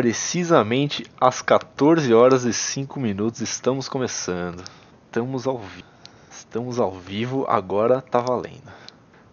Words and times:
precisamente 0.00 1.04
às 1.20 1.42
14 1.42 2.14
horas 2.14 2.44
e 2.44 2.54
5 2.54 2.98
minutos 2.98 3.42
estamos 3.42 3.86
começando. 3.86 4.64
Estamos 5.04 5.46
ao 5.46 5.58
vivo. 5.58 5.88
Estamos 6.30 6.80
ao 6.80 6.90
vivo, 6.90 7.44
agora 7.46 8.00
tá 8.00 8.18
valendo. 8.18 8.72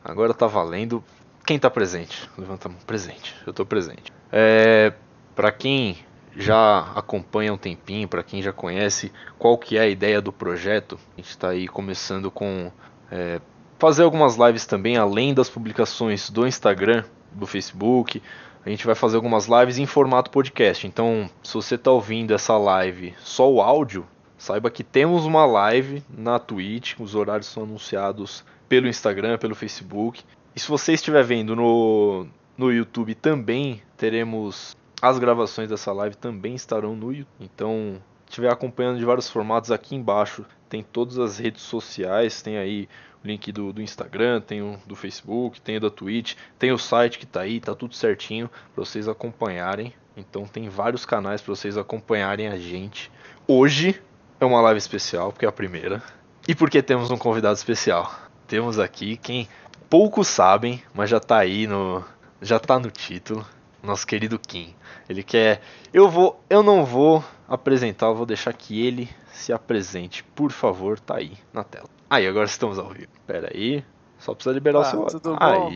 Agora 0.03 0.33
tá 0.33 0.45
valendo. 0.45 1.01
Quem 1.45 1.57
tá 1.57 1.69
presente? 1.69 2.29
Levanta 2.37 2.67
a 2.67 2.71
mão. 2.71 2.81
Presente. 2.85 3.33
Eu 3.45 3.53
tô 3.53 3.65
presente. 3.65 4.11
É, 4.29 4.91
para 5.33 5.53
quem 5.53 5.99
já 6.35 6.91
acompanha 6.93 7.53
um 7.53 7.57
tempinho, 7.57 8.05
para 8.05 8.21
quem 8.21 8.41
já 8.41 8.51
conhece 8.51 9.09
qual 9.39 9.57
que 9.57 9.77
é 9.77 9.81
a 9.83 9.87
ideia 9.87 10.21
do 10.21 10.33
projeto, 10.33 10.99
a 11.13 11.21
gente 11.21 11.29
está 11.29 11.47
aí 11.51 11.65
começando 11.65 12.29
com 12.29 12.69
é, 13.09 13.39
fazer 13.79 14.03
algumas 14.03 14.35
lives 14.35 14.65
também, 14.65 14.97
além 14.97 15.33
das 15.33 15.49
publicações 15.49 16.29
do 16.29 16.45
Instagram, 16.45 17.05
do 17.31 17.47
Facebook. 17.47 18.21
A 18.67 18.69
gente 18.69 18.85
vai 18.85 18.95
fazer 18.95 19.15
algumas 19.15 19.47
lives 19.47 19.77
em 19.77 19.85
formato 19.85 20.29
podcast. 20.29 20.85
Então, 20.85 21.29
se 21.41 21.53
você 21.53 21.75
está 21.75 21.89
ouvindo 21.89 22.33
essa 22.33 22.57
live 22.57 23.15
só 23.17 23.49
o 23.49 23.61
áudio, 23.61 24.05
saiba 24.37 24.69
que 24.69 24.83
temos 24.83 25.23
uma 25.23 25.45
live 25.45 26.03
na 26.09 26.37
Twitch. 26.37 26.95
Os 26.99 27.15
horários 27.15 27.47
são 27.47 27.63
anunciados 27.63 28.43
pelo 28.67 28.89
Instagram, 28.89 29.37
pelo 29.37 29.55
Facebook. 29.55 30.21
E 30.53 30.59
se 30.59 30.67
você 30.67 30.91
estiver 30.91 31.23
vendo 31.23 31.55
no, 31.55 32.27
no 32.57 32.69
YouTube 32.69 33.15
também, 33.15 33.81
teremos 33.95 34.75
as 35.01 35.17
gravações 35.17 35.69
dessa 35.69 35.93
live 35.93 36.17
também 36.17 36.53
estarão 36.53 36.93
no 36.93 37.13
YouTube. 37.13 37.29
Então, 37.39 38.01
estiver 38.29 38.51
acompanhando 38.51 38.99
de 38.99 39.05
vários 39.05 39.29
formatos 39.29 39.71
aqui 39.71 39.95
embaixo, 39.95 40.45
tem 40.69 40.83
todas 40.83 41.17
as 41.17 41.37
redes 41.37 41.61
sociais, 41.61 42.41
tem 42.41 42.57
aí 42.57 42.87
link 43.23 43.51
do, 43.51 43.73
do 43.73 43.81
Instagram, 43.81 44.41
tem 44.41 44.61
o 44.61 44.77
do 44.85 44.95
Facebook, 44.95 45.59
tem 45.61 45.77
o 45.77 45.81
da 45.81 45.89
Twitch, 45.89 46.35
tem 46.57 46.71
o 46.71 46.77
site 46.77 47.19
que 47.19 47.25
tá 47.25 47.41
aí, 47.41 47.59
tá 47.59 47.75
tudo 47.75 47.95
certinho 47.95 48.49
para 48.73 48.83
vocês 48.83 49.07
acompanharem. 49.07 49.93
Então 50.15 50.45
tem 50.45 50.69
vários 50.69 51.05
canais 51.05 51.41
para 51.41 51.53
vocês 51.53 51.77
acompanharem 51.77 52.47
a 52.47 52.57
gente. 52.57 53.11
Hoje 53.47 54.01
é 54.39 54.45
uma 54.45 54.61
live 54.61 54.77
especial, 54.77 55.31
porque 55.31 55.45
é 55.45 55.49
a 55.49 55.51
primeira. 55.51 56.01
E 56.47 56.55
porque 56.55 56.81
temos 56.81 57.11
um 57.11 57.17
convidado 57.17 57.55
especial. 57.55 58.11
Temos 58.47 58.79
aqui 58.79 59.17
quem 59.17 59.47
poucos 59.89 60.27
sabem, 60.27 60.81
mas 60.93 61.09
já 61.09 61.19
tá 61.19 61.37
aí 61.37 61.67
no 61.67 62.03
já 62.41 62.59
tá 62.59 62.79
no 62.79 62.91
título, 62.91 63.43
nosso 63.83 64.05
querido 64.05 64.37
Kim. 64.39 64.73
Ele 65.07 65.23
quer 65.23 65.61
eu 65.93 66.09
vou 66.09 66.41
eu 66.49 66.61
não 66.63 66.83
vou 66.85 67.23
apresentar, 67.47 68.07
eu 68.07 68.15
vou 68.15 68.25
deixar 68.25 68.53
que 68.53 68.85
ele 68.85 69.09
se 69.31 69.53
apresente. 69.53 70.23
Por 70.23 70.51
favor, 70.51 70.99
tá 70.99 71.17
aí 71.17 71.33
na 71.53 71.63
tela. 71.63 71.87
Aí, 72.09 72.25
agora 72.25 72.45
estamos 72.45 72.79
ao 72.79 72.89
vivo. 72.89 73.09
Pera 73.25 73.49
aí. 73.53 73.83
Só 74.19 74.33
precisa 74.33 74.53
liberar 74.53 74.79
Ah, 74.79 74.81
o 74.81 75.09
seu 75.09 75.19
tudo 75.19 75.35
bom? 75.35 75.71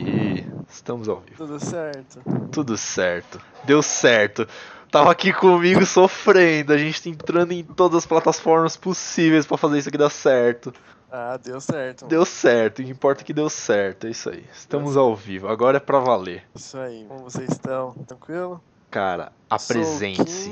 Estamos 0.72 1.10
ao 1.10 1.20
vivo. 1.20 1.38
Tudo 1.38 1.60
certo. 1.60 2.22
Tudo 2.52 2.78
certo. 2.78 3.42
Deu 3.66 3.82
certo. 3.82 4.48
Tava 4.90 5.12
aqui 5.12 5.32
comigo 5.34 5.86
sofrendo. 5.86 6.74
A 6.74 6.78
gente 6.78 7.04
tá 7.04 7.10
entrando 7.10 7.52
em 7.52 7.64
todas 7.64 8.00
as 8.00 8.06
plataformas 8.06 8.76
possíveis 8.78 9.46
pra 9.46 9.58
fazer 9.58 9.80
isso 9.80 9.90
aqui 9.90 9.98
dar 9.98 10.10
certo. 10.10 10.74
Ah, 11.12 11.38
deu 11.38 11.60
certo. 11.60 12.06
Deu 12.08 12.26
certo. 12.26 12.80
O 12.80 12.86
que 12.86 12.92
importa 12.92 13.22
é 13.22 13.26
que 13.26 13.34
deu 13.34 13.50
certo. 13.50 14.08
É 14.08 14.10
isso 14.10 14.30
aí. 14.30 14.46
Estamos 14.54 14.96
ao 14.96 15.14
vivo. 15.14 15.50
Agora 15.50 15.78
é 15.78 15.80
pra 15.80 16.00
valer. 16.00 16.44
Isso 16.56 16.78
aí. 16.78 17.06
Como 17.08 17.20
vocês 17.20 17.50
estão? 17.52 17.94
Tranquilo? 18.08 18.62
Cara, 18.90 19.32
apresente-se. 19.50 20.52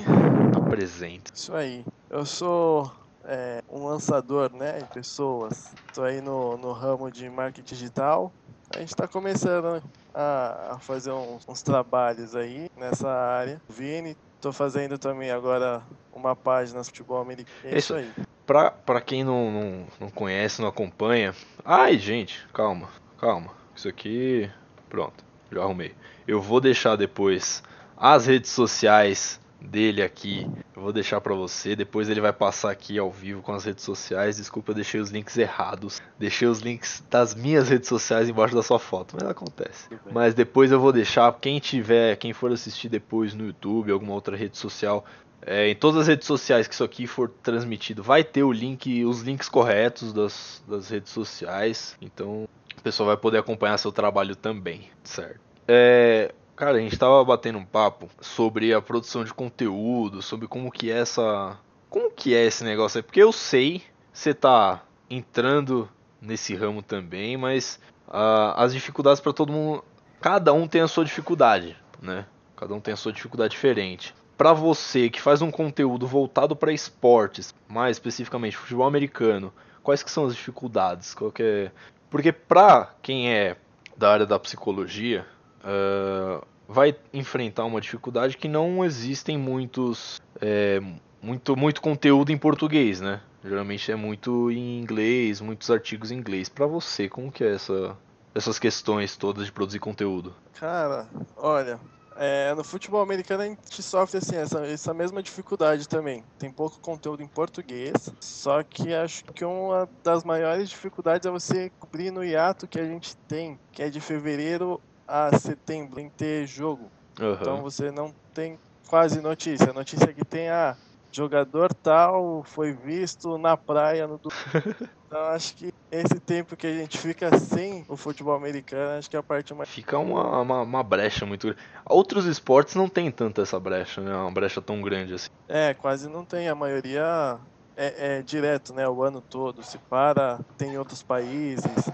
Apresente. 0.55 1.31
Isso 1.33 1.53
aí. 1.53 1.85
Eu 2.09 2.25
sou 2.25 2.91
é, 3.23 3.61
um 3.69 3.85
lançador, 3.85 4.51
né, 4.53 4.79
de 4.79 4.85
pessoas. 4.85 5.71
Tô 5.93 6.03
aí 6.03 6.21
no, 6.21 6.57
no 6.57 6.71
ramo 6.71 7.09
de 7.11 7.29
marketing 7.29 7.75
digital. 7.75 8.31
A 8.75 8.79
gente 8.79 8.95
tá 8.95 9.07
começando 9.07 9.81
a, 10.13 10.73
a 10.73 10.79
fazer 10.79 11.11
uns, 11.11 11.47
uns 11.47 11.61
trabalhos 11.61 12.35
aí 12.35 12.69
nessa 12.77 13.09
área. 13.09 13.61
Vini, 13.67 14.15
tô 14.39 14.51
fazendo 14.51 14.97
também 14.97 15.31
agora 15.31 15.81
uma 16.13 16.35
página 16.35 16.79
de 16.81 16.85
futebol 16.87 17.21
americano. 17.21 17.57
É 17.63 17.77
Isso. 17.77 17.77
isso 17.77 17.95
aí. 17.95 18.25
Pra, 18.45 18.71
pra 18.71 19.01
quem 19.01 19.23
não, 19.23 19.51
não, 19.51 19.87
não 19.99 20.09
conhece, 20.09 20.61
não 20.61 20.69
acompanha. 20.69 21.35
Ai, 21.63 21.97
gente, 21.97 22.47
calma, 22.53 22.89
calma. 23.19 23.51
Isso 23.75 23.87
aqui. 23.87 24.49
Pronto, 24.89 25.23
já 25.51 25.61
arrumei. 25.61 25.95
Eu 26.27 26.41
vou 26.41 26.59
deixar 26.59 26.95
depois 26.95 27.63
as 27.95 28.25
redes 28.25 28.49
sociais 28.51 29.39
dele 29.61 30.01
aqui. 30.01 30.49
Eu 30.75 30.81
vou 30.81 30.93
deixar 30.93 31.19
pra 31.21 31.33
você. 31.33 31.75
Depois 31.75 32.09
ele 32.09 32.21
vai 32.21 32.33
passar 32.33 32.71
aqui 32.71 32.97
ao 32.97 33.11
vivo 33.11 33.41
com 33.41 33.53
as 33.53 33.65
redes 33.65 33.83
sociais. 33.83 34.37
Desculpa, 34.37 34.71
eu 34.71 34.75
deixei 34.75 34.99
os 34.99 35.09
links 35.09 35.37
errados. 35.37 36.01
Deixei 36.17 36.47
os 36.47 36.59
links 36.59 37.03
das 37.09 37.35
minhas 37.35 37.69
redes 37.69 37.89
sociais 37.89 38.29
embaixo 38.29 38.55
da 38.55 38.63
sua 38.63 38.79
foto, 38.79 39.15
mas 39.19 39.29
acontece. 39.29 39.89
Mas 40.11 40.33
depois 40.33 40.71
eu 40.71 40.79
vou 40.79 40.91
deixar. 40.91 41.31
Quem 41.39 41.59
tiver, 41.59 42.15
quem 42.15 42.33
for 42.33 42.51
assistir 42.51 42.89
depois 42.89 43.33
no 43.33 43.45
YouTube, 43.45 43.91
alguma 43.91 44.13
outra 44.13 44.35
rede 44.35 44.57
social, 44.57 45.05
é, 45.41 45.69
em 45.69 45.75
todas 45.75 46.01
as 46.01 46.07
redes 46.07 46.27
sociais 46.27 46.67
que 46.67 46.73
isso 46.73 46.83
aqui 46.83 47.07
for 47.07 47.29
transmitido, 47.41 48.03
vai 48.03 48.23
ter 48.23 48.43
o 48.43 48.51
link, 48.51 49.05
os 49.05 49.21
links 49.21 49.47
corretos 49.47 50.11
das, 50.13 50.63
das 50.67 50.89
redes 50.89 51.11
sociais. 51.11 51.95
Então 52.01 52.47
o 52.77 52.81
pessoal 52.81 53.07
vai 53.07 53.17
poder 53.17 53.37
acompanhar 53.37 53.77
seu 53.77 53.91
trabalho 53.91 54.35
também, 54.35 54.89
certo? 55.03 55.39
É, 55.67 56.33
cara, 56.59 56.77
a 56.77 56.81
gente 56.81 56.99
tava 56.99 57.23
batendo 57.23 57.57
um 57.57 57.63
papo 57.63 58.09
sobre 58.19 58.73
a 58.73 58.81
produção 58.81 59.23
de 59.23 59.33
conteúdo, 59.33 60.21
sobre 60.21 60.45
como 60.45 60.69
que 60.69 60.91
é 60.91 60.97
essa, 60.97 61.57
como 61.89 62.11
que 62.11 62.35
é 62.35 62.45
esse 62.45 62.65
negócio 62.65 62.97
aí, 62.97 63.01
porque 63.01 63.23
eu 63.23 63.31
sei, 63.31 63.81
você 64.11 64.33
tá 64.33 64.83
entrando 65.09 65.89
nesse 66.21 66.53
ramo 66.53 66.81
também, 66.81 67.37
mas 67.37 67.79
ah, 68.09 68.61
as 68.61 68.73
dificuldades 68.73 69.21
para 69.21 69.31
todo 69.31 69.53
mundo, 69.53 69.85
cada 70.19 70.51
um 70.51 70.67
tem 70.67 70.81
a 70.81 70.87
sua 70.89 71.05
dificuldade, 71.05 71.77
né? 72.01 72.25
Cada 72.57 72.73
um 72.73 72.81
tem 72.81 72.93
a 72.93 72.97
sua 72.97 73.13
dificuldade 73.13 73.51
diferente. 73.51 74.13
Pra 74.37 74.51
você 74.51 75.09
que 75.09 75.21
faz 75.21 75.41
um 75.41 75.49
conteúdo 75.49 76.05
voltado 76.05 76.57
para 76.57 76.73
esportes, 76.73 77.55
mais 77.69 77.95
especificamente 77.95 78.57
futebol 78.57 78.85
americano, 78.85 79.53
quais 79.81 80.03
que 80.03 80.11
são 80.11 80.25
as 80.25 80.35
dificuldades? 80.35 81.13
Qual 81.13 81.31
é... 81.39 81.71
Porque 82.09 82.33
pra 82.33 82.93
quem 83.01 83.33
é 83.33 83.55
da 83.95 84.11
área 84.11 84.25
da 84.25 84.37
psicologia, 84.37 85.25
ah, 85.63 86.43
vai 86.67 86.95
enfrentar 87.13 87.65
uma 87.65 87.81
dificuldade 87.81 88.37
que 88.37 88.47
não 88.47 88.85
existem 88.85 89.37
muitos 89.37 90.21
é, 90.39 90.79
muito 91.21 91.55
muito 91.55 91.81
conteúdo 91.81 92.31
em 92.31 92.37
português, 92.37 93.01
né? 93.01 93.21
Geralmente 93.43 93.91
é 93.91 93.95
muito 93.95 94.51
em 94.51 94.79
inglês, 94.79 95.41
muitos 95.41 95.71
artigos 95.71 96.11
em 96.11 96.17
inglês. 96.17 96.49
Pra 96.49 96.67
você, 96.67 97.07
como 97.07 97.31
que 97.31 97.43
é 97.43 97.55
essa 97.55 97.97
essas 98.35 98.59
questões 98.59 99.17
todas 99.17 99.45
de 99.45 99.51
produzir 99.51 99.79
conteúdo? 99.79 100.35
Cara, 100.53 101.07
olha, 101.35 101.79
é, 102.15 102.53
no 102.53 102.65
futebol 102.65 103.01
americano 103.01 103.43
a 103.43 103.45
gente 103.45 103.81
sofre 103.81 104.17
assim, 104.17 104.35
essa, 104.35 104.65
essa 104.65 104.93
mesma 104.93 105.23
dificuldade 105.23 105.87
também. 105.87 106.21
Tem 106.37 106.51
pouco 106.51 106.77
conteúdo 106.79 107.23
em 107.23 107.27
português, 107.27 108.11
só 108.19 108.61
que 108.61 108.93
acho 108.93 109.23
que 109.25 109.45
uma 109.45 109.89
das 110.03 110.25
maiores 110.25 110.69
dificuldades 110.69 111.25
é 111.25 111.31
você 111.31 111.71
cobrir 111.79 112.11
no 112.11 112.23
hiato 112.23 112.67
que 112.67 112.77
a 112.77 112.85
gente 112.85 113.15
tem, 113.27 113.57
que 113.71 113.81
é 113.81 113.89
de 113.89 114.01
fevereiro 114.01 114.81
a 115.09 115.37
setembro, 115.37 115.99
em 115.99 116.09
ter 116.09 116.45
jogo. 116.45 116.89
Aham. 117.19 117.37
Então 117.41 117.61
você 117.61 117.91
não 117.91 118.13
tem 118.33 118.57
quase 118.87 119.19
notícia. 119.21 119.71
A 119.71 119.73
notícia 119.73 120.13
que 120.13 120.23
tem, 120.23 120.49
ah, 120.49 120.77
jogador 121.11 121.73
tal 121.73 122.43
foi 122.43 122.71
visto 122.71 123.37
na 123.37 123.57
praia 123.57 124.07
no. 124.07 124.19
Então 125.09 125.23
acho 125.23 125.55
que 125.55 125.73
esse 125.91 126.19
tempo 126.19 126.55
que 126.55 126.67
a 126.67 126.73
gente 126.73 126.95
fica 126.99 127.35
sem 127.35 127.83
o 127.89 127.97
futebol 127.97 128.35
americano, 128.35 128.99
acho 128.99 129.09
que 129.09 129.15
é 129.15 129.19
a 129.19 129.23
parte 129.23 129.51
mais. 129.55 129.67
Fica 129.67 129.97
uma, 129.97 130.39
uma, 130.39 130.61
uma 130.61 130.83
brecha 130.83 131.25
muito 131.25 131.47
grande. 131.47 131.59
Outros 131.83 132.25
esportes 132.25 132.75
não 132.75 132.87
tem 132.87 133.09
tanta 133.09 133.41
essa 133.41 133.59
brecha, 133.59 134.01
né? 134.01 134.15
Uma 134.15 134.29
brecha 134.29 134.61
tão 134.61 134.79
grande 134.83 135.15
assim. 135.15 135.27
É, 135.47 135.73
quase 135.73 136.07
não 136.07 136.23
tem. 136.23 136.47
A 136.47 136.53
maioria 136.53 137.39
é, 137.75 138.17
é 138.17 138.21
direto, 138.21 138.71
né? 138.71 138.87
O 138.87 139.01
ano 139.01 139.19
todo. 139.19 139.63
Se 139.63 139.79
para, 139.79 140.39
tem 140.59 140.73
em 140.73 140.77
outros 140.77 141.01
países. 141.01 141.89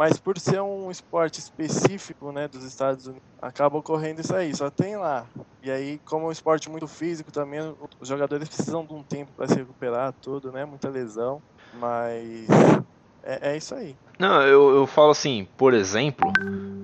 Mas 0.00 0.16
por 0.16 0.38
ser 0.38 0.62
um 0.62 0.90
esporte 0.90 1.40
específico, 1.40 2.32
né, 2.32 2.48
dos 2.48 2.64
Estados 2.64 3.04
Unidos, 3.06 3.22
acaba 3.38 3.76
ocorrendo 3.76 4.22
isso 4.22 4.34
aí, 4.34 4.56
só 4.56 4.70
tem 4.70 4.96
lá. 4.96 5.26
E 5.62 5.70
aí, 5.70 6.00
como 6.06 6.24
é 6.24 6.28
um 6.30 6.32
esporte 6.32 6.70
muito 6.70 6.88
físico 6.88 7.30
também, 7.30 7.60
os 8.00 8.08
jogadores 8.08 8.48
precisam 8.48 8.82
de 8.82 8.94
um 8.94 9.02
tempo 9.02 9.30
para 9.36 9.46
se 9.46 9.56
recuperar, 9.56 10.14
tudo, 10.22 10.50
né? 10.50 10.64
Muita 10.64 10.88
lesão. 10.88 11.42
Mas 11.78 12.48
é, 13.22 13.50
é 13.50 13.56
isso 13.58 13.74
aí. 13.74 13.94
Não, 14.18 14.40
eu, 14.40 14.74
eu 14.74 14.86
falo 14.86 15.10
assim, 15.10 15.46
por 15.58 15.74
exemplo, 15.74 16.32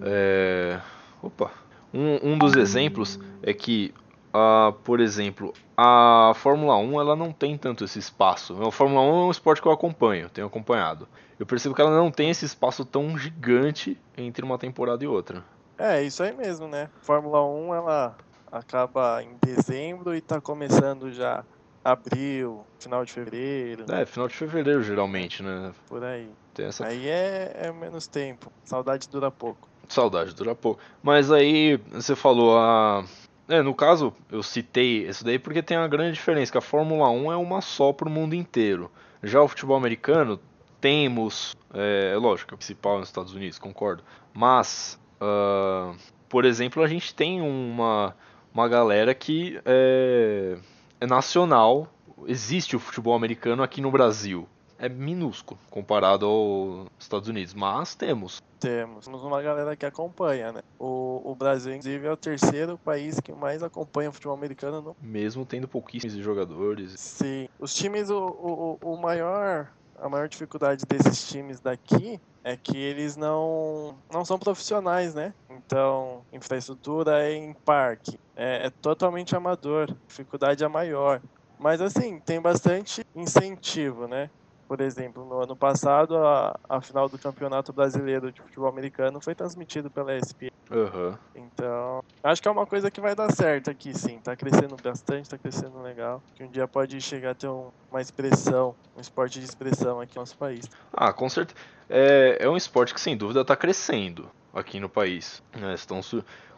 é... 0.04 0.78
opa, 1.22 1.50
um, 1.94 2.32
um 2.32 2.38
dos 2.38 2.54
exemplos 2.54 3.18
é 3.42 3.54
que, 3.54 3.94
ah, 4.36 4.72
por 4.84 5.00
exemplo, 5.00 5.54
a 5.76 6.32
Fórmula 6.36 6.76
1 6.76 7.00
ela 7.00 7.16
não 7.16 7.32
tem 7.32 7.56
tanto 7.56 7.84
esse 7.84 7.98
espaço. 7.98 8.54
A 8.62 8.70
Fórmula 8.70 9.00
1 9.00 9.04
é 9.04 9.24
um 9.26 9.30
esporte 9.30 9.62
que 9.62 9.68
eu 9.68 9.72
acompanho, 9.72 10.28
tenho 10.28 10.46
acompanhado. 10.46 11.08
Eu 11.38 11.46
percebo 11.46 11.74
que 11.74 11.80
ela 11.80 11.90
não 11.96 12.10
tem 12.10 12.28
esse 12.30 12.44
espaço 12.44 12.84
tão 12.84 13.16
gigante 13.16 13.98
entre 14.16 14.44
uma 14.44 14.58
temporada 14.58 15.02
e 15.02 15.06
outra. 15.06 15.42
É, 15.78 16.02
isso 16.02 16.22
aí 16.22 16.34
mesmo, 16.34 16.68
né? 16.68 16.90
Fórmula 17.00 17.44
1 17.44 17.74
ela 17.74 18.16
acaba 18.52 19.22
em 19.22 19.36
dezembro 19.44 20.14
e 20.14 20.20
tá 20.20 20.40
começando 20.40 21.10
já 21.12 21.42
abril, 21.84 22.64
final 22.78 23.04
de 23.04 23.12
fevereiro, 23.12 23.84
É, 23.90 24.04
final 24.04 24.26
de 24.28 24.34
fevereiro 24.34 24.82
geralmente, 24.82 25.42
né? 25.42 25.72
por 25.88 26.02
aí. 26.02 26.28
Tem 26.52 26.66
essa 26.66 26.86
Aí 26.86 27.08
é, 27.08 27.52
é 27.54 27.72
menos 27.72 28.06
tempo. 28.06 28.50
Saudade 28.64 29.08
dura 29.08 29.30
pouco. 29.30 29.68
Saudade 29.88 30.34
dura 30.34 30.54
pouco. 30.54 30.80
Mas 31.02 31.30
aí 31.30 31.76
você 31.92 32.16
falou 32.16 32.58
a 32.58 33.04
É, 33.48 33.62
no 33.62 33.74
caso, 33.74 34.12
eu 34.30 34.42
citei 34.42 35.08
isso 35.08 35.24
daí 35.24 35.38
porque 35.38 35.62
tem 35.62 35.76
uma 35.76 35.86
grande 35.86 36.14
diferença, 36.14 36.50
que 36.50 36.58
a 36.58 36.62
Fórmula 36.62 37.08
1 37.08 37.32
é 37.32 37.36
uma 37.36 37.60
só 37.60 37.92
para 37.92 38.08
o 38.08 38.10
mundo 38.10 38.34
inteiro. 38.34 38.90
Já 39.22 39.40
o 39.40 39.48
futebol 39.48 39.76
americano, 39.76 40.40
temos, 40.80 41.56
é, 41.72 42.12
é 42.12 42.16
lógico, 42.16 42.52
é 42.52 42.54
o 42.54 42.58
principal 42.58 42.98
nos 42.98 43.08
Estados 43.08 43.34
Unidos, 43.34 43.58
concordo. 43.58 44.02
Mas, 44.34 45.00
uh, 45.20 45.96
por 46.28 46.44
exemplo, 46.44 46.82
a 46.82 46.88
gente 46.88 47.14
tem 47.14 47.40
uma, 47.40 48.16
uma 48.52 48.68
galera 48.68 49.14
que 49.14 49.60
é, 49.64 50.58
é 51.00 51.06
nacional, 51.06 51.88
existe 52.26 52.74
o 52.74 52.80
futebol 52.80 53.14
americano 53.14 53.62
aqui 53.62 53.80
no 53.80 53.90
Brasil 53.90 54.48
é 54.78 54.88
minúsculo 54.88 55.58
comparado 55.70 56.26
aos 56.26 56.88
Estados 56.98 57.28
Unidos, 57.28 57.54
mas 57.54 57.94
temos. 57.94 58.42
Temos. 58.58 59.04
Temos 59.04 59.22
uma 59.22 59.42
galera 59.42 59.76
que 59.76 59.84
acompanha, 59.84 60.52
né? 60.52 60.62
O, 60.78 61.22
o 61.24 61.34
Brasil, 61.34 61.72
inclusive, 61.72 62.06
é 62.06 62.12
o 62.12 62.16
terceiro 62.16 62.78
país 62.78 63.20
que 63.20 63.32
mais 63.32 63.62
acompanha 63.62 64.10
o 64.10 64.12
futebol 64.12 64.36
americano. 64.36 64.80
No... 64.80 64.96
Mesmo 65.00 65.44
tendo 65.44 65.68
pouquíssimos 65.68 66.16
jogadores. 66.16 66.94
Sim. 66.98 67.48
Os 67.58 67.74
times, 67.74 68.10
o, 68.10 68.18
o, 68.18 68.92
o 68.92 68.96
maior, 68.96 69.68
a 69.98 70.08
maior 70.08 70.28
dificuldade 70.28 70.84
desses 70.86 71.28
times 71.28 71.60
daqui 71.60 72.20
é 72.46 72.56
que 72.56 72.78
eles 72.78 73.16
não, 73.16 73.96
não 74.08 74.24
são 74.24 74.38
profissionais, 74.38 75.14
né? 75.14 75.34
Então, 75.50 76.22
infraestrutura 76.32 77.24
é 77.24 77.34
em 77.34 77.52
parque, 77.52 78.18
é, 78.36 78.66
é 78.66 78.70
totalmente 78.70 79.34
amador, 79.34 79.92
dificuldade 80.06 80.62
é 80.62 80.68
maior. 80.68 81.20
Mas 81.58 81.80
assim, 81.80 82.20
tem 82.20 82.40
bastante 82.40 83.04
incentivo, 83.16 84.06
né? 84.06 84.30
Por 84.66 84.80
exemplo, 84.80 85.24
no 85.24 85.40
ano 85.42 85.56
passado, 85.56 86.16
a, 86.16 86.58
a 86.68 86.80
final 86.80 87.08
do 87.08 87.18
Campeonato 87.18 87.72
Brasileiro 87.72 88.32
de 88.32 88.40
Futebol 88.42 88.68
Americano 88.68 89.20
foi 89.20 89.34
transmitido 89.34 89.90
pela 89.90 90.16
ESPN. 90.16 90.50
Uhum. 90.70 91.16
Então, 91.34 92.02
acho 92.22 92.42
que 92.42 92.48
é 92.48 92.50
uma 92.50 92.66
coisa 92.66 92.90
que 92.90 93.00
vai 93.00 93.14
dar 93.14 93.30
certo 93.32 93.70
aqui, 93.70 93.96
sim. 93.96 94.18
Tá 94.18 94.34
crescendo 94.34 94.76
bastante, 94.82 95.30
tá 95.30 95.38
crescendo 95.38 95.80
legal. 95.80 96.22
Que 96.34 96.42
um 96.42 96.48
dia 96.48 96.66
pode 96.66 97.00
chegar 97.00 97.30
a 97.30 97.34
ter 97.34 97.48
um, 97.48 97.70
uma 97.90 98.00
expressão, 98.00 98.74
um 98.96 99.00
esporte 99.00 99.38
de 99.38 99.44
expressão 99.44 100.00
aqui 100.00 100.16
no 100.16 100.22
nosso 100.22 100.36
país. 100.36 100.68
Ah, 100.92 101.12
com 101.12 101.28
certeza. 101.28 101.58
É, 101.88 102.38
é 102.40 102.48
um 102.48 102.56
esporte 102.56 102.92
que, 102.92 103.00
sem 103.00 103.16
dúvida, 103.16 103.44
tá 103.44 103.54
crescendo 103.54 104.28
aqui 104.52 104.80
no 104.80 104.88
país. 104.88 105.42
É, 105.52 105.74
estão 105.74 106.02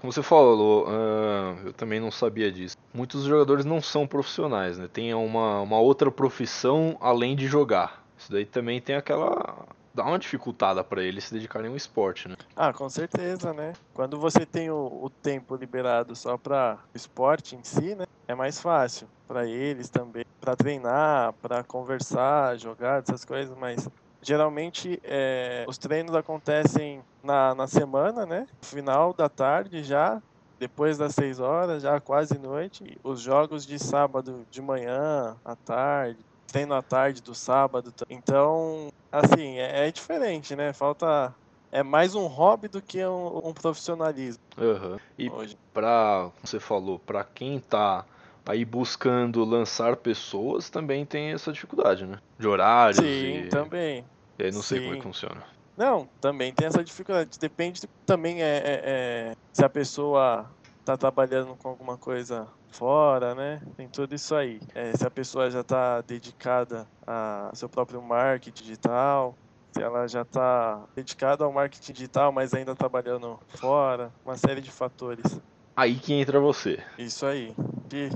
como 0.01 0.13
você 0.13 0.23
falou, 0.23 0.87
uh, 0.87 1.67
eu 1.67 1.73
também 1.73 1.99
não 1.99 2.11
sabia 2.11 2.53
disso. 2.53 2.77
Muitos 2.95 3.25
jogadores 3.25 3.65
não 3.65 3.83
são 3.83 4.07
profissionais, 4.07 4.79
né? 4.79 4.89
Tem 4.91 5.13
uma, 5.13 5.61
uma 5.61 5.81
outra 5.81 6.11
profissão 6.11 6.97
além 7.01 7.35
de 7.35 7.49
jogar. 7.49 7.98
Isso 8.29 8.35
daí 8.35 8.45
também 8.45 8.79
tem 8.79 8.95
aquela. 8.95 9.67
dá 9.95 10.05
uma 10.05 10.19
dificultada 10.19 10.85
para 10.85 11.03
eles 11.03 11.25
se 11.25 11.33
dedicarem 11.33 11.71
ao 11.71 11.77
esporte, 11.77 12.29
né? 12.29 12.37
Ah, 12.55 12.75
com 12.75 12.87
certeza, 12.91 13.55
né? 13.55 13.73
Quando 13.95 14.21
você 14.21 14.45
tem 14.45 14.69
o, 14.69 15.01
o 15.03 15.09
tempo 15.09 15.57
liberado 15.57 16.15
só 16.15 16.37
para 16.37 16.79
esporte 16.95 17.57
em 17.57 17.65
si, 17.65 17.95
né? 17.95 18.05
É 18.27 18.35
mais 18.35 18.61
fácil 18.61 19.09
para 19.27 19.47
eles 19.47 19.89
também, 19.89 20.27
para 20.39 20.55
treinar, 20.55 21.33
para 21.41 21.65
conversar, 21.65 22.59
jogar, 22.59 23.03
essas 23.03 23.25
coisas, 23.25 23.57
mas 23.57 23.89
Geralmente 24.21 25.01
é, 25.05 25.65
os 25.69 25.79
treinos 25.79 26.13
acontecem 26.13 27.01
na, 27.23 27.55
na 27.55 27.69
semana, 27.69 28.27
né? 28.27 28.49
Final 28.61 29.15
da 29.15 29.29
tarde 29.29 29.85
já, 29.85 30.21
depois 30.59 30.99
das 30.99 31.15
6 31.15 31.39
horas, 31.39 31.85
já 31.85 32.01
quase 32.01 32.37
noite. 32.37 32.99
Os 33.05 33.21
jogos 33.21 33.65
de 33.65 33.79
sábado 33.79 34.45
de 34.51 34.61
manhã, 34.61 35.37
à 35.45 35.55
tarde, 35.55 36.19
treino 36.49 36.75
à 36.75 36.83
tarde 36.83 37.23
do 37.23 37.35
sábado. 37.35 37.93
Então, 38.11 38.89
assim, 39.13 39.59
é, 39.59 39.87
é 39.87 39.93
diferente, 39.93 40.57
né? 40.57 40.73
Falta. 40.73 41.35
É 41.71 41.83
mais 41.83 42.15
um 42.15 42.27
hobby 42.27 42.67
do 42.67 42.81
que 42.81 43.05
um, 43.05 43.49
um 43.49 43.53
profissionalismo. 43.53 44.43
Uhum. 44.57 44.99
E 45.19 45.31
para, 45.73 46.31
você 46.43 46.59
falou, 46.59 46.99
para 46.99 47.23
quem 47.23 47.61
tá 47.61 48.07
aí 48.47 48.65
buscando 48.65 49.45
lançar 49.45 49.97
pessoas 49.97 50.71
também 50.71 51.05
tem 51.05 51.33
essa 51.33 51.53
dificuldade, 51.53 52.07
né? 52.07 52.19
De 52.39 52.49
horários. 52.49 52.97
Sim, 52.97 53.45
e... 53.45 53.49
também. 53.49 54.03
E 54.39 54.45
aí 54.45 54.51
não 54.51 54.63
Sim. 54.63 54.69
sei 54.69 54.81
como 54.81 54.95
é 54.95 54.97
que 54.97 55.03
funciona. 55.03 55.43
Não, 55.77 56.09
também 56.21 56.55
tem 56.55 56.67
essa 56.67 56.83
dificuldade. 56.83 57.39
Depende 57.39 57.83
também 58.07 58.43
é, 58.43 58.47
é, 58.47 58.63
é, 58.65 59.37
se 59.53 59.63
a 59.63 59.69
pessoa 59.69 60.51
está 60.81 60.97
trabalhando 60.97 61.55
com 61.57 61.69
alguma 61.69 61.99
coisa 61.99 62.49
fora, 62.71 63.35
né? 63.35 63.61
Tem 63.77 63.89
tudo 63.89 64.15
isso 64.15 64.35
aí. 64.35 64.61
É, 64.75 64.97
se 64.97 65.07
a 65.07 65.11
pessoa 65.11 65.51
já 65.51 65.61
está 65.61 66.01
dedicada 66.01 66.87
a 67.07 67.51
seu 67.55 67.69
próprio 67.69 68.01
marketing 68.03 68.63
digital, 68.63 69.35
se 69.73 69.83
ela 69.83 70.07
já 70.07 70.23
está 70.23 70.85
dedicada 70.95 71.45
ao 71.45 71.53
marketing 71.53 71.93
digital, 71.93 72.33
mas 72.33 72.55
ainda 72.55 72.75
trabalhando 72.75 73.39
fora, 73.49 74.13
uma 74.25 74.37
série 74.37 74.61
de 74.61 74.71
fatores. 74.71 75.41
Aí 75.77 75.95
que 75.95 76.13
entra 76.13 76.41
você. 76.41 76.83
Isso 76.99 77.25
aí. 77.25 77.55
De 77.87 78.11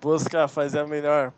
buscar 0.00 0.48
fazer 0.48 0.80
a 0.80 0.86
melhor, 0.86 1.32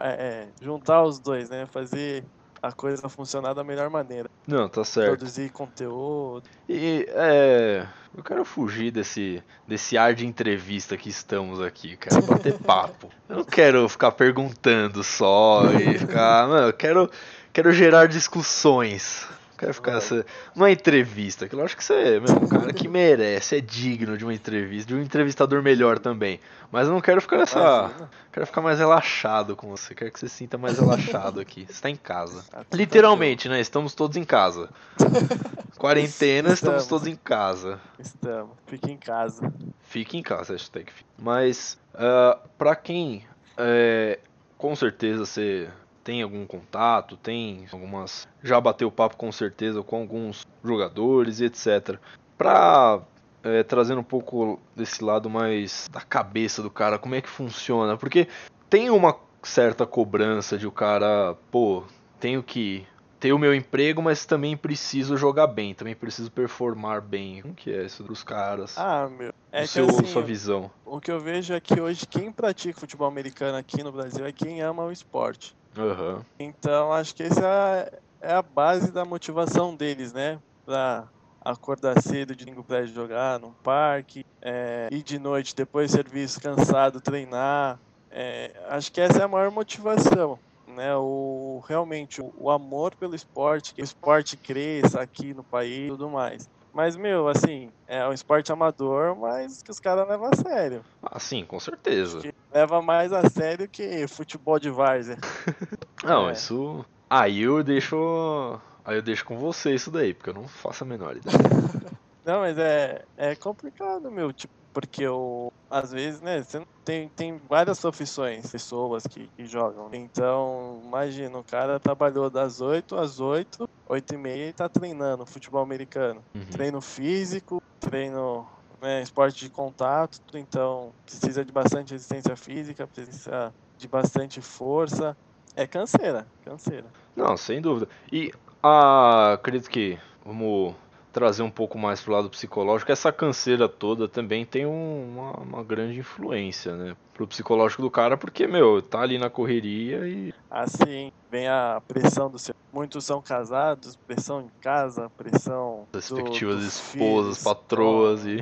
é, 0.00 0.08
é, 0.08 0.48
juntar 0.60 1.02
os 1.02 1.18
dois, 1.18 1.50
né? 1.50 1.66
Fazer 1.66 2.24
a 2.66 2.72
coisa 2.72 3.08
funcionar 3.08 3.54
da 3.54 3.64
melhor 3.64 3.88
maneira. 3.90 4.30
Não, 4.46 4.68
tá 4.68 4.84
certo. 4.84 5.18
Produzir 5.18 5.50
conteúdo. 5.50 6.44
E 6.68 7.06
é. 7.10 7.86
Eu 8.16 8.22
quero 8.22 8.44
fugir 8.46 8.90
desse, 8.90 9.42
desse 9.68 9.98
ar 9.98 10.14
de 10.14 10.26
entrevista 10.26 10.96
que 10.96 11.10
estamos 11.10 11.60
aqui, 11.60 11.98
quero 11.98 12.22
bater 12.22 12.54
papo. 12.64 13.10
Eu 13.28 13.36
não 13.36 13.44
quero 13.44 13.86
ficar 13.90 14.10
perguntando 14.12 15.04
só 15.04 15.64
e 15.72 15.98
ficar. 15.98 16.48
Mano, 16.48 16.68
eu 16.68 16.72
quero, 16.72 17.10
quero 17.52 17.70
gerar 17.72 18.06
discussões. 18.06 19.28
Quero 19.56 19.72
ficar 19.72 19.98
essa. 19.98 20.24
Uma 20.54 20.70
entrevista, 20.70 21.48
que 21.48 21.54
eu 21.54 21.64
acho 21.64 21.76
que 21.76 21.82
você 21.82 22.18
é 22.18 22.32
um 22.32 22.46
cara 22.48 22.72
que 22.72 22.86
merece, 22.88 23.56
é 23.56 23.60
digno 23.60 24.16
de 24.18 24.24
uma 24.24 24.34
entrevista, 24.34 24.88
de 24.88 24.94
um 24.94 25.02
entrevistador 25.02 25.62
melhor 25.62 25.98
também. 25.98 26.38
Mas 26.70 26.86
eu 26.86 26.92
não 26.92 27.00
quero 27.00 27.20
ficar 27.20 27.38
nessa. 27.38 27.58
Imagina. 27.58 28.10
Quero 28.32 28.46
ficar 28.46 28.60
mais 28.60 28.78
relaxado 28.78 29.56
com 29.56 29.68
você. 29.68 29.94
Quero 29.94 30.10
que 30.10 30.20
você 30.20 30.28
se 30.28 30.34
sinta 30.36 30.58
mais 30.58 30.78
relaxado 30.78 31.40
aqui. 31.40 31.64
Você 31.64 31.72
está 31.72 31.88
em 31.88 31.96
casa. 31.96 32.44
Tá 32.50 32.64
Literalmente, 32.72 33.48
né? 33.48 33.60
Estamos 33.60 33.94
todos 33.94 34.16
em 34.16 34.24
casa. 34.24 34.68
Quarentena, 35.78 36.52
estamos. 36.52 36.82
estamos 36.82 36.86
todos 36.86 37.06
em 37.06 37.16
casa. 37.16 37.80
Estamos. 37.98 38.56
Fique 38.66 38.90
em 38.90 38.96
casa. 38.96 39.52
Fique 39.82 40.18
em 40.18 40.22
casa, 40.22 40.52
hashtag. 40.52 40.92
Mas, 41.18 41.78
uh, 41.94 42.38
pra 42.58 42.76
quem. 42.76 43.24
É, 43.56 44.18
com 44.58 44.76
certeza 44.76 45.24
você 45.24 45.68
tem 46.06 46.22
algum 46.22 46.46
contato, 46.46 47.16
tem 47.16 47.66
algumas. 47.72 48.28
Já 48.40 48.60
bateu 48.60 48.92
papo 48.92 49.16
com 49.16 49.32
certeza 49.32 49.82
com 49.82 49.96
alguns 49.96 50.46
jogadores 50.64 51.40
e 51.40 51.46
etc. 51.46 51.98
Pra 52.38 53.00
é, 53.42 53.64
trazendo 53.64 54.02
um 54.02 54.04
pouco 54.04 54.60
desse 54.76 55.02
lado 55.02 55.28
mais 55.28 55.88
da 55.90 56.00
cabeça 56.00 56.62
do 56.62 56.70
cara, 56.70 56.96
como 56.96 57.16
é 57.16 57.20
que 57.20 57.28
funciona? 57.28 57.96
Porque 57.96 58.28
tem 58.70 58.88
uma 58.88 59.16
certa 59.42 59.84
cobrança 59.84 60.56
de 60.56 60.64
o 60.64 60.70
cara, 60.70 61.34
pô, 61.50 61.82
tenho 62.20 62.40
que 62.40 62.86
ter 63.18 63.32
o 63.32 63.38
meu 63.38 63.52
emprego, 63.52 64.00
mas 64.00 64.24
também 64.24 64.56
preciso 64.56 65.16
jogar 65.16 65.48
bem, 65.48 65.74
também 65.74 65.96
preciso 65.96 66.30
performar 66.30 67.00
bem. 67.00 67.42
Como 67.42 67.54
que 67.54 67.72
é 67.72 67.84
isso 67.84 68.04
dos 68.04 68.22
caras? 68.22 68.78
Ah, 68.78 69.08
meu. 69.08 69.32
É 69.50 69.62
que, 69.62 69.68
seu, 69.68 69.88
assim, 69.88 70.04
sua 70.04 70.22
visão. 70.22 70.70
O 70.84 71.00
que 71.00 71.10
eu 71.10 71.18
vejo 71.18 71.52
é 71.52 71.58
que 71.58 71.80
hoje 71.80 72.06
quem 72.06 72.30
pratica 72.30 72.78
futebol 72.78 73.08
americano 73.08 73.58
aqui 73.58 73.82
no 73.82 73.90
Brasil 73.90 74.24
é 74.24 74.30
quem 74.30 74.62
ama 74.62 74.84
o 74.84 74.92
esporte. 74.92 75.56
Uhum. 75.76 76.22
Então 76.40 76.92
acho 76.92 77.14
que 77.14 77.22
essa 77.22 77.90
é, 78.20 78.32
a 78.32 78.42
base 78.42 78.90
da 78.90 79.04
motivação 79.04 79.74
deles, 79.76 80.12
né? 80.12 80.38
Pra 80.64 81.08
acordar 81.44 82.00
cedo 82.02 82.34
de 82.34 82.44
domingo 82.44 82.64
para 82.64 82.84
jogar 82.86 83.38
no 83.38 83.54
parque, 83.62 84.24
é, 84.42 84.88
ir 84.90 85.02
de 85.02 85.18
noite 85.18 85.54
depois 85.54 85.90
do 85.90 85.96
serviço 85.96 86.40
cansado 86.40 87.00
treinar. 87.00 87.78
É, 88.10 88.52
acho 88.68 88.90
que 88.90 89.00
essa 89.00 89.18
é 89.20 89.22
a 89.22 89.28
maior 89.28 89.50
motivação, 89.50 90.38
né? 90.66 90.96
O 90.96 91.62
realmente 91.68 92.20
o, 92.20 92.32
o 92.36 92.50
amor 92.50 92.94
pelo 92.96 93.14
esporte, 93.14 93.74
que 93.74 93.82
o 93.82 93.84
esporte 93.84 94.36
cresça 94.36 95.00
aqui 95.00 95.34
no 95.34 95.44
país, 95.44 95.86
e 95.86 95.90
tudo 95.90 96.08
mais. 96.08 96.48
Mas, 96.76 96.94
meu, 96.94 97.26
assim, 97.26 97.70
é 97.86 98.06
um 98.06 98.12
esporte 98.12 98.52
amador, 98.52 99.16
mas 99.16 99.62
que 99.62 99.70
os 99.70 99.80
caras 99.80 100.06
levam 100.06 100.28
a 100.30 100.36
sério. 100.36 100.84
Ah, 101.02 101.18
sim, 101.18 101.42
com 101.42 101.58
certeza. 101.58 102.20
Que 102.20 102.30
leva 102.56 102.80
mais 102.80 103.12
a 103.12 103.28
sério 103.28 103.68
que 103.68 104.08
futebol 104.08 104.58
de 104.58 104.70
várzea. 104.70 105.18
Não, 106.02 106.28
é. 106.28 106.32
isso. 106.32 106.84
Aí 107.08 107.42
eu 107.42 107.62
deixo. 107.62 108.58
Aí 108.82 108.96
eu 108.96 109.02
deixo 109.02 109.24
com 109.26 109.36
você 109.36 109.74
isso 109.74 109.90
daí, 109.90 110.14
porque 110.14 110.30
eu 110.30 110.34
não 110.34 110.46
faço 110.46 110.84
a 110.84 110.86
menor 110.86 111.16
ideia. 111.16 111.36
não, 112.24 112.40
mas 112.40 112.56
é, 112.56 113.04
é 113.16 113.34
complicado, 113.34 114.10
meu. 114.10 114.32
Tipo, 114.32 114.54
porque 114.72 115.02
eu, 115.02 115.52
às 115.70 115.90
vezes, 115.90 116.20
né, 116.20 116.42
você 116.42 116.64
tem, 116.84 117.08
tem 117.08 117.40
várias 117.48 117.80
profissões, 117.80 118.50
pessoas 118.50 119.06
que, 119.06 119.26
que 119.28 119.46
jogam. 119.46 119.88
Então, 119.92 120.82
imagina, 120.84 121.38
o 121.38 121.42
cara 121.42 121.80
trabalhou 121.80 122.30
das 122.30 122.60
8 122.60 122.94
às 122.94 123.18
8, 123.18 123.68
8 123.88 124.14
e 124.14 124.16
meia 124.16 124.48
e 124.48 124.52
tá 124.52 124.68
treinando 124.68 125.26
futebol 125.26 125.62
americano. 125.62 126.22
Uhum. 126.34 126.46
Treino 126.50 126.80
físico, 126.80 127.62
treino 127.80 128.46
né, 128.80 129.02
esporte 129.02 129.44
de 129.44 129.50
contato, 129.50 130.20
então 130.34 130.92
precisa 131.04 131.44
de 131.44 131.52
bastante 131.52 131.92
resistência 131.92 132.36
física, 132.36 132.86
precisa 132.86 133.52
de 133.78 133.88
bastante 133.88 134.40
força. 134.40 135.16
É 135.54 135.66
canseira, 135.66 136.26
canseira. 136.44 136.86
Não, 137.14 137.36
sem 137.36 137.60
dúvida. 137.60 137.88
E 138.12 138.32
ah, 138.62 139.34
acredito 139.34 139.70
que 139.70 139.98
vamos 140.24 140.74
trazer 141.16 141.42
um 141.42 141.50
pouco 141.50 141.78
mais 141.78 142.02
pro 142.02 142.12
lado 142.12 142.28
psicológico, 142.28 142.92
essa 142.92 143.10
canseira 143.10 143.70
toda 143.70 144.06
também 144.06 144.44
tem 144.44 144.66
um, 144.66 145.14
uma, 145.14 145.30
uma, 145.38 145.64
grande 145.64 145.98
influência, 145.98 146.76
né? 146.76 146.94
Pro 147.14 147.26
psicológico 147.26 147.80
do 147.80 147.90
cara, 147.90 148.18
porque, 148.18 148.46
meu, 148.46 148.82
tá 148.82 149.00
ali 149.00 149.16
na 149.16 149.30
correria 149.30 150.06
e. 150.06 150.34
Assim, 150.50 151.10
vem 151.30 151.48
a 151.48 151.80
pressão 151.88 152.28
do 152.30 152.38
seu. 152.38 152.54
Muitos 152.70 153.02
são 153.06 153.22
casados, 153.22 153.96
pressão 153.96 154.42
em 154.42 154.50
casa, 154.60 155.10
pressão. 155.16 155.86
Respectivas 155.94 156.60
do, 156.60 156.66
esposas, 156.66 157.38
filhos, 157.38 157.42
patroas 157.42 158.26
e. 158.26 158.36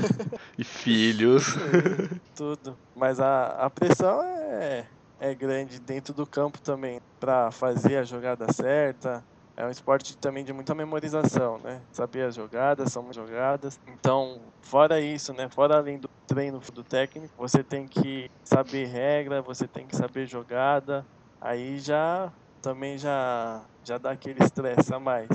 e 0.56 0.64
filhos. 0.64 1.44
Tudo. 2.34 2.74
Mas 2.96 3.20
a, 3.20 3.48
a 3.48 3.68
pressão 3.68 4.22
é, 4.22 4.86
é 5.20 5.34
grande 5.34 5.78
dentro 5.78 6.14
do 6.14 6.24
campo 6.24 6.58
também, 6.58 7.02
para 7.20 7.50
fazer 7.50 7.98
a 7.98 8.02
jogada 8.02 8.50
certa 8.50 9.22
é 9.56 9.64
um 9.64 9.70
esporte 9.70 10.16
também 10.16 10.44
de 10.44 10.52
muita 10.52 10.74
memorização, 10.74 11.58
né? 11.58 11.80
Saber 11.92 12.22
as 12.22 12.34
jogadas, 12.34 12.92
são 12.92 13.12
jogadas. 13.12 13.78
Então, 13.86 14.40
fora 14.60 15.00
isso, 15.00 15.32
né? 15.32 15.48
Fora 15.48 15.76
além 15.76 15.98
do 15.98 16.08
treino 16.26 16.60
do 16.72 16.82
técnico, 16.82 17.32
você 17.36 17.62
tem 17.62 17.86
que 17.86 18.30
saber 18.42 18.86
regra, 18.86 19.42
você 19.42 19.68
tem 19.68 19.86
que 19.86 19.94
saber 19.94 20.26
jogada. 20.26 21.06
Aí 21.40 21.78
já 21.78 22.32
também 22.60 22.98
já 22.98 23.62
já 23.84 23.98
dá 23.98 24.10
aquele 24.10 24.42
estresse 24.42 24.92
a 24.92 24.98
mais. 24.98 25.28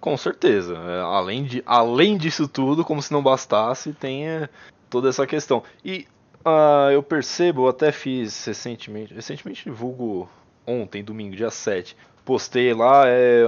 Com 0.00 0.16
certeza. 0.16 0.74
É, 0.74 1.00
além, 1.00 1.44
de, 1.44 1.62
além 1.66 2.16
disso 2.16 2.46
tudo, 2.46 2.84
como 2.84 3.02
se 3.02 3.12
não 3.12 3.22
bastasse, 3.22 3.92
tem 3.92 4.28
é, 4.28 4.48
toda 4.88 5.08
essa 5.08 5.26
questão. 5.26 5.62
E 5.84 6.06
uh, 6.46 6.90
eu 6.92 7.02
percebo, 7.02 7.64
eu 7.64 7.68
até 7.68 7.90
fiz 7.90 8.44
recentemente, 8.44 9.12
recentemente 9.12 9.68
vulgo 9.68 10.28
ontem, 10.66 11.02
domingo, 11.02 11.34
dia 11.34 11.50
7, 11.50 11.96
postei 12.26 12.74
lá, 12.74 13.04
é, 13.06 13.44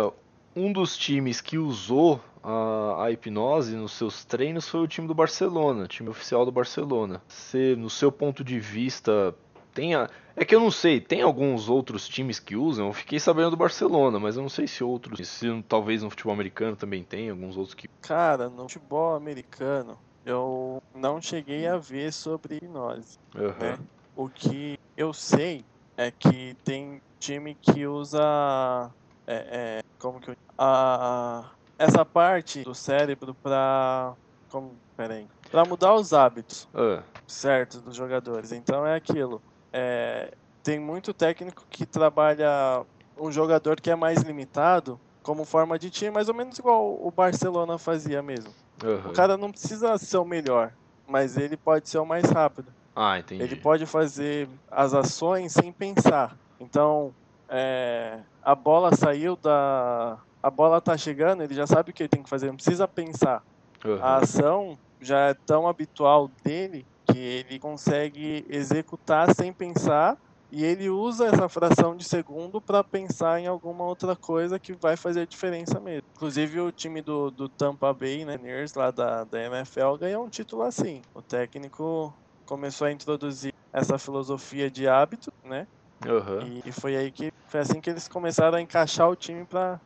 um 0.54 0.72
dos 0.72 0.96
times 0.96 1.40
que 1.40 1.58
usou 1.58 2.20
a, 2.42 3.04
a, 3.04 3.10
hipnose 3.10 3.74
nos 3.74 3.92
seus 3.92 4.24
treinos 4.24 4.68
foi 4.68 4.80
o 4.80 4.86
time 4.86 5.08
do 5.08 5.14
Barcelona, 5.14 5.88
time 5.88 6.08
oficial 6.08 6.46
do 6.46 6.52
Barcelona. 6.52 7.20
Você, 7.26 7.74
no 7.76 7.90
seu 7.90 8.12
ponto 8.12 8.44
de 8.44 8.60
vista, 8.60 9.34
tem 9.74 9.96
a, 9.96 10.08
é 10.36 10.44
que 10.44 10.54
eu 10.54 10.60
não 10.60 10.70
sei, 10.70 11.00
tem 11.00 11.22
alguns 11.22 11.68
outros 11.68 12.08
times 12.08 12.38
que 12.38 12.54
usam. 12.54 12.86
Eu 12.86 12.92
fiquei 12.92 13.18
sabendo 13.18 13.50
do 13.50 13.56
Barcelona, 13.56 14.20
mas 14.20 14.36
eu 14.36 14.42
não 14.42 14.48
sei 14.48 14.68
se 14.68 14.84
outros, 14.84 15.28
se 15.28 15.46
talvez 15.68 16.04
no 16.04 16.10
futebol 16.10 16.32
americano 16.32 16.76
também 16.76 17.02
tem 17.02 17.30
alguns 17.30 17.56
outros 17.56 17.74
que. 17.74 17.88
Cara, 18.00 18.48
no 18.48 18.62
futebol 18.62 19.16
americano 19.16 19.98
eu 20.24 20.80
não 20.94 21.20
cheguei 21.20 21.66
a 21.66 21.76
ver 21.76 22.12
sobre 22.12 22.56
hipnose. 22.56 23.18
Uhum. 23.34 23.48
Né? 23.60 23.78
O 24.14 24.28
que 24.28 24.78
eu 24.96 25.12
sei 25.12 25.64
é 25.98 26.12
que 26.12 26.56
tem 26.64 27.02
time 27.18 27.56
que 27.60 27.84
usa. 27.86 28.90
É, 29.26 29.80
é, 29.80 29.82
como 29.98 30.20
que 30.20 30.30
eu. 30.30 30.36
A, 30.56 31.50
essa 31.76 32.04
parte 32.04 32.62
do 32.62 32.74
cérebro 32.74 33.34
para. 33.34 34.14
Como. 34.48 34.76
Peraí. 34.96 35.26
Pra 35.50 35.64
mudar 35.64 35.94
os 35.94 36.12
hábitos. 36.12 36.68
Uh. 36.72 37.02
Certo, 37.26 37.80
dos 37.80 37.96
jogadores. 37.96 38.52
Então 38.52 38.86
é 38.86 38.94
aquilo. 38.94 39.42
É, 39.72 40.32
tem 40.62 40.78
muito 40.78 41.12
técnico 41.12 41.66
que 41.68 41.84
trabalha 41.84 42.84
um 43.18 43.30
jogador 43.30 43.80
que 43.80 43.90
é 43.90 43.96
mais 43.96 44.22
limitado 44.22 44.98
como 45.22 45.44
forma 45.44 45.78
de 45.78 45.90
time, 45.90 46.12
mais 46.12 46.28
ou 46.28 46.34
menos 46.34 46.58
igual 46.58 46.98
o 47.04 47.10
Barcelona 47.10 47.76
fazia 47.76 48.22
mesmo. 48.22 48.52
Uhum. 48.82 49.10
O 49.10 49.12
cara 49.12 49.36
não 49.36 49.50
precisa 49.50 49.98
ser 49.98 50.16
o 50.16 50.24
melhor, 50.24 50.72
mas 51.06 51.36
ele 51.36 51.56
pode 51.56 51.88
ser 51.88 51.98
o 51.98 52.06
mais 52.06 52.24
rápido. 52.30 52.72
Ah, 53.00 53.16
entendi. 53.20 53.40
Ele 53.40 53.54
pode 53.54 53.86
fazer 53.86 54.48
as 54.68 54.92
ações 54.92 55.52
sem 55.52 55.70
pensar. 55.70 56.36
Então, 56.58 57.14
é, 57.48 58.18
a 58.42 58.56
bola 58.56 58.92
saiu 58.96 59.36
da. 59.36 60.18
A 60.42 60.50
bola 60.50 60.80
tá 60.80 60.96
chegando, 60.96 61.44
ele 61.44 61.54
já 61.54 61.64
sabe 61.64 61.90
o 61.90 61.94
que 61.94 62.02
ele 62.02 62.08
tem 62.08 62.24
que 62.24 62.28
fazer, 62.28 62.48
não 62.48 62.56
precisa 62.56 62.88
pensar. 62.88 63.40
Uhum. 63.84 64.02
A 64.02 64.16
ação 64.16 64.76
já 65.00 65.28
é 65.28 65.34
tão 65.34 65.68
habitual 65.68 66.28
dele 66.42 66.84
que 67.06 67.18
ele 67.18 67.60
consegue 67.60 68.44
executar 68.48 69.32
sem 69.32 69.52
pensar 69.52 70.16
e 70.50 70.64
ele 70.64 70.90
usa 70.90 71.26
essa 71.26 71.48
fração 71.48 71.96
de 71.96 72.02
segundo 72.02 72.60
para 72.60 72.82
pensar 72.82 73.40
em 73.40 73.46
alguma 73.46 73.84
outra 73.84 74.16
coisa 74.16 74.58
que 74.58 74.72
vai 74.72 74.96
fazer 74.96 75.26
diferença 75.26 75.78
mesmo. 75.78 76.08
Inclusive 76.16 76.60
o 76.60 76.72
time 76.72 77.00
do, 77.00 77.30
do 77.30 77.48
Tampa 77.48 77.92
Bay, 77.92 78.24
né, 78.24 78.36
Nears, 78.38 78.74
lá 78.74 78.90
da, 78.90 79.22
da 79.24 79.40
NFL, 79.40 79.96
ganhou 80.00 80.24
um 80.24 80.28
título 80.28 80.62
assim. 80.62 81.02
O 81.14 81.22
técnico 81.22 82.12
começou 82.48 82.86
a 82.86 82.92
introduzir 82.92 83.52
essa 83.70 83.98
filosofia 83.98 84.70
de 84.70 84.88
hábito, 84.88 85.30
né? 85.44 85.66
Uhum. 86.06 86.46
E, 86.64 86.68
e, 86.70 86.72
foi 86.72 86.96
aí 86.96 87.10
que 87.10 87.30
foi 87.46 87.60
assim 87.60 87.80
que 87.80 87.90
eles 87.90 88.08
começaram 88.08 88.56
a 88.56 88.60
encaixar 88.60 89.08
o 89.10 89.14
time 89.14 89.44
para 89.44 89.78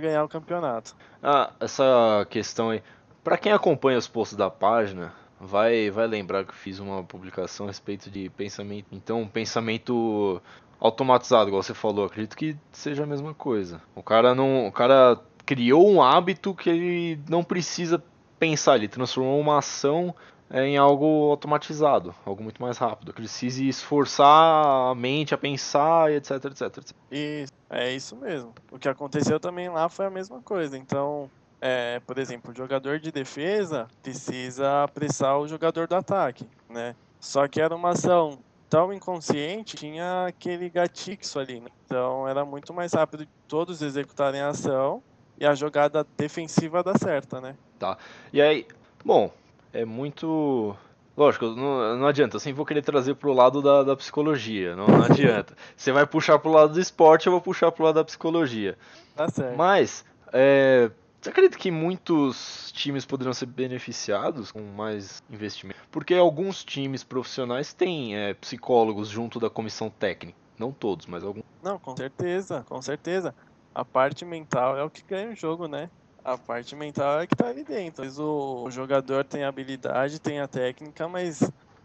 ganhar 0.00 0.24
o 0.24 0.28
campeonato. 0.28 0.96
Ah, 1.22 1.52
essa 1.60 2.26
questão 2.28 2.70
aí. 2.70 2.82
Para 3.22 3.38
quem 3.38 3.52
acompanha 3.52 3.98
os 3.98 4.08
posts 4.08 4.36
da 4.36 4.50
página, 4.50 5.12
vai 5.40 5.90
vai 5.90 6.08
lembrar 6.08 6.44
que 6.44 6.50
eu 6.50 6.56
fiz 6.56 6.80
uma 6.80 7.04
publicação 7.04 7.66
a 7.66 7.68
respeito 7.68 8.10
de 8.10 8.28
pensamento. 8.30 8.86
Então, 8.90 9.28
pensamento 9.28 10.42
automatizado, 10.80 11.48
igual 11.48 11.62
você 11.62 11.74
falou, 11.74 12.06
acredito 12.06 12.36
que 12.36 12.56
seja 12.72 13.04
a 13.04 13.06
mesma 13.06 13.34
coisa. 13.34 13.80
O 13.94 14.02
cara 14.02 14.34
não, 14.34 14.66
o 14.66 14.72
cara 14.72 15.20
criou 15.46 15.88
um 15.88 16.02
hábito 16.02 16.54
que 16.54 16.70
ele 16.70 17.20
não 17.28 17.44
precisa 17.44 18.02
pensar, 18.38 18.76
ele 18.76 18.88
transformou 18.88 19.38
uma 19.38 19.58
ação 19.58 20.14
em 20.50 20.76
algo 20.76 21.30
automatizado, 21.30 22.14
algo 22.24 22.42
muito 22.42 22.62
mais 22.62 22.78
rápido. 22.78 23.12
Que 23.12 23.20
precise 23.20 23.68
esforçar 23.68 24.90
a 24.90 24.94
mente 24.94 25.34
a 25.34 25.38
pensar, 25.38 26.10
etc, 26.12 26.44
etc, 26.46 26.62
etc. 26.78 26.96
Isso, 27.10 27.52
é 27.70 27.92
isso 27.92 28.16
mesmo. 28.16 28.54
O 28.70 28.78
que 28.78 28.88
aconteceu 28.88 29.38
também 29.38 29.68
lá 29.68 29.88
foi 29.88 30.06
a 30.06 30.10
mesma 30.10 30.40
coisa. 30.40 30.76
Então, 30.76 31.30
é, 31.60 32.00
por 32.00 32.18
exemplo, 32.18 32.52
o 32.52 32.56
jogador 32.56 32.98
de 32.98 33.10
defesa 33.10 33.88
precisa 34.02 34.84
apressar 34.84 35.38
o 35.38 35.48
jogador 35.48 35.86
do 35.86 35.96
ataque, 35.96 36.46
né? 36.68 36.94
Só 37.20 37.46
que 37.48 37.60
era 37.60 37.74
uma 37.74 37.90
ação 37.90 38.38
tão 38.70 38.92
inconsciente, 38.92 39.76
tinha 39.76 40.26
aquele 40.26 40.68
gatixo 40.68 41.38
ali, 41.38 41.60
né? 41.60 41.68
Então 41.84 42.28
era 42.28 42.44
muito 42.44 42.72
mais 42.72 42.92
rápido 42.92 43.26
todos 43.46 43.82
executarem 43.82 44.40
a 44.40 44.48
ação 44.48 45.02
e 45.38 45.46
a 45.46 45.54
jogada 45.54 46.06
defensiva 46.16 46.82
dar 46.82 46.98
certa, 46.98 47.40
né? 47.40 47.56
Tá. 47.78 47.96
E 48.32 48.40
aí, 48.40 48.66
bom, 49.04 49.32
é 49.72 49.84
muito. 49.84 50.76
Lógico, 51.16 51.46
não, 51.46 51.96
não 51.96 52.06
adianta, 52.06 52.36
eu 52.36 52.40
sempre 52.40 52.56
vou 52.56 52.64
querer 52.64 52.82
trazer 52.82 53.14
pro 53.14 53.32
lado 53.32 53.60
da, 53.60 53.82
da 53.82 53.96
psicologia, 53.96 54.76
não, 54.76 54.86
não 54.86 55.02
adianta. 55.02 55.56
Você 55.76 55.90
vai 55.90 56.06
puxar 56.06 56.38
pro 56.38 56.52
lado 56.52 56.74
do 56.74 56.80
esporte, 56.80 57.26
eu 57.26 57.32
vou 57.32 57.40
puxar 57.40 57.72
pro 57.72 57.84
lado 57.84 57.96
da 57.96 58.04
psicologia. 58.04 58.78
Tá 59.16 59.28
certo. 59.28 59.56
Mas, 59.56 60.04
é, 60.32 60.88
você 61.20 61.30
acredita 61.30 61.58
que 61.58 61.72
muitos 61.72 62.70
times 62.70 63.04
poderiam 63.04 63.32
ser 63.32 63.46
beneficiados 63.46 64.52
com 64.52 64.62
mais 64.62 65.20
investimento? 65.28 65.80
Porque 65.90 66.14
alguns 66.14 66.62
times 66.62 67.02
profissionais 67.02 67.74
têm 67.74 68.16
é, 68.16 68.34
psicólogos 68.34 69.08
junto 69.08 69.40
da 69.40 69.50
comissão 69.50 69.90
técnica. 69.90 70.38
Não 70.56 70.70
todos, 70.70 71.06
mas 71.06 71.24
alguns. 71.24 71.44
Não, 71.62 71.78
com 71.78 71.96
certeza, 71.96 72.64
com 72.68 72.80
certeza. 72.80 73.34
A 73.74 73.84
parte 73.84 74.24
mental 74.24 74.76
é 74.76 74.84
o 74.84 74.90
que 74.90 75.02
ganha 75.02 75.30
o 75.30 75.34
jogo, 75.34 75.66
né? 75.66 75.90
A 76.28 76.36
parte 76.36 76.76
mental 76.76 77.20
é 77.20 77.26
que 77.26 77.34
tá 77.34 77.48
ali 77.48 77.64
dentro. 77.64 78.04
Mas 78.04 78.18
o, 78.18 78.64
o 78.64 78.70
jogador 78.70 79.24
tem 79.24 79.44
a 79.44 79.48
habilidade, 79.48 80.20
tem 80.20 80.40
a 80.40 80.46
técnica, 80.46 81.08
mas 81.08 81.40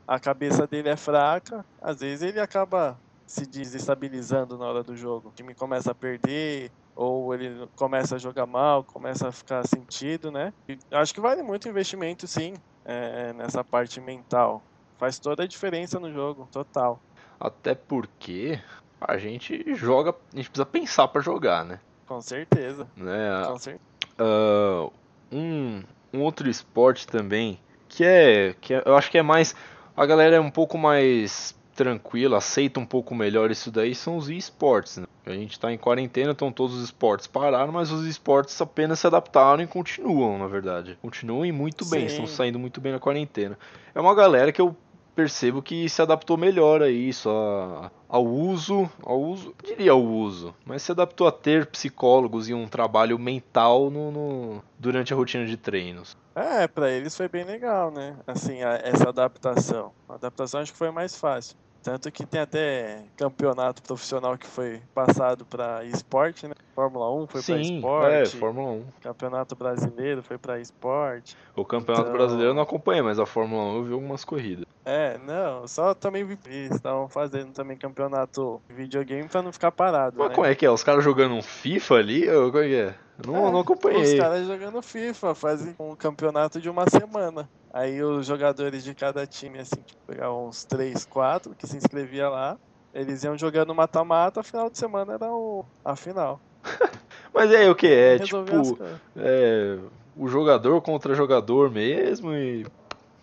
a 0.06 0.20
cabeça 0.20 0.68
dele 0.68 0.90
é 0.90 0.98
fraca. 0.98 1.66
Às 1.82 2.02
vezes 2.02 2.24
ele 2.24 2.42
acaba 2.42 3.00
se 3.26 3.46
desestabilizando 3.46 4.58
na 4.58 4.66
hora 4.66 4.84
do 4.84 4.98
jogo. 4.98 5.30
O 5.30 5.32
time 5.32 5.56
começa 5.56 5.92
a 5.92 5.96
perder, 5.96 6.70
ou 6.94 7.34
ele 7.34 7.66
começa 7.78 8.16
a 8.16 8.20
jogar 8.20 8.46
mal, 8.46 8.84
começa 8.84 9.30
a 9.30 9.32
ficar 9.32 9.66
sentido, 9.66 10.30
né? 10.30 10.54
E 10.68 10.78
acho 10.92 11.14
que 11.14 11.22
vale 11.22 11.42
muito 11.42 11.70
investimento, 11.70 12.28
sim, 12.28 12.54
é, 12.84 13.32
nessa 13.32 13.64
parte 13.64 14.02
mental. 14.02 14.62
Faz 15.00 15.20
toda 15.20 15.44
a 15.44 15.48
diferença 15.48 16.02
no 16.02 16.12
jogo, 16.12 16.50
total. 16.52 17.00
Até 17.40 17.74
porque 17.74 18.60
a 19.00 19.18
gente 19.18 19.74
joga, 19.74 20.12
a 20.12 20.36
gente 20.36 20.50
precisa 20.50 20.66
pensar 20.66 21.08
para 21.08 21.22
jogar, 21.22 21.64
né? 21.64 21.80
Com 22.06 22.22
certeza. 22.22 22.88
Né? 22.96 23.46
Com 23.48 23.58
certeza. 23.58 23.93
Uh, 24.20 24.91
um, 25.32 25.82
um 26.13 26.22
outro 26.22 26.50
esporte 26.50 27.08
também 27.08 27.60
que 27.89 28.03
é, 28.03 28.55
que 28.60 28.74
é, 28.74 28.84
eu 28.86 28.96
acho 28.96 29.10
que 29.10 29.17
é 29.17 29.24
mais 29.24 29.55
a 29.96 30.05
galera 30.05 30.36
é 30.36 30.39
um 30.39 30.50
pouco 30.50 30.77
mais 30.77 31.55
tranquila, 31.75 32.38
aceita 32.38 32.79
um 32.79 32.86
pouco 32.86 33.15
melhor 33.15 33.51
isso 33.51 33.72
daí 33.72 33.96
são 33.96 34.17
os 34.17 34.29
esportes. 34.29 34.98
Né? 34.98 35.05
A 35.25 35.32
gente 35.32 35.51
está 35.51 35.72
em 35.72 35.77
quarentena, 35.77 36.32
então 36.32 36.51
todos 36.51 36.75
os 36.75 36.84
esportes 36.84 37.27
pararam, 37.27 37.72
mas 37.72 37.91
os 37.91 38.05
esportes 38.05 38.60
apenas 38.62 39.00
se 39.00 39.08
adaptaram 39.08 39.63
e 39.63 39.67
continuam, 39.67 40.38
na 40.38 40.48
verdade. 40.48 40.98
Continuam 41.01 41.51
muito 41.51 41.86
bem, 41.86 42.01
Sim. 42.01 42.05
estão 42.08 42.27
saindo 42.27 42.60
muito 42.60 42.79
bem 42.79 42.91
na 42.91 43.00
quarentena. 43.00 43.58
É 43.93 44.00
uma 44.00 44.13
galera 44.13 44.51
que 44.51 44.62
eu 44.62 44.75
percebo 45.15 45.62
que 45.62 45.88
se 45.88 46.01
adaptou 46.01 46.38
melhor 46.38 46.82
a 46.82 46.89
isso, 46.89 47.29
a, 47.29 47.91
ao 48.08 48.25
uso, 48.25 48.89
ao 49.01 49.20
uso, 49.20 49.53
diria 49.63 49.91
ao 49.91 50.01
uso, 50.01 50.53
mas 50.65 50.82
se 50.82 50.91
adaptou 50.91 51.27
a 51.27 51.32
ter 51.32 51.67
psicólogos 51.67 52.50
e 52.50 52.53
um 52.53 52.67
trabalho 52.67 53.17
mental 53.17 53.89
no, 53.89 54.12
no 54.12 54.63
durante 54.77 55.13
a 55.13 55.15
rotina 55.15 55.46
de 55.46 55.58
treinos. 55.58 56.17
É, 56.36 56.67
para 56.67 56.89
eles 56.89 57.15
foi 57.15 57.27
bem 57.27 57.43
legal, 57.43 57.91
né? 57.91 58.15
Assim, 58.25 58.63
a, 58.63 58.74
essa 58.84 59.10
adaptação. 59.10 59.91
A 60.10 60.15
adaptação 60.15 60.62
acho 60.62 60.72
que 60.72 60.77
foi 60.77 60.89
mais 60.91 61.15
fácil. 61.15 61.55
Tanto 61.84 62.10
que 62.12 62.25
tem 62.25 62.40
até 62.40 63.04
campeonato 63.18 63.84
profissional 63.84 64.38
que 64.38 64.48
foi 64.48 64.82
passado 64.96 65.44
para 65.46 65.84
esporte, 65.84 66.48
né? 66.48 66.54
Fórmula 66.74 67.12
1 67.13 67.28
foi 67.28 67.42
para 67.44 67.58
esporte. 67.62 68.13
é, 68.16 68.25
Fórmula 68.40 68.72
1. 68.72 68.86
Campeonato 69.02 69.56
brasileiro 69.56 70.24
foi 70.24 70.38
para 70.38 70.60
esporte. 70.60 71.36
O 71.56 71.66
Campeonato 71.66 72.08
Então- 72.08 72.18
Brasileiro 72.18 72.52
eu 72.52 72.56
não 72.56 72.63
acompanhei, 72.63 73.02
mas 73.02 73.20
a 73.20 73.25
Fórmula 73.25 73.63
1 73.63 73.75
eu 73.75 73.84
vi 73.84 73.94
algumas 73.94 74.24
corridas. 74.24 74.66
É, 74.86 75.18
não, 75.28 75.68
só 75.68 75.94
também 75.94 76.24
vi. 76.24 76.40
Eles 76.46 76.72
estavam 76.72 77.08
fazendo 77.10 77.52
também 77.52 77.75
campeonato 77.78 78.62
de 78.70 78.74
videogame 78.75 79.28
pra 79.28 79.42
não 79.42 79.52
ficar 79.52 79.72
parado. 79.72 80.16
Mas 80.18 80.30
né? 80.30 80.36
como 80.36 80.48
é 80.48 80.56
que 80.56 80.66
é? 80.66 80.72
Os 80.72 80.84
caras 80.84 81.04
jogando 81.04 81.36
um 81.36 81.42
FIFA 81.42 81.96
ali? 81.96 82.30
Ou 82.30 82.50
como 82.52 82.63
é 82.63 82.68
que 82.68 82.75
é? 82.75 82.96
Não, 83.28 83.48
É, 83.48 83.52
não 83.52 83.60
acompanhei. 83.60 84.02
Os 84.02 84.20
caras 84.20 84.48
jogando 84.48 84.82
FIFA, 84.82 85.36
fazem 85.36 85.75
um 85.80 85.96
campeonato 85.96 86.60
de 86.60 86.70
uma 86.70 86.90
semana. 86.90 87.48
Aí 87.74 88.03
os 88.03 88.27
jogadores 88.27 88.84
de 88.84 88.94
cada 88.94 89.25
time, 89.25 89.58
assim, 89.60 89.82
tipo, 89.82 90.00
pegavam 90.06 90.48
uns 90.48 90.63
3, 90.63 91.06
4 91.06 91.56
que 91.56 91.65
se 91.65 91.75
inscrevia 91.75 92.30
lá. 92.30 92.56
Eles 92.94 93.24
iam 93.24 93.36
jogando 93.36 93.74
mata-mata, 93.74 94.44
final 94.44 94.70
de 94.70 94.77
semana 94.77 95.13
era 95.13 95.32
o, 95.34 95.65
a 95.84 95.96
final. 95.96 96.39
Mas 97.34 97.51
é 97.51 97.68
o 97.68 97.74
que? 97.75 97.88
É 97.88 98.18
Resolver 98.18 98.62
tipo, 98.62 98.77
é, 99.18 99.80
o 100.15 100.27
jogador 100.27 100.80
contra 100.82 101.15
jogador 101.15 101.72
mesmo 101.72 102.32
e... 102.32 102.63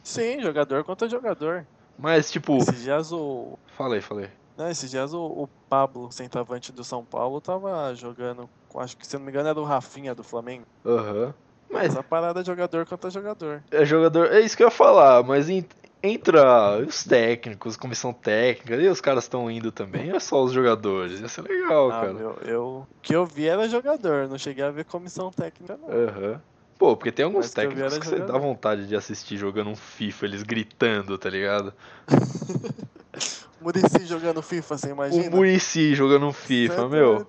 Sim, 0.03 0.41
jogador 0.41 0.83
contra 0.83 1.09
jogador. 1.09 1.65
Mas 1.97 2.31
tipo, 2.31 2.57
Esses 2.57 2.83
dias 2.83 3.13
o. 3.13 3.57
falei, 3.77 4.01
falei. 4.01 4.29
Não, 4.57 4.69
esses 4.69 4.91
dias 4.91 5.15
o, 5.15 5.25
o 5.25 5.49
Pablo, 5.69 6.11
centroavante 6.11 6.73
do 6.73 6.83
São 6.83 7.05
Paulo, 7.05 7.41
tava 7.41 7.95
jogando. 7.95 8.49
com- 8.69 8.81
Acho 8.81 8.97
que 8.97 9.07
se 9.07 9.17
não 9.17 9.25
me 9.25 9.31
engano 9.31 9.49
era 9.49 9.61
o 9.61 9.65
Rafinha 9.65 10.15
do 10.15 10.25
Flamengo. 10.25 10.65
Aham. 10.85 11.33
Mas 11.73 11.93
Essa 11.93 12.03
parada 12.03 12.41
é 12.41 12.45
jogador 12.45 12.85
contra 12.87 13.11
jogador. 13.11 13.63
é 13.71 13.85
jogador, 13.85 14.33
é 14.33 14.41
isso 14.41 14.57
que 14.57 14.63
eu 14.63 14.67
ia 14.69 14.71
falar, 14.73 15.23
mas 15.23 15.49
en- 15.49 15.65
entra 16.03 16.79
os 16.79 17.05
técnicos, 17.05 17.77
comissão 17.77 18.13
técnica, 18.13 18.77
e 18.77 18.89
os 18.89 19.01
caras 19.01 19.25
estão 19.25 19.51
indo 19.51 19.71
também, 19.71 20.11
é 20.11 20.19
só 20.19 20.43
os 20.43 20.53
jogadores, 20.53 21.21
ia 21.21 21.29
ser 21.29 21.43
legal, 21.43 21.91
Ah, 21.91 22.01
cara. 22.01 22.13
meu, 22.15 22.39
eu. 22.45 22.65
O 22.91 23.01
que 23.03 23.15
eu 23.15 23.25
vi 23.25 23.47
era 23.47 23.69
jogador, 23.69 24.29
não 24.29 24.39
cheguei 24.39 24.65
a 24.65 24.71
ver 24.71 24.85
comissão 24.85 25.31
técnica, 25.31 25.77
não. 25.81 25.89
Aham. 25.91 26.41
Pô, 26.79 26.97
porque 26.97 27.13
tem 27.13 27.27
alguns 27.27 27.45
Mas 27.45 27.51
que 27.51 27.55
técnicos 27.57 27.93
era 27.93 28.01
que 28.01 28.07
você 28.07 28.21
dá 28.21 28.39
vontade 28.39 28.87
de 28.87 28.97
assistir 28.97 29.37
jogando 29.37 29.69
um 29.69 29.77
FIFA, 29.77 30.25
eles 30.25 30.43
gritando, 30.43 31.19
tá 31.19 31.29
ligado? 31.29 31.75
Murici 33.61 34.07
jogando 34.07 34.41
FIFA, 34.43 34.79
você 34.79 34.89
imagina? 34.91 35.29
O 35.29 35.37
Murici 35.37 35.95
jogando 35.95 36.27
um 36.27 36.33
FIFA, 36.33 36.75
Cê 36.75 36.81
é 36.81 36.89
meu, 36.89 37.27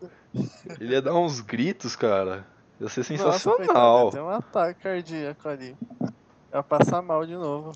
ele 0.80 0.94
ia 0.94 1.02
dar 1.02 1.14
uns 1.16 1.42
gritos, 1.42 1.96
cara. 1.96 2.46
Ia 2.82 2.90
ser 2.90 3.02
Nossa, 3.02 3.04
sensacional. 3.04 3.58
coitado, 3.58 4.06
ia 4.06 4.12
ter 4.12 4.22
um 4.22 4.30
ataque 4.30 4.82
cardíaco 4.82 5.48
ali. 5.48 5.76
Ia 6.52 6.64
passar 6.64 7.02
mal 7.02 7.26
de 7.26 7.36
novo. 7.36 7.72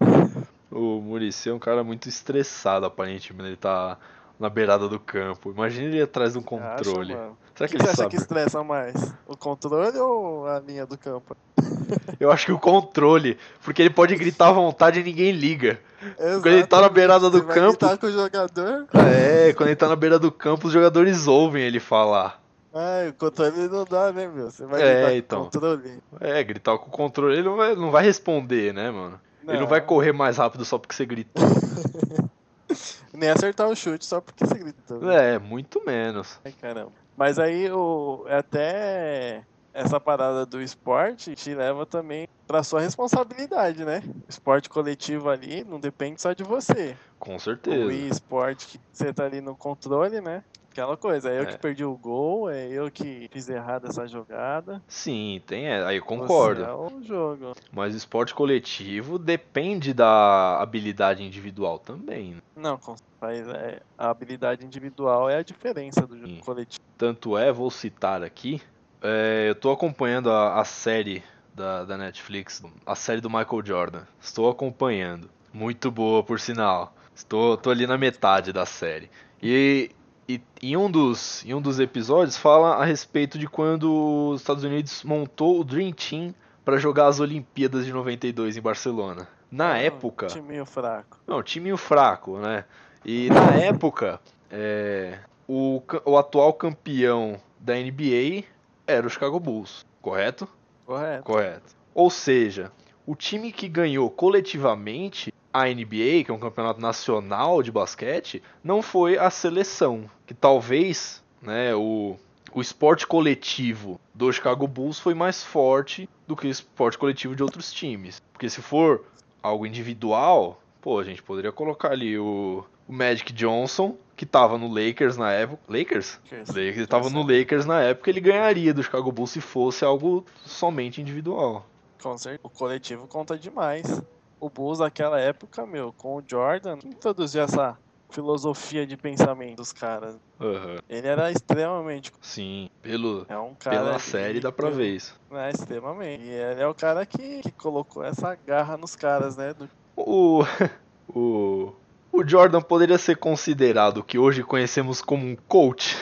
O 0.70 1.00
Murici 1.00 1.48
é 1.48 1.54
um 1.54 1.58
cara 1.58 1.84
muito 1.84 2.08
estressado, 2.08 2.84
aparentemente. 2.84 3.46
Ele 3.50 3.56
tá 3.56 3.96
na 4.40 4.48
beirada 4.50 4.88
do 4.88 4.98
campo. 4.98 5.52
Imagina 5.52 5.86
ele 5.86 6.02
atrás 6.02 6.32
de 6.32 6.40
um 6.40 6.42
controle. 6.42 7.14
Acha? 7.14 7.30
Será 7.54 7.66
O 7.66 7.68
que 7.68 7.68
que, 7.68 7.76
ele 7.76 7.82
você 7.84 7.88
acha 7.90 7.96
sabe? 7.96 8.10
que 8.10 8.16
estressa 8.16 8.64
mais? 8.64 9.14
O 9.28 9.36
controle 9.36 9.96
ou 9.98 10.48
a 10.48 10.58
linha 10.58 10.84
do 10.84 10.98
campo? 10.98 11.36
Eu 12.18 12.32
acho 12.32 12.46
que 12.46 12.52
o 12.52 12.58
controle, 12.58 13.38
porque 13.62 13.82
ele 13.82 13.90
pode 13.90 14.16
gritar 14.16 14.48
à 14.48 14.52
vontade 14.52 14.98
e 14.98 15.04
ninguém 15.04 15.30
liga. 15.30 15.78
Quando 16.16 16.46
ele 16.48 16.66
tá 16.66 16.78
na 16.78 16.86
Exatamente, 16.86 16.92
beirada 16.94 17.30
do 17.30 17.38
você 17.38 17.44
vai 17.44 17.54
campo. 17.54 17.78
gritar 17.78 17.98
com 17.98 18.06
o 18.06 18.10
jogador? 18.12 18.86
É, 18.94 19.52
quando 19.52 19.68
ele 19.68 19.76
tá 19.76 19.86
na 19.88 19.94
beira 19.96 20.18
do 20.18 20.32
campo, 20.32 20.66
os 20.66 20.72
jogadores 20.72 21.28
ouvem 21.28 21.62
ele 21.62 21.78
falar. 21.78 22.42
Ai, 22.74 23.08
o 23.10 23.14
controle 23.14 23.68
não 23.68 23.84
dá, 23.84 24.12
né, 24.12 24.26
meu? 24.26 24.50
Você 24.50 24.66
vai 24.66 24.82
É, 24.82 24.94
gritar 24.94 25.10
com 25.10 25.16
então. 25.18 25.40
o 25.40 25.44
controle? 25.44 26.02
É, 26.20 26.42
gritar 26.44 26.78
com 26.78 26.88
o 26.88 26.90
controle, 26.90 27.34
ele 27.36 27.48
não 27.48 27.56
vai, 27.56 27.76
não 27.76 27.90
vai 27.90 28.02
responder, 28.04 28.74
né, 28.74 28.90
mano? 28.90 29.20
Ele 29.46 29.60
não 29.60 29.66
vai 29.66 29.80
correr 29.80 30.12
mais 30.12 30.38
rápido 30.38 30.64
só 30.64 30.78
porque 30.78 30.94
você 30.94 31.06
gritou. 31.06 31.44
Nem 33.12 33.30
acertar 33.30 33.68
o 33.68 33.76
chute 33.76 34.04
só 34.04 34.20
porque 34.20 34.44
você 34.44 34.58
gritou. 34.58 35.08
É, 35.10 35.38
muito 35.38 35.84
menos. 35.86 36.40
Ai, 36.44 36.52
caramba. 36.52 36.92
Mas 37.16 37.38
aí 37.38 37.70
o 37.70 38.24
até 38.28 39.44
essa 39.72 40.00
parada 40.00 40.44
do 40.44 40.60
esporte 40.60 41.34
te 41.34 41.54
leva 41.54 41.86
também 41.86 42.26
pra 42.46 42.62
sua 42.62 42.80
responsabilidade, 42.80 43.84
né? 43.84 44.02
O 44.06 44.30
esporte 44.30 44.68
coletivo 44.68 45.28
ali 45.28 45.62
não 45.62 45.78
depende 45.78 46.20
só 46.20 46.32
de 46.32 46.42
você. 46.42 46.96
Com 47.18 47.36
O 47.36 47.40
certeza. 47.40 47.92
esporte 47.92 48.66
que 48.66 48.80
você 48.92 49.12
tá 49.12 49.24
ali 49.24 49.40
no 49.40 49.56
controle, 49.56 50.20
né? 50.20 50.42
Aquela 50.74 50.96
coisa, 50.96 51.30
é 51.30 51.38
eu 51.38 51.42
É. 51.44 51.46
que 51.46 51.56
perdi 51.58 51.84
o 51.84 51.96
gol, 51.96 52.50
é 52.50 52.66
eu 52.66 52.90
que 52.90 53.28
fiz 53.30 53.48
errado 53.48 53.86
essa 53.86 54.08
jogada. 54.08 54.82
Sim, 54.88 55.40
tem, 55.46 55.68
é, 55.68 55.84
aí 55.84 55.98
eu 55.98 56.04
concordo. 56.04 56.64
Você 56.64 56.68
é 56.68 56.72
o 56.74 57.00
jogo. 57.00 57.52
Mas 57.70 57.94
o 57.94 57.96
esporte 57.96 58.34
coletivo 58.34 59.16
depende 59.16 59.94
da 59.94 60.60
habilidade 60.60 61.22
individual 61.22 61.78
também. 61.78 62.34
né? 62.34 62.40
Não, 62.56 62.76
com- 62.76 62.96
é, 63.22 63.80
a 63.96 64.10
habilidade 64.10 64.66
individual 64.66 65.30
é 65.30 65.36
a 65.36 65.42
diferença 65.44 66.04
do 66.04 66.18
jogo 66.18 66.40
coletivo. 66.44 66.82
Tanto 66.98 67.38
é, 67.38 67.52
vou 67.52 67.70
citar 67.70 68.24
aqui, 68.24 68.60
é, 69.00 69.46
eu 69.48 69.54
tô 69.54 69.70
acompanhando 69.70 70.28
a, 70.28 70.60
a 70.60 70.64
série 70.64 71.22
da, 71.54 71.84
da 71.84 71.96
Netflix, 71.96 72.60
a 72.84 72.96
série 72.96 73.20
do 73.20 73.30
Michael 73.30 73.64
Jordan. 73.64 74.02
Estou 74.20 74.50
acompanhando. 74.50 75.30
Muito 75.52 75.88
boa, 75.88 76.24
por 76.24 76.40
sinal. 76.40 76.92
Estou 77.14 77.56
tô 77.56 77.70
ali 77.70 77.86
na 77.86 77.96
metade 77.96 78.52
da 78.52 78.66
série. 78.66 79.08
E, 79.40 79.90
e 80.28 80.40
em, 80.62 80.76
um 80.76 80.90
dos, 80.90 81.44
em 81.44 81.54
um 81.54 81.60
dos 81.60 81.78
episódios 81.78 82.36
fala 82.36 82.76
a 82.76 82.84
respeito 82.84 83.38
de 83.38 83.46
quando 83.46 84.30
os 84.30 84.40
Estados 84.40 84.64
Unidos 84.64 85.02
montou 85.02 85.60
o 85.60 85.64
Dream 85.64 85.92
Team 85.92 86.34
para 86.64 86.78
jogar 86.78 87.08
as 87.08 87.20
Olimpíadas 87.20 87.84
de 87.84 87.92
92 87.92 88.56
em 88.56 88.60
Barcelona. 88.60 89.28
Na 89.50 89.72
Ah, 89.74 89.78
época. 89.78 90.26
Time 90.28 90.64
fraco. 90.64 91.18
Não, 91.26 91.42
timinho 91.42 91.76
fraco, 91.76 92.38
né? 92.38 92.64
E 93.04 93.28
na 93.28 93.54
época, 93.56 94.18
é, 94.50 95.18
o, 95.46 95.82
o 96.06 96.16
atual 96.16 96.54
campeão 96.54 97.38
da 97.60 97.74
NBA 97.74 98.44
era 98.86 99.06
o 99.06 99.10
Chicago 99.10 99.38
Bulls, 99.38 99.84
correto? 100.00 100.48
Correto. 100.86 101.22
Correto. 101.24 101.76
Ou 101.94 102.08
seja, 102.10 102.72
o 103.06 103.14
time 103.14 103.52
que 103.52 103.68
ganhou 103.68 104.08
coletivamente 104.10 105.33
a 105.54 105.66
NBA, 105.66 106.24
que 106.24 106.32
é 106.32 106.34
um 106.34 106.38
campeonato 106.38 106.80
nacional 106.80 107.62
de 107.62 107.70
basquete, 107.70 108.42
não 108.62 108.82
foi 108.82 109.16
a 109.16 109.30
seleção. 109.30 110.10
Que 110.26 110.34
talvez 110.34 111.22
né, 111.40 111.72
o, 111.76 112.16
o 112.52 112.60
esporte 112.60 113.06
coletivo 113.06 114.00
do 114.12 114.32
Chicago 114.32 114.66
Bulls 114.66 114.98
foi 114.98 115.14
mais 115.14 115.44
forte 115.44 116.08
do 116.26 116.34
que 116.34 116.48
o 116.48 116.50
esporte 116.50 116.98
coletivo 116.98 117.36
de 117.36 117.42
outros 117.44 117.72
times. 117.72 118.20
Porque 118.32 118.50
se 118.50 118.60
for 118.60 119.04
algo 119.40 119.64
individual, 119.64 120.60
pô, 120.80 120.98
a 120.98 121.04
gente 121.04 121.22
poderia 121.22 121.52
colocar 121.52 121.92
ali 121.92 122.18
o, 122.18 122.64
o 122.88 122.92
Magic 122.92 123.32
Johnson, 123.32 123.96
que 124.16 124.26
tava 124.26 124.58
no 124.58 124.66
Lakers 124.66 125.16
na 125.16 125.30
época. 125.30 125.62
Lakers? 125.68 126.18
Lakers. 126.32 126.56
Ele 126.56 126.86
tava 126.88 127.10
no 127.10 127.22
Lakers 127.22 127.64
na 127.64 127.80
época, 127.80 128.10
ele 128.10 128.20
ganharia 128.20 128.74
do 128.74 128.82
Chicago 128.82 129.12
Bulls 129.12 129.30
se 129.30 129.40
fosse 129.40 129.84
algo 129.84 130.26
somente 130.44 131.00
individual. 131.00 131.64
Com 132.02 132.18
certeza. 132.18 132.40
O 132.42 132.50
coletivo 132.50 133.06
conta 133.06 133.38
demais. 133.38 134.02
O 134.44 134.50
Bulls 134.50 134.78
naquela 134.78 135.18
época, 135.18 135.64
meu, 135.64 135.90
com 135.96 136.16
o 136.16 136.22
Jordan, 136.26 136.76
quem 136.76 136.90
introduziu 136.90 137.40
essa 137.42 137.78
filosofia 138.10 138.86
de 138.86 138.94
pensamento 138.94 139.56
dos 139.56 139.72
caras? 139.72 140.16
Aham. 140.38 140.76
Ele 140.86 141.06
era 141.08 141.32
extremamente. 141.32 142.12
Sim, 142.20 142.68
pelo, 142.82 143.24
É 143.26 143.38
um 143.38 143.54
cara. 143.54 143.78
pela 143.78 143.98
série 143.98 144.40
dá 144.40 144.52
pra 144.52 144.68
que- 144.68 144.76
ver 144.76 144.88
isso. 144.96 145.18
É, 145.32 145.48
extremamente. 145.48 146.24
E 146.24 146.28
ele 146.28 146.60
é 146.60 146.66
o 146.66 146.74
cara 146.74 147.06
que, 147.06 147.40
que 147.40 147.50
colocou 147.52 148.04
essa 148.04 148.34
garra 148.46 148.76
nos 148.76 148.94
caras, 148.94 149.34
né? 149.34 149.54
Do... 149.54 149.66
O, 149.96 150.42
o, 151.08 151.72
o 152.12 152.28
Jordan 152.28 152.60
poderia 152.60 152.98
ser 152.98 153.16
considerado 153.16 153.98
o 153.98 154.04
que 154.04 154.18
hoje 154.18 154.42
conhecemos 154.42 155.00
como 155.00 155.24
um 155.24 155.36
coach. 155.48 155.96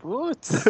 Putz! 0.00 0.64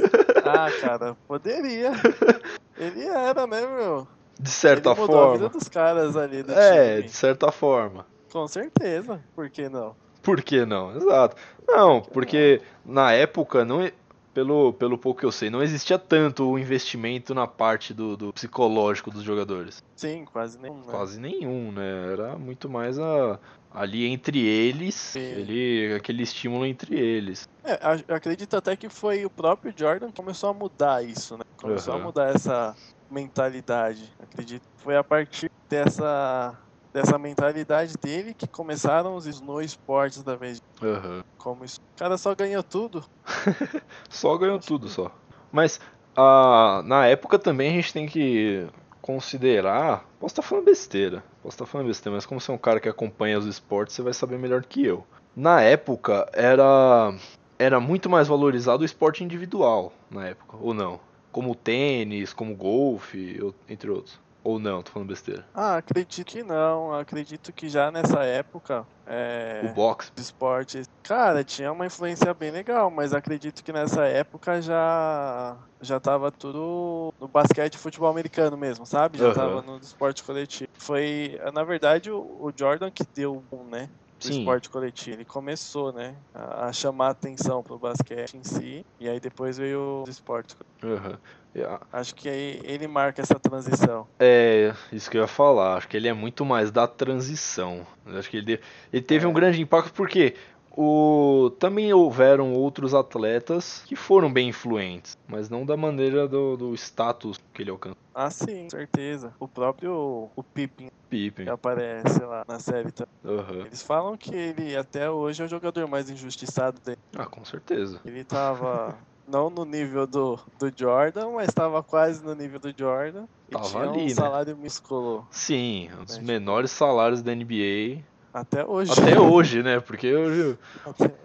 ah, 0.44 0.68
cara, 0.78 1.16
poderia. 1.26 1.92
Ele 2.76 3.02
era, 3.06 3.46
né, 3.46 3.66
meu? 3.66 4.06
De 4.38 4.50
certa 4.50 4.90
ele 4.90 5.00
mudou 5.00 5.24
a 5.24 5.32
vida 5.32 5.38
forma. 5.44 5.58
dos 5.58 5.68
caras 5.68 6.16
ali 6.16 6.42
do 6.42 6.52
É, 6.52 6.96
time. 6.96 7.08
de 7.08 7.12
certa 7.16 7.50
forma. 7.50 8.06
Com 8.30 8.46
certeza. 8.46 9.22
Por 9.34 9.50
que 9.50 9.68
não? 9.68 9.96
Por 10.22 10.42
que 10.42 10.64
não? 10.64 10.94
Exato. 10.96 11.36
Não, 11.66 12.00
porque 12.00 12.60
na 12.84 13.12
época, 13.12 13.64
não, 13.64 13.90
pelo, 14.34 14.72
pelo 14.74 14.98
pouco 14.98 15.20
que 15.20 15.26
eu 15.26 15.32
sei, 15.32 15.50
não 15.50 15.62
existia 15.62 15.98
tanto 15.98 16.48
o 16.48 16.58
investimento 16.58 17.34
na 17.34 17.46
parte 17.46 17.92
do, 17.94 18.16
do 18.16 18.32
psicológico 18.32 19.10
dos 19.10 19.22
jogadores. 19.22 19.78
Sim, 19.96 20.24
quase 20.26 20.58
nenhum. 20.58 20.76
Né? 20.78 20.84
Quase 20.90 21.18
nenhum, 21.20 21.72
né? 21.72 22.12
Era 22.12 22.36
muito 22.38 22.68
mais 22.68 22.98
a, 22.98 23.40
ali 23.70 24.06
entre 24.06 24.38
eles, 24.46 24.94
Sim. 24.94 25.18
ele, 25.20 25.94
aquele 25.96 26.22
estímulo 26.22 26.64
entre 26.66 26.96
eles. 26.98 27.42
É, 27.64 27.72
a- 27.82 27.98
eu 28.06 28.14
acredito 28.14 28.54
até 28.56 28.76
que 28.76 28.88
foi 28.88 29.24
o 29.24 29.30
próprio 29.30 29.72
Jordan 29.76 30.08
que 30.08 30.14
começou 30.14 30.50
a 30.50 30.54
mudar 30.54 31.02
isso, 31.04 31.36
né? 31.36 31.42
Começou 31.56 31.94
a 31.94 31.96
Aham. 31.96 32.04
mudar 32.04 32.28
essa 32.34 32.76
mentalidade. 33.10 34.12
Acredito 34.22 34.62
que 34.62 34.82
foi 34.82 34.96
a 34.96 35.04
partir 35.04 35.50
dessa, 35.68 36.56
dessa 36.92 37.18
mentalidade 37.18 37.94
dele 38.00 38.34
que 38.34 38.46
começaram 38.46 39.14
os 39.16 39.26
snow 39.26 39.60
esportes 39.62 40.22
da 40.22 40.36
vez. 40.36 40.60
Aham. 40.82 41.22
Como 41.36 41.64
isso. 41.64 41.80
O 41.96 41.98
cara 41.98 42.16
só 42.18 42.34
ganhou 42.34 42.62
tudo. 42.62 43.04
Só 44.08 44.36
ganhou 44.36 44.58
tudo 44.58 44.88
só. 44.88 45.10
Mas 45.52 45.80
ah, 46.16 46.82
na 46.84 47.06
época 47.06 47.38
também 47.38 47.70
a 47.70 47.72
gente 47.74 47.92
tem 47.92 48.06
que 48.06 48.66
considerar. 49.00 50.04
Posso 50.20 50.32
estar 50.32 50.42
falando 50.42 50.64
besteira. 50.64 51.22
Posso 51.42 51.54
estar 51.54 51.66
falando 51.66 51.86
besteira, 51.86 52.14
mas 52.16 52.26
como 52.26 52.40
você 52.40 52.50
é 52.50 52.54
um 52.54 52.58
cara 52.58 52.80
que 52.80 52.88
acompanha 52.88 53.38
os 53.38 53.46
esportes, 53.46 53.94
você 53.94 54.02
vai 54.02 54.12
saber 54.12 54.38
melhor 54.38 54.62
que 54.64 54.84
eu. 54.84 55.06
na 55.34 55.60
época 55.62 56.28
era 56.32 57.14
era 57.58 57.80
muito 57.80 58.08
mais 58.08 58.28
valorizado 58.28 58.82
o 58.82 58.84
esporte 58.86 59.24
individual 59.24 59.92
na 60.10 60.26
época, 60.28 60.56
ou 60.60 60.72
não? 60.74 61.00
Como 61.32 61.52
o 61.52 61.54
tênis, 61.54 62.32
como 62.32 62.52
o 62.52 62.56
golfe, 62.56 63.38
entre 63.68 63.90
outros. 63.90 64.18
Ou 64.44 64.58
não, 64.58 64.82
tô 64.82 64.92
falando 64.92 65.08
besteira. 65.08 65.46
Ah, 65.52 65.76
acredito 65.76 66.24
que 66.24 66.42
não. 66.42 66.94
Acredito 66.94 67.52
que 67.52 67.68
já 67.68 67.90
nessa 67.90 68.22
época. 68.24 68.86
É... 69.06 69.60
O 69.64 69.74
boxe. 69.74 70.10
de 70.14 70.22
esportes. 70.22 70.86
Cara, 71.02 71.44
tinha 71.44 71.72
uma 71.72 71.86
influência 71.86 72.32
bem 72.32 72.50
legal, 72.50 72.90
mas 72.90 73.12
acredito 73.12 73.62
que 73.62 73.72
nessa 73.72 74.04
época 74.06 74.60
já 74.62 75.58
já 75.80 76.00
tava 76.00 76.30
tudo 76.30 77.12
no 77.20 77.28
basquete 77.28 77.74
e 77.74 77.78
futebol 77.78 78.08
americano 78.08 78.56
mesmo, 78.56 78.86
sabe? 78.86 79.18
Já 79.18 79.26
Aham. 79.26 79.34
tava 79.34 79.62
no 79.62 79.78
esporte 79.78 80.22
coletivo. 80.22 80.68
Foi, 80.78 81.38
na 81.52 81.64
verdade, 81.64 82.10
o, 82.10 82.20
o 82.20 82.52
Jordan 82.56 82.90
que 82.90 83.04
deu 83.14 83.36
o 83.36 83.40
boom, 83.40 83.68
né? 83.68 83.90
Do 84.18 84.26
Sim. 84.26 84.40
esporte 84.40 84.68
coletivo. 84.68 85.16
Ele 85.16 85.24
começou, 85.24 85.92
né? 85.92 86.16
A, 86.34 86.72
chamar 86.72 87.10
atenção 87.10 87.62
pro 87.62 87.78
basquete 87.78 88.34
em 88.36 88.42
si. 88.42 88.84
E 88.98 89.08
aí 89.08 89.20
depois 89.20 89.56
veio 89.58 90.02
o 90.04 90.10
esporte. 90.10 90.56
Aham. 90.82 91.18
E, 91.54 91.62
ah, 91.62 91.80
Acho 91.92 92.14
que 92.14 92.28
aí 92.28 92.60
ele 92.64 92.88
marca 92.88 93.22
essa 93.22 93.38
transição. 93.38 94.08
É, 94.18 94.74
isso 94.92 95.08
que 95.10 95.16
eu 95.16 95.22
ia 95.22 95.28
falar. 95.28 95.76
Acho 95.76 95.88
que 95.88 95.96
ele 95.96 96.08
é 96.08 96.12
muito 96.12 96.44
mais 96.44 96.70
da 96.72 96.86
transição. 96.86 97.86
Acho 98.06 98.28
que 98.28 98.38
ele, 98.38 98.60
ele 98.92 99.02
teve 99.02 99.24
É. 99.24 99.28
um 99.28 99.32
grande 99.32 99.62
impacto 99.62 99.92
porque 99.92 100.34
o, 100.80 101.50
também 101.58 101.92
houveram 101.92 102.52
outros 102.54 102.94
atletas 102.94 103.82
que 103.86 103.96
foram 103.96 104.32
bem 104.32 104.48
influentes, 104.48 105.16
mas 105.26 105.48
não 105.48 105.64
da 105.66 105.76
maneira 105.76 106.28
do, 106.28 106.56
do 106.56 106.74
status 106.74 107.38
que 107.52 107.62
ele 107.62 107.70
alcançou. 107.70 107.96
Ah, 108.14 108.30
sim, 108.30 108.68
certeza. 108.70 109.32
O 109.38 109.46
próprio 109.48 110.30
o 110.34 110.42
Pippen 110.42 110.88
Pippen. 111.08 111.44
que 111.46 111.50
aparece 111.50 112.20
lá 112.20 112.44
na 112.46 112.58
série 112.58 112.90
também. 112.92 113.38
Aham. 113.38 113.66
Eles 113.66 113.82
falam 113.82 114.16
que 114.16 114.34
ele 114.34 114.76
até 114.76 115.10
hoje 115.10 115.42
é 115.42 115.46
o 115.46 115.48
jogador 115.48 115.86
mais 115.88 116.08
injustiçado 116.10 116.80
dele. 116.80 116.98
Ah, 117.16 117.26
com 117.26 117.44
certeza. 117.44 118.00
Ele 118.04 118.24
tava 118.24 118.96
não 119.26 119.50
no 119.50 119.64
nível 119.64 120.06
do, 120.06 120.38
do 120.58 120.72
Jordan, 120.74 121.30
mas 121.32 121.48
estava 121.48 121.82
quase 121.82 122.24
no 122.24 122.34
nível 122.34 122.58
do 122.58 122.72
Jordan. 122.76 123.24
E 123.48 123.52
Tava 123.52 123.68
tinha 123.68 123.82
ali, 123.82 124.00
um 124.00 124.04
né? 124.04 124.08
salário 124.14 124.56
minúsculo 124.56 125.26
Sim, 125.30 125.90
um 126.00 126.04
dos 126.04 126.18
É. 126.18 126.22
menores 126.22 126.70
salários 126.70 127.22
da 127.22 127.34
NBA 127.34 128.02
até 128.32 128.64
hoje. 128.64 128.92
até 128.92 129.18
hoje, 129.18 129.62
né? 129.62 129.80
Porque 129.80 130.14
hoje, 130.14 130.58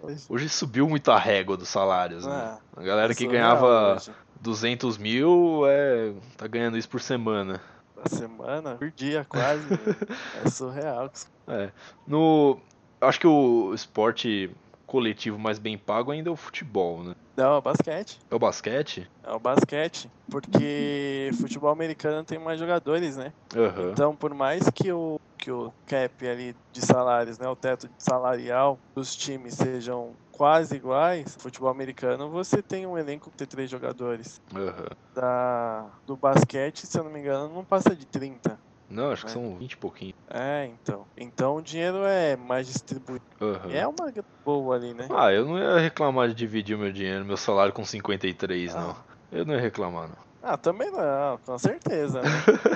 hoje. 0.02 0.26
hoje 0.28 0.48
subiu 0.48 0.88
muito 0.88 1.10
a 1.10 1.18
régua 1.18 1.56
dos 1.56 1.68
salários, 1.68 2.26
né? 2.26 2.32
Ah, 2.32 2.58
A 2.76 2.82
galera 2.82 3.14
que 3.14 3.26
ganhava 3.26 3.94
hoje. 3.96 4.10
200 4.40 4.98
mil 4.98 5.62
é, 5.66 6.12
tá 6.36 6.46
ganhando 6.46 6.76
isso 6.76 6.88
por 6.88 7.00
semana. 7.00 7.60
Na 8.04 8.18
semana, 8.18 8.74
por 8.76 8.90
dia 8.90 9.24
quase. 9.28 9.66
é 10.44 10.50
surreal. 10.50 11.10
É. 11.48 11.70
No, 12.06 12.58
acho 13.00 13.18
que 13.18 13.26
o 13.26 13.72
esporte 13.74 14.50
coletivo 14.86 15.38
mais 15.38 15.58
bem 15.58 15.78
pago 15.78 16.12
ainda 16.12 16.28
é 16.28 16.32
o 16.32 16.36
futebol, 16.36 17.02
né? 17.02 17.14
Não, 17.36 17.54
é 17.54 17.58
o 17.58 17.62
basquete. 17.62 18.20
É 18.30 18.34
o 18.34 18.38
basquete? 18.38 19.10
É 19.24 19.32
o 19.32 19.40
basquete. 19.40 20.08
Porque 20.30 21.30
futebol 21.40 21.70
americano 21.70 22.22
tem 22.24 22.38
mais 22.38 22.60
jogadores, 22.60 23.16
né? 23.16 23.32
Aham. 23.56 23.90
Então, 23.90 24.14
por 24.14 24.32
mais 24.32 24.68
que 24.70 24.92
o, 24.92 25.18
que 25.36 25.50
o 25.50 25.72
cap 25.86 26.28
ali 26.28 26.54
de 26.72 26.80
salários, 26.80 27.38
né, 27.38 27.48
o 27.48 27.56
teto 27.56 27.88
salarial 27.98 28.78
dos 28.94 29.16
times 29.16 29.54
sejam 29.54 30.12
quase 30.36 30.74
iguais, 30.76 31.36
futebol 31.38 31.68
americano 31.70 32.28
você 32.28 32.60
tem 32.62 32.86
um 32.86 32.98
elenco 32.98 33.30
com 33.30 33.46
três 33.46 33.70
jogadores. 33.70 34.40
Aham. 34.54 34.86
Da, 35.14 35.90
do 36.06 36.16
basquete, 36.16 36.86
se 36.86 36.98
eu 36.98 37.04
não 37.04 37.10
me 37.10 37.20
engano, 37.20 37.48
não 37.54 37.64
passa 37.64 37.94
de 37.94 38.04
30. 38.06 38.58
Não, 38.88 39.10
acho 39.12 39.24
que 39.24 39.30
É. 39.30 39.34
são 39.34 39.56
20 39.56 39.72
e 39.72 39.76
pouquinho. 39.76 40.12
É, 40.30 40.66
então. 40.66 41.06
Então 41.16 41.56
o 41.56 41.62
dinheiro 41.62 41.98
é 42.04 42.36
mais 42.36 42.66
distribuído. 42.66 43.24
Aham. 43.40 43.70
É 43.72 43.86
uma 43.86 44.12
boa 44.44 44.76
ali, 44.76 44.92
né? 44.92 45.08
Ah, 45.10 45.32
eu 45.32 45.46
não 45.46 45.58
ia 45.58 45.78
reclamar 45.78 46.28
de 46.28 46.34
dividir 46.34 46.76
o 46.76 46.78
meu 46.80 46.92
dinheiro, 46.92 47.24
meu 47.24 47.36
salário 47.36 47.72
com 47.72 47.84
53, 47.84 48.74
não. 48.74 48.90
Ah. 48.90 48.96
Eu 49.30 49.44
não 49.44 49.54
ia 49.54 49.60
reclamar, 49.60 50.08
não. 50.08 50.16
Ah, 50.42 50.58
também 50.58 50.90
não, 50.90 51.38
com 51.38 51.56
certeza, 51.58 52.20
né? 52.20 52.28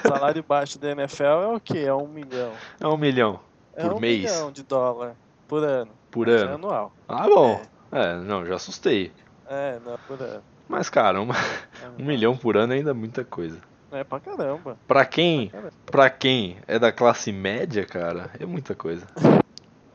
Salário 0.06 0.42
baixo 0.42 0.78
da 0.78 0.90
NFL 0.92 1.22
é 1.24 1.46
o 1.48 1.60
quê? 1.60 1.78
É 1.80 1.94
um 1.94 2.08
milhão. 2.08 2.52
É 2.80 2.86
um 2.88 2.96
milhão 2.96 3.40
É 3.74 3.82
Por 3.82 3.92
um 3.94 4.00
mês? 4.00 4.20
milhão 4.22 4.50
de 4.50 4.62
dólar 4.62 5.14
por 5.46 5.62
ano. 5.62 5.92
Por 6.10 6.28
é 6.28 6.32
ano. 6.36 6.54
anual. 6.54 6.92
Ah, 7.08 7.26
bom. 7.28 7.60
É, 7.92 8.16
não, 8.16 8.44
já 8.44 8.56
assustei. 8.56 9.14
É, 9.46 9.78
não, 9.80 9.96
por 10.06 10.20
ano. 10.22 10.42
Mas, 10.68 10.90
cara, 10.90 11.20
uma- 11.20 11.34
É 11.34 11.88
um 12.02 12.04
milhão 12.04 12.36
por 12.36 12.56
ano 12.56 12.72
ainda 12.72 12.90
é 12.90 12.94
muita 12.94 13.24
coisa. 13.24 13.60
É 13.90 14.04
pra 14.04 14.20
caramba. 14.20 14.78
Pra 14.86 15.04
quem, 15.06 15.48
Pra 15.48 15.70
pra 15.86 16.10
quem 16.10 16.58
é 16.66 16.78
da 16.78 16.92
classe 16.92 17.32
média, 17.32 17.86
cara, 17.86 18.30
é 18.38 18.44
muita 18.44 18.74
coisa. 18.74 19.06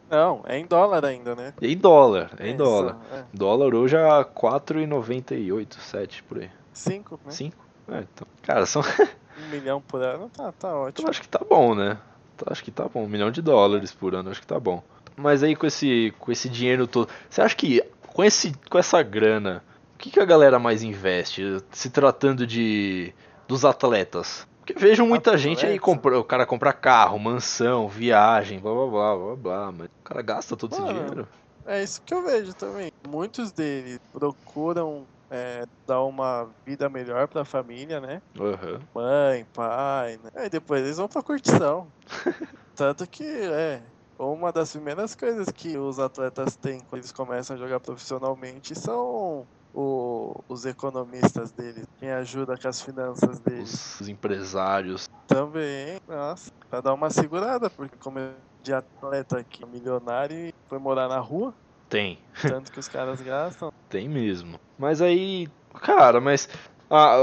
Não, 0.10 0.44
é 0.46 0.58
em 0.60 0.66
dólar 0.66 1.06
ainda, 1.06 1.36
né? 1.36 1.54
Em 1.62 1.76
dólar, 1.78 2.30
é 2.40 2.48
em 2.50 2.54
É, 2.54 2.58
dólar. 2.58 2.98
É, 3.12 3.26
Dólar 3.36 3.74
hoje 3.74 3.96
é 3.96 4.08
a 4.08 4.24
4,98, 4.24 5.80
7 5.80 6.22
por 6.24 6.38
aí. 6.40 6.52
cinco, 6.72 7.20
né? 7.26 7.32
5? 7.32 7.66
É, 7.88 8.00
então, 8.00 8.28
cara, 8.42 8.66
são, 8.66 8.82
Um 9.38 9.50
milhão 9.50 9.82
por 9.82 10.02
ano, 10.04 10.30
tá, 10.30 10.52
tá 10.52 10.68
então 10.68 10.82
ótimo. 10.84 11.10
acho 11.10 11.22
que 11.22 11.28
tá 11.28 11.40
bom, 11.50 11.74
né? 11.74 12.00
Então, 12.36 12.48
acho 12.52 12.64
que 12.64 12.72
tá 12.72 12.88
bom, 12.88 13.04
um 13.06 13.10
milhão 13.10 13.32
de 13.32 13.42
dólares 13.42 13.92
por 13.92 14.14
ano, 14.14 14.30
acho 14.30 14.42
que 14.42 14.48
tá 14.48 14.60
bom. 14.60 14.84
Mas 15.16 15.44
aí 15.44 15.56
com 15.56 15.66
esse, 15.66 16.14
com 16.20 16.32
esse 16.32 16.50
dinheiro 16.50 16.88
todo, 16.88 17.10
você 17.30 17.42
acha 17.42 17.56
que 17.56 17.82
com, 18.08 18.24
esse, 18.24 18.54
com 18.70 18.78
essa 18.78 19.02
grana, 19.02 19.64
o 19.96 19.98
que, 19.98 20.12
que 20.12 20.20
a 20.20 20.26
galera 20.26 20.60
mais 20.60 20.84
investe? 20.84 21.64
Se 21.72 21.90
tratando 21.90 22.46
de 22.46 23.14
dos 23.48 23.66
atletas. 23.66 24.48
Porque 24.60 24.74
vejo 24.74 25.06
muita 25.06 25.38
gente 25.38 25.66
aí, 25.66 25.78
compra, 25.78 26.18
o 26.18 26.24
cara 26.24 26.46
compra 26.46 26.72
carro, 26.72 27.20
mansão, 27.20 27.90
viagem, 27.90 28.60
blá 28.60 28.74
blá 28.74 28.88
blá 28.88 29.16
blá 29.16 29.36
blá, 29.36 29.72
mas 29.72 29.88
o 29.88 30.04
cara 30.04 30.22
gasta 30.22 30.56
todo 30.56 30.72
esse 30.72 30.82
Mano, 30.82 30.94
dinheiro. 30.94 31.28
É 31.66 31.84
isso 31.84 32.02
que 32.02 32.14
eu 32.14 32.24
vejo 32.24 32.54
também. 32.54 32.90
Muitos 33.08 33.52
deles 33.52 34.00
procuram 34.12 35.06
é, 35.30 35.66
dar 35.86 36.04
uma 36.04 36.50
vida 36.66 36.88
melhor 36.90 37.28
pra 37.28 37.44
família, 37.44 38.00
né? 38.00 38.22
Aham. 38.40 38.80
Mãe, 38.94 39.46
pai, 39.54 40.20
né? 40.24 40.30
Aí 40.36 40.50
depois 40.50 40.82
eles 40.82 40.98
vão 40.98 41.08
pra 41.08 41.22
curtição. 41.22 41.88
Tanto 42.76 43.08
que, 43.08 43.24
é, 43.24 43.82
uma 44.18 44.52
das 44.52 44.72
primeiras 44.72 45.16
coisas 45.16 45.48
que 45.50 45.78
os 45.78 46.00
atletas 46.00 46.56
têm 46.56 46.80
quando 46.82 47.02
eles 47.02 47.12
começam 47.12 47.56
a 47.56 47.60
jogar 47.60 47.80
profissionalmente 47.80 48.76
são 48.76 49.48
o- 49.74 50.44
os 50.48 50.66
economistas 50.66 51.52
deles, 51.52 51.84
quem 52.00 52.12
ajuda 52.12 52.56
com 52.58 52.68
as 52.68 52.82
finanças 52.82 53.40
deles. 53.40 54.00
Os 54.00 54.08
empresários. 54.08 55.06
Também, 55.28 55.98
nossa, 56.08 56.50
pra 56.70 56.82
dar 56.82 56.94
uma 56.94 57.10
segurada, 57.10 57.70
porque 57.70 57.98
como 57.98 58.20
de 58.64 58.74
atleta 58.74 59.44
que 59.44 59.64
é 59.64 59.68
milionário 59.68 60.50
foi 60.70 60.78
morar 60.78 61.08
na 61.08 61.20
rua, 61.20 61.56
Tem. 61.90 62.24
tanto 62.64 62.72
que 62.72 62.80
os 62.80 62.88
caras 62.88 63.22
gastam. 63.22 63.70
Tem 63.90 64.08
mesmo. 64.08 64.56
Mas 64.78 65.02
aí, 65.02 65.48
cara, 65.82 66.20
mas 66.22 66.48
ah, 66.90 67.16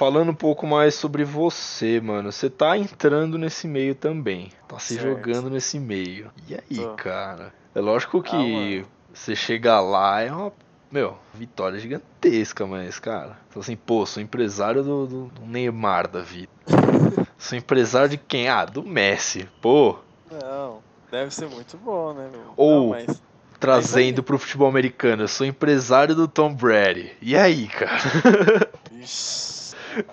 falando 0.00 0.30
um 0.30 0.34
pouco 0.34 0.66
mais 0.66 0.94
sobre 0.94 1.24
você, 1.24 2.00
mano, 2.00 2.32
você 2.32 2.48
tá 2.48 2.74
entrando 2.78 3.36
nesse 3.36 3.68
meio 3.68 3.94
também, 3.94 4.50
tá 4.66 4.78
se 4.78 4.94
Certo. 4.94 5.02
jogando 5.06 5.50
nesse 5.50 5.78
meio. 5.78 6.32
E 6.48 6.54
aí, 6.54 6.76
Tô. 6.86 6.94
cara? 6.94 7.52
É 7.74 7.80
lógico 7.82 8.22
que 8.22 8.82
Ah, 8.82 8.88
você 9.12 9.36
chegar 9.36 9.82
lá 9.82 10.22
é 10.22 10.32
uma 10.32 10.50
meu, 10.90 11.18
vitória 11.34 11.78
gigantesca, 11.78 12.66
mas, 12.66 12.98
cara, 12.98 13.36
então, 13.50 13.60
assim, 13.60 13.76
pô, 13.76 14.06
sou 14.06 14.22
empresário 14.22 14.82
do, 14.82 15.06
do- 15.06 15.26
do 15.26 15.42
Neymar 15.46 16.08
da 16.08 16.22
vida. 16.22 16.48
sou 17.38 17.58
empresário 17.58 18.08
de 18.08 18.16
quem? 18.16 18.48
Ah, 18.48 18.64
do 18.64 18.82
Messi. 18.82 19.46
Pô, 19.60 19.98
Não, 20.30 20.78
deve 21.12 21.30
ser 21.30 21.46
muito 21.46 21.76
bom, 21.76 22.14
né, 22.14 22.26
meu? 22.32 22.54
Ou- 22.56 22.80
Não, 22.84 22.88
mas 22.88 23.22
trazendo 23.60 24.22
pro 24.22 24.38
futebol 24.38 24.66
americano, 24.66 25.24
eu 25.24 25.28
sou 25.28 25.46
empresário 25.46 26.14
do 26.14 26.26
Tom 26.26 26.54
Brady. 26.54 27.12
E 27.20 27.36
aí, 27.36 27.68
cara? 27.68 27.98
Ixi, 28.90 29.59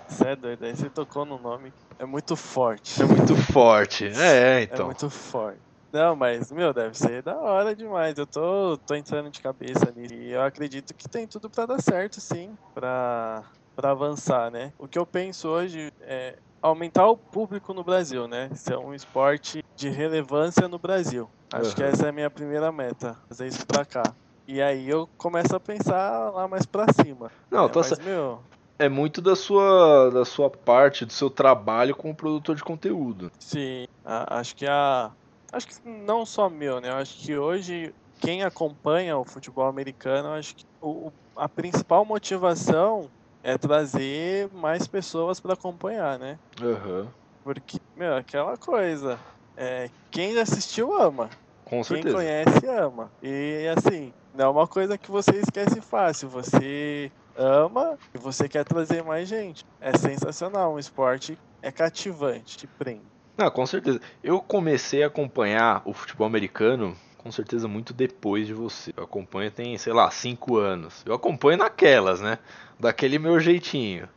você 0.08 0.28
é 0.28 0.36
doido, 0.36 0.64
aí 0.64 0.76
você 0.76 0.90
tocou 0.90 1.24
no 1.24 1.38
nome. 1.38 1.72
É 1.98 2.04
muito 2.06 2.36
forte. 2.36 3.00
É 3.02 3.04
muito 3.04 3.36
forte. 3.52 4.06
É, 4.18 4.60
É 4.60 4.62
então. 4.64 4.86
muito 4.86 5.08
forte. 5.10 5.60
Não, 5.92 6.14
mas, 6.14 6.50
meu, 6.52 6.72
deve 6.74 6.94
ser 6.96 7.22
da 7.22 7.38
hora 7.38 7.74
demais. 7.74 8.18
Eu 8.18 8.26
tô, 8.26 8.76
tô 8.86 8.94
entrando 8.94 9.30
de 9.30 9.40
cabeça 9.40 9.90
nisso. 9.96 10.14
E 10.14 10.32
eu 10.32 10.42
acredito 10.42 10.94
que 10.94 11.08
tem 11.08 11.26
tudo 11.26 11.48
pra 11.48 11.64
dar 11.66 11.80
certo, 11.80 12.20
sim. 12.20 12.54
Pra, 12.74 13.42
pra 13.74 13.90
avançar, 13.92 14.50
né? 14.50 14.72
O 14.78 14.86
que 14.86 14.98
eu 14.98 15.06
penso 15.06 15.48
hoje 15.48 15.88
é 16.00 16.36
aumentar 16.60 17.06
o 17.06 17.16
público 17.16 17.72
no 17.72 17.82
Brasil, 17.82 18.28
né? 18.28 18.50
Ser 18.54 18.76
um 18.76 18.92
esporte 18.92 19.60
de 19.78 19.88
relevância 19.88 20.68
no 20.68 20.78
Brasil. 20.78 21.30
Acho 21.54 21.74
que 21.74 21.82
Aham. 21.82 21.92
essa 21.92 22.06
é 22.06 22.08
a 22.10 22.12
minha 22.12 22.28
primeira 22.30 22.70
meta. 22.70 23.18
Fazer 23.28 23.46
isso 23.46 23.66
pra 23.66 23.86
cá. 23.86 24.02
E 24.46 24.60
aí 24.60 24.88
eu 24.88 25.08
começo 25.16 25.54
a 25.56 25.60
pensar 25.60 26.30
lá 26.30 26.46
mais 26.48 26.66
pra 26.66 26.86
cima. 27.02 27.30
Não, 27.50 27.64
é, 27.64 27.68
tá 27.68 27.80
mas, 27.80 27.98
meu, 27.98 28.44
é 28.78 28.88
muito 28.88 29.20
da 29.20 29.34
sua, 29.34 30.10
da 30.10 30.24
sua 30.24 30.50
parte, 30.50 31.04
do 31.04 31.12
seu 31.12 31.30
trabalho 31.30 31.94
como 31.96 32.14
produtor 32.14 32.56
de 32.56 32.62
conteúdo. 32.64 33.30
Sim, 33.40 33.84
a- 34.04 34.38
acho 34.38 34.54
que 34.54 34.66
a. 34.66 35.12
Acho 35.52 35.66
que 35.66 35.88
não 35.88 36.26
só 36.26 36.48
meu, 36.50 36.80
né? 36.80 36.90
Eu 36.90 36.96
acho 36.96 37.16
que 37.24 37.36
hoje 37.36 37.94
quem 38.20 38.42
acompanha 38.42 39.16
o 39.16 39.24
futebol 39.24 39.66
americano, 39.66 40.32
acho 40.32 40.54
que 40.54 40.64
o, 40.80 41.10
a 41.36 41.48
principal 41.48 42.04
motivação 42.04 43.10
é 43.42 43.56
trazer 43.56 44.52
mais 44.52 44.86
pessoas 44.86 45.40
para 45.40 45.54
acompanhar, 45.54 46.18
né? 46.18 46.38
Aham. 46.60 47.12
Porque, 47.42 47.78
meu, 47.96 48.14
aquela 48.16 48.56
coisa. 48.56 49.18
É, 49.56 49.88
quem 50.10 50.38
assistiu 50.38 50.92
ama. 50.94 51.30
Com 51.64 51.82
Quem 51.84 51.84
certeza. 51.84 52.16
conhece 52.16 52.66
ama. 52.66 53.10
E 53.22 53.66
assim, 53.76 54.12
não 54.32 54.44
é 54.46 54.48
uma 54.48 54.66
coisa 54.68 54.98
que 54.98 55.10
você 55.10 55.32
esquece 55.38 55.80
fácil. 55.80 56.28
Você 56.28 57.10
ama 57.38 57.96
e 58.14 58.18
você 58.18 58.48
quer 58.48 58.64
trazer 58.64 59.02
mais 59.02 59.28
gente. 59.28 59.64
É 59.80 59.96
sensacional. 59.96 60.74
Um 60.74 60.78
esporte 60.78 61.38
é 61.62 61.70
cativante, 61.70 62.56
te 62.56 62.66
prende. 62.66 63.02
Ah, 63.36 63.50
com 63.50 63.64
certeza. 63.64 64.00
Eu 64.22 64.40
comecei 64.40 65.02
a 65.04 65.06
acompanhar 65.06 65.82
o 65.84 65.92
futebol 65.92 66.26
americano, 66.26 66.96
com 67.16 67.30
certeza, 67.30 67.68
muito 67.68 67.94
depois 67.94 68.46
de 68.46 68.52
você. 68.52 68.92
Eu 68.96 69.04
acompanho 69.04 69.50
tem, 69.50 69.78
sei 69.78 69.92
lá, 69.92 70.10
cinco 70.10 70.56
anos. 70.56 71.02
Eu 71.06 71.14
acompanho 71.14 71.58
naquelas, 71.58 72.20
né? 72.20 72.38
Daquele 72.80 73.18
meu 73.18 73.38
jeitinho. 73.38 74.08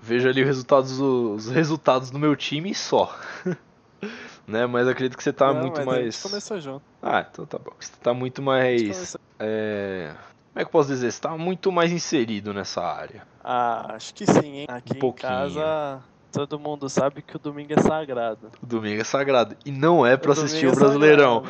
Vejo 0.00 0.28
ali 0.28 0.40
os 0.40 0.46
resultados, 0.46 0.98
os 1.00 1.48
resultados 1.50 2.10
do 2.10 2.18
meu 2.18 2.34
time 2.34 2.70
e 2.70 2.74
só. 2.74 3.14
né? 4.46 4.66
Mas 4.66 4.88
acredito 4.88 5.16
que 5.16 5.22
você 5.22 5.32
tá 5.32 5.52
Não, 5.52 5.60
muito 5.60 5.76
mas 5.84 5.88
A 5.88 5.94
gente 5.94 6.02
mais. 6.04 6.22
começou 6.22 6.60
junto. 6.60 6.82
Ah, 7.02 7.26
então 7.30 7.44
tá 7.44 7.58
bom. 7.58 7.72
Você 7.78 7.92
tá 8.00 8.14
muito 8.14 8.40
mais. 8.40 9.16
é, 9.38 10.14
Como 10.58 10.62
é 10.62 10.64
que 10.64 10.70
eu 10.70 10.72
posso 10.72 10.88
dizer? 10.88 11.12
Você 11.12 11.20
tá 11.20 11.38
muito 11.38 11.70
mais 11.70 11.92
inserido 11.92 12.52
nessa 12.52 12.82
área. 12.82 13.22
Ah, 13.44 13.94
acho 13.94 14.12
que 14.12 14.26
sim, 14.26 14.56
hein? 14.56 14.66
Aqui 14.68 14.96
em 14.96 14.98
pouquinho. 14.98 15.30
casa, 15.30 16.02
todo 16.32 16.58
mundo 16.58 16.88
sabe 16.88 17.22
que 17.22 17.36
o 17.36 17.38
domingo 17.38 17.74
é 17.74 17.80
sagrado. 17.80 18.50
O 18.60 18.66
domingo 18.66 19.00
é 19.00 19.04
sagrado. 19.04 19.56
E 19.64 19.70
não 19.70 20.04
é 20.04 20.16
pra 20.16 20.30
O 20.30 20.32
assistir 20.32 20.66
o 20.66 20.72
domingo 20.72 20.84
é 20.84 20.88
Brasileirão. 20.88 21.44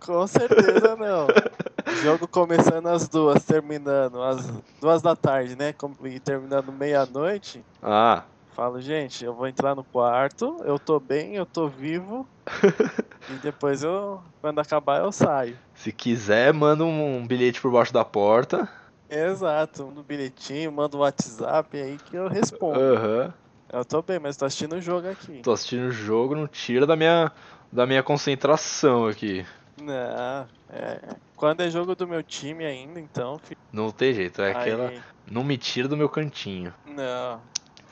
Com 0.00 0.26
certeza 0.26 0.96
não. 0.96 1.28
Jogo 2.02 2.26
começando 2.26 2.88
às 2.88 3.08
duas, 3.08 3.44
terminando 3.44 4.20
às 4.20 4.44
duas 4.80 5.00
da 5.02 5.14
tarde, 5.14 5.54
né? 5.54 5.72
E 6.04 6.18
terminando 6.18 6.72
meia-noite. 6.72 7.64
Ah, 7.80 8.24
Falo, 8.52 8.80
gente, 8.80 9.24
eu 9.24 9.34
vou 9.34 9.46
entrar 9.46 9.74
no 9.74 9.84
quarto, 9.84 10.56
eu 10.64 10.78
tô 10.78 10.98
bem, 10.98 11.36
eu 11.36 11.46
tô 11.46 11.68
vivo. 11.68 12.28
e 13.30 13.34
depois 13.38 13.82
eu, 13.82 14.22
quando 14.40 14.58
acabar, 14.58 15.00
eu 15.00 15.12
saio. 15.12 15.58
se 15.74 15.92
quiser, 15.92 16.52
manda 16.52 16.84
um 16.84 17.26
bilhete 17.26 17.60
por 17.60 17.70
baixo 17.70 17.92
da 17.92 18.04
porta. 18.04 18.68
Exato, 19.08 19.90
no 19.90 20.04
bilhetinho, 20.04 20.70
manda 20.70 20.96
um 20.96 21.00
WhatsApp 21.00 21.76
aí 21.76 21.98
que 21.98 22.16
eu 22.16 22.28
respondo. 22.28 22.80
Aham. 22.80 23.34
Eu 23.72 23.84
tô 23.84 24.02
bem, 24.02 24.18
mas 24.18 24.36
tô 24.36 24.44
assistindo 24.44 24.74
o 24.74 24.80
jogo 24.80 25.08
aqui. 25.08 25.42
Tô 25.42 25.52
assistindo 25.52 25.86
o 25.86 25.92
jogo, 25.92 26.34
não 26.34 26.48
tira 26.48 26.86
da 26.86 26.96
minha, 26.96 27.30
da 27.72 27.86
minha 27.86 28.02
concentração 28.02 29.06
aqui. 29.06 29.46
Não, 29.80 30.46
é. 30.68 31.00
Quando 31.36 31.60
é 31.62 31.70
jogo 31.70 31.94
do 31.94 32.06
meu 32.06 32.22
time 32.22 32.64
ainda, 32.64 33.00
então, 33.00 33.40
Não 33.72 33.90
tem 33.90 34.12
jeito, 34.12 34.42
é 34.42 34.50
aquela. 34.50 34.88
aí. 34.88 35.00
Não 35.30 35.44
me 35.44 35.56
tira 35.56 35.86
do 35.86 35.96
meu 35.96 36.08
cantinho. 36.08 36.74
Não. 36.84 37.40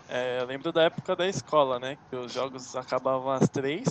É, 0.09 0.41
eu 0.41 0.47
lembro 0.47 0.73
da 0.73 0.83
época 0.85 1.15
da 1.15 1.27
escola, 1.27 1.79
né? 1.79 1.97
Que 2.11 2.17
os 2.17 2.33
jogos 2.33 2.75
acabavam 2.75 3.31
às 3.31 3.49
três 3.49 3.85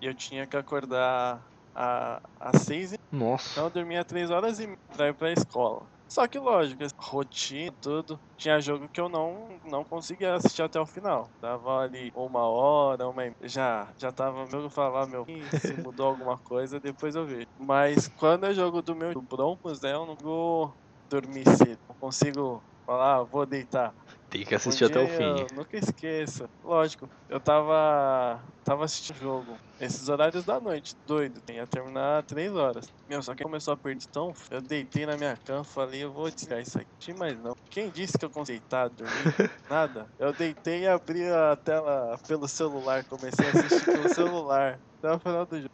e 0.00 0.06
eu 0.06 0.14
tinha 0.14 0.46
que 0.46 0.56
acordar 0.56 1.48
a- 1.74 2.20
às 2.40 2.62
seis 2.62 2.92
e 2.92 2.96
Nossa. 3.10 3.48
então 3.52 3.66
eu 3.66 3.70
dormia 3.70 4.04
três 4.04 4.30
horas 4.30 4.60
e 4.60 4.66
pra 4.92 5.08
ir 5.08 5.14
pra 5.16 5.32
escola. 5.32 5.90
Só 6.08 6.28
que 6.28 6.38
lógico, 6.38 6.82
rotina, 7.00 7.72
tudo. 7.80 8.20
Tinha 8.38 8.60
jogo 8.60 8.88
que 8.90 9.00
eu 9.00 9.08
não, 9.08 9.60
não 9.64 9.84
conseguia 9.84 10.34
assistir 10.36 10.62
até 10.62 10.80
o 10.80 10.86
final. 10.86 11.32
Dava 11.40 11.80
ali 11.82 12.10
uma 12.14 12.48
hora, 12.48 13.08
uma 13.08 13.22
Já, 13.42 13.92
já 13.98 14.12
tava 14.12 14.46
jogo 14.46 14.70
falar, 14.70 15.06
meu, 15.08 15.24
"Ih, 15.28 15.50
se 15.52 15.76
mudou 15.76 16.06
alguma 16.08 16.38
coisa, 16.38 16.80
depois 16.80 17.14
eu 17.16 17.26
vejo. 17.26 17.46
Mas 17.58 18.08
quando 18.16 18.46
é 18.46 18.54
jogo 18.54 18.82
do 18.82 18.94
meu 18.96 19.12
do 19.14 19.22
Broncos, 19.22 19.80
né? 19.82 19.92
Eu 19.94 20.06
não 20.06 20.16
vou 20.20 20.76
dormir 21.10 21.44
cedo. 21.58 21.80
Não 21.88 21.96
consigo 21.98 22.64
falar, 22.86 23.16
ah, 23.20 23.24
vou 23.24 23.46
deitar. 23.46 23.94
Tem 24.34 24.44
que 24.44 24.52
assistir 24.56 24.82
Um 24.82 24.86
até 24.88 24.98
o 24.98 25.06
fim. 25.06 25.42
Eu 25.42 25.46
nunca 25.54 25.78
esqueço. 25.78 26.48
Lógico, 26.64 27.08
eu 27.28 27.38
tava. 27.38 28.42
tava 28.64 28.84
assistindo 28.84 29.14
o 29.18 29.20
jogo. 29.20 29.56
Esses 29.80 30.08
horários 30.08 30.44
da 30.44 30.58
noite, 30.58 30.96
doido. 31.06 31.40
Ia 31.48 31.64
terminar 31.68 32.24
três 32.24 32.52
horas. 32.52 32.84
Meu, 33.08 33.22
só 33.22 33.32
que 33.32 33.44
começou 33.44 33.74
a 33.74 33.76
perder 33.76 34.04
tão. 34.12 34.34
Eu 34.50 34.60
deitei 34.60 35.06
na 35.06 35.16
minha 35.16 35.36
cama 35.36 35.62
falei, 35.62 36.02
eu 36.02 36.12
vou 36.12 36.28
desligar 36.28 36.60
isso 36.60 36.76
aqui. 36.76 37.14
Mas 37.16 37.38
não. 37.38 37.52
Quem 37.70 37.88
disse 37.90 38.18
que 38.18 38.24
eu 38.24 38.30
consegui 38.30 38.58
deitar, 38.58 38.88
dormir? 38.88 39.12
Nada. 39.70 40.08
Eu 40.18 40.32
deitei 40.32 40.80
e 40.80 40.88
abri 40.88 41.30
a 41.30 41.54
tela 41.54 42.18
pelo 42.26 42.48
celular. 42.48 43.04
Comecei 43.04 43.46
a 43.46 43.50
assistir 43.50 43.84
pelo 43.84 44.08
celular. 44.12 44.80
Até 44.98 45.14
o 45.14 45.18
final 45.20 45.46
do 45.46 45.56
jogo. 45.58 45.68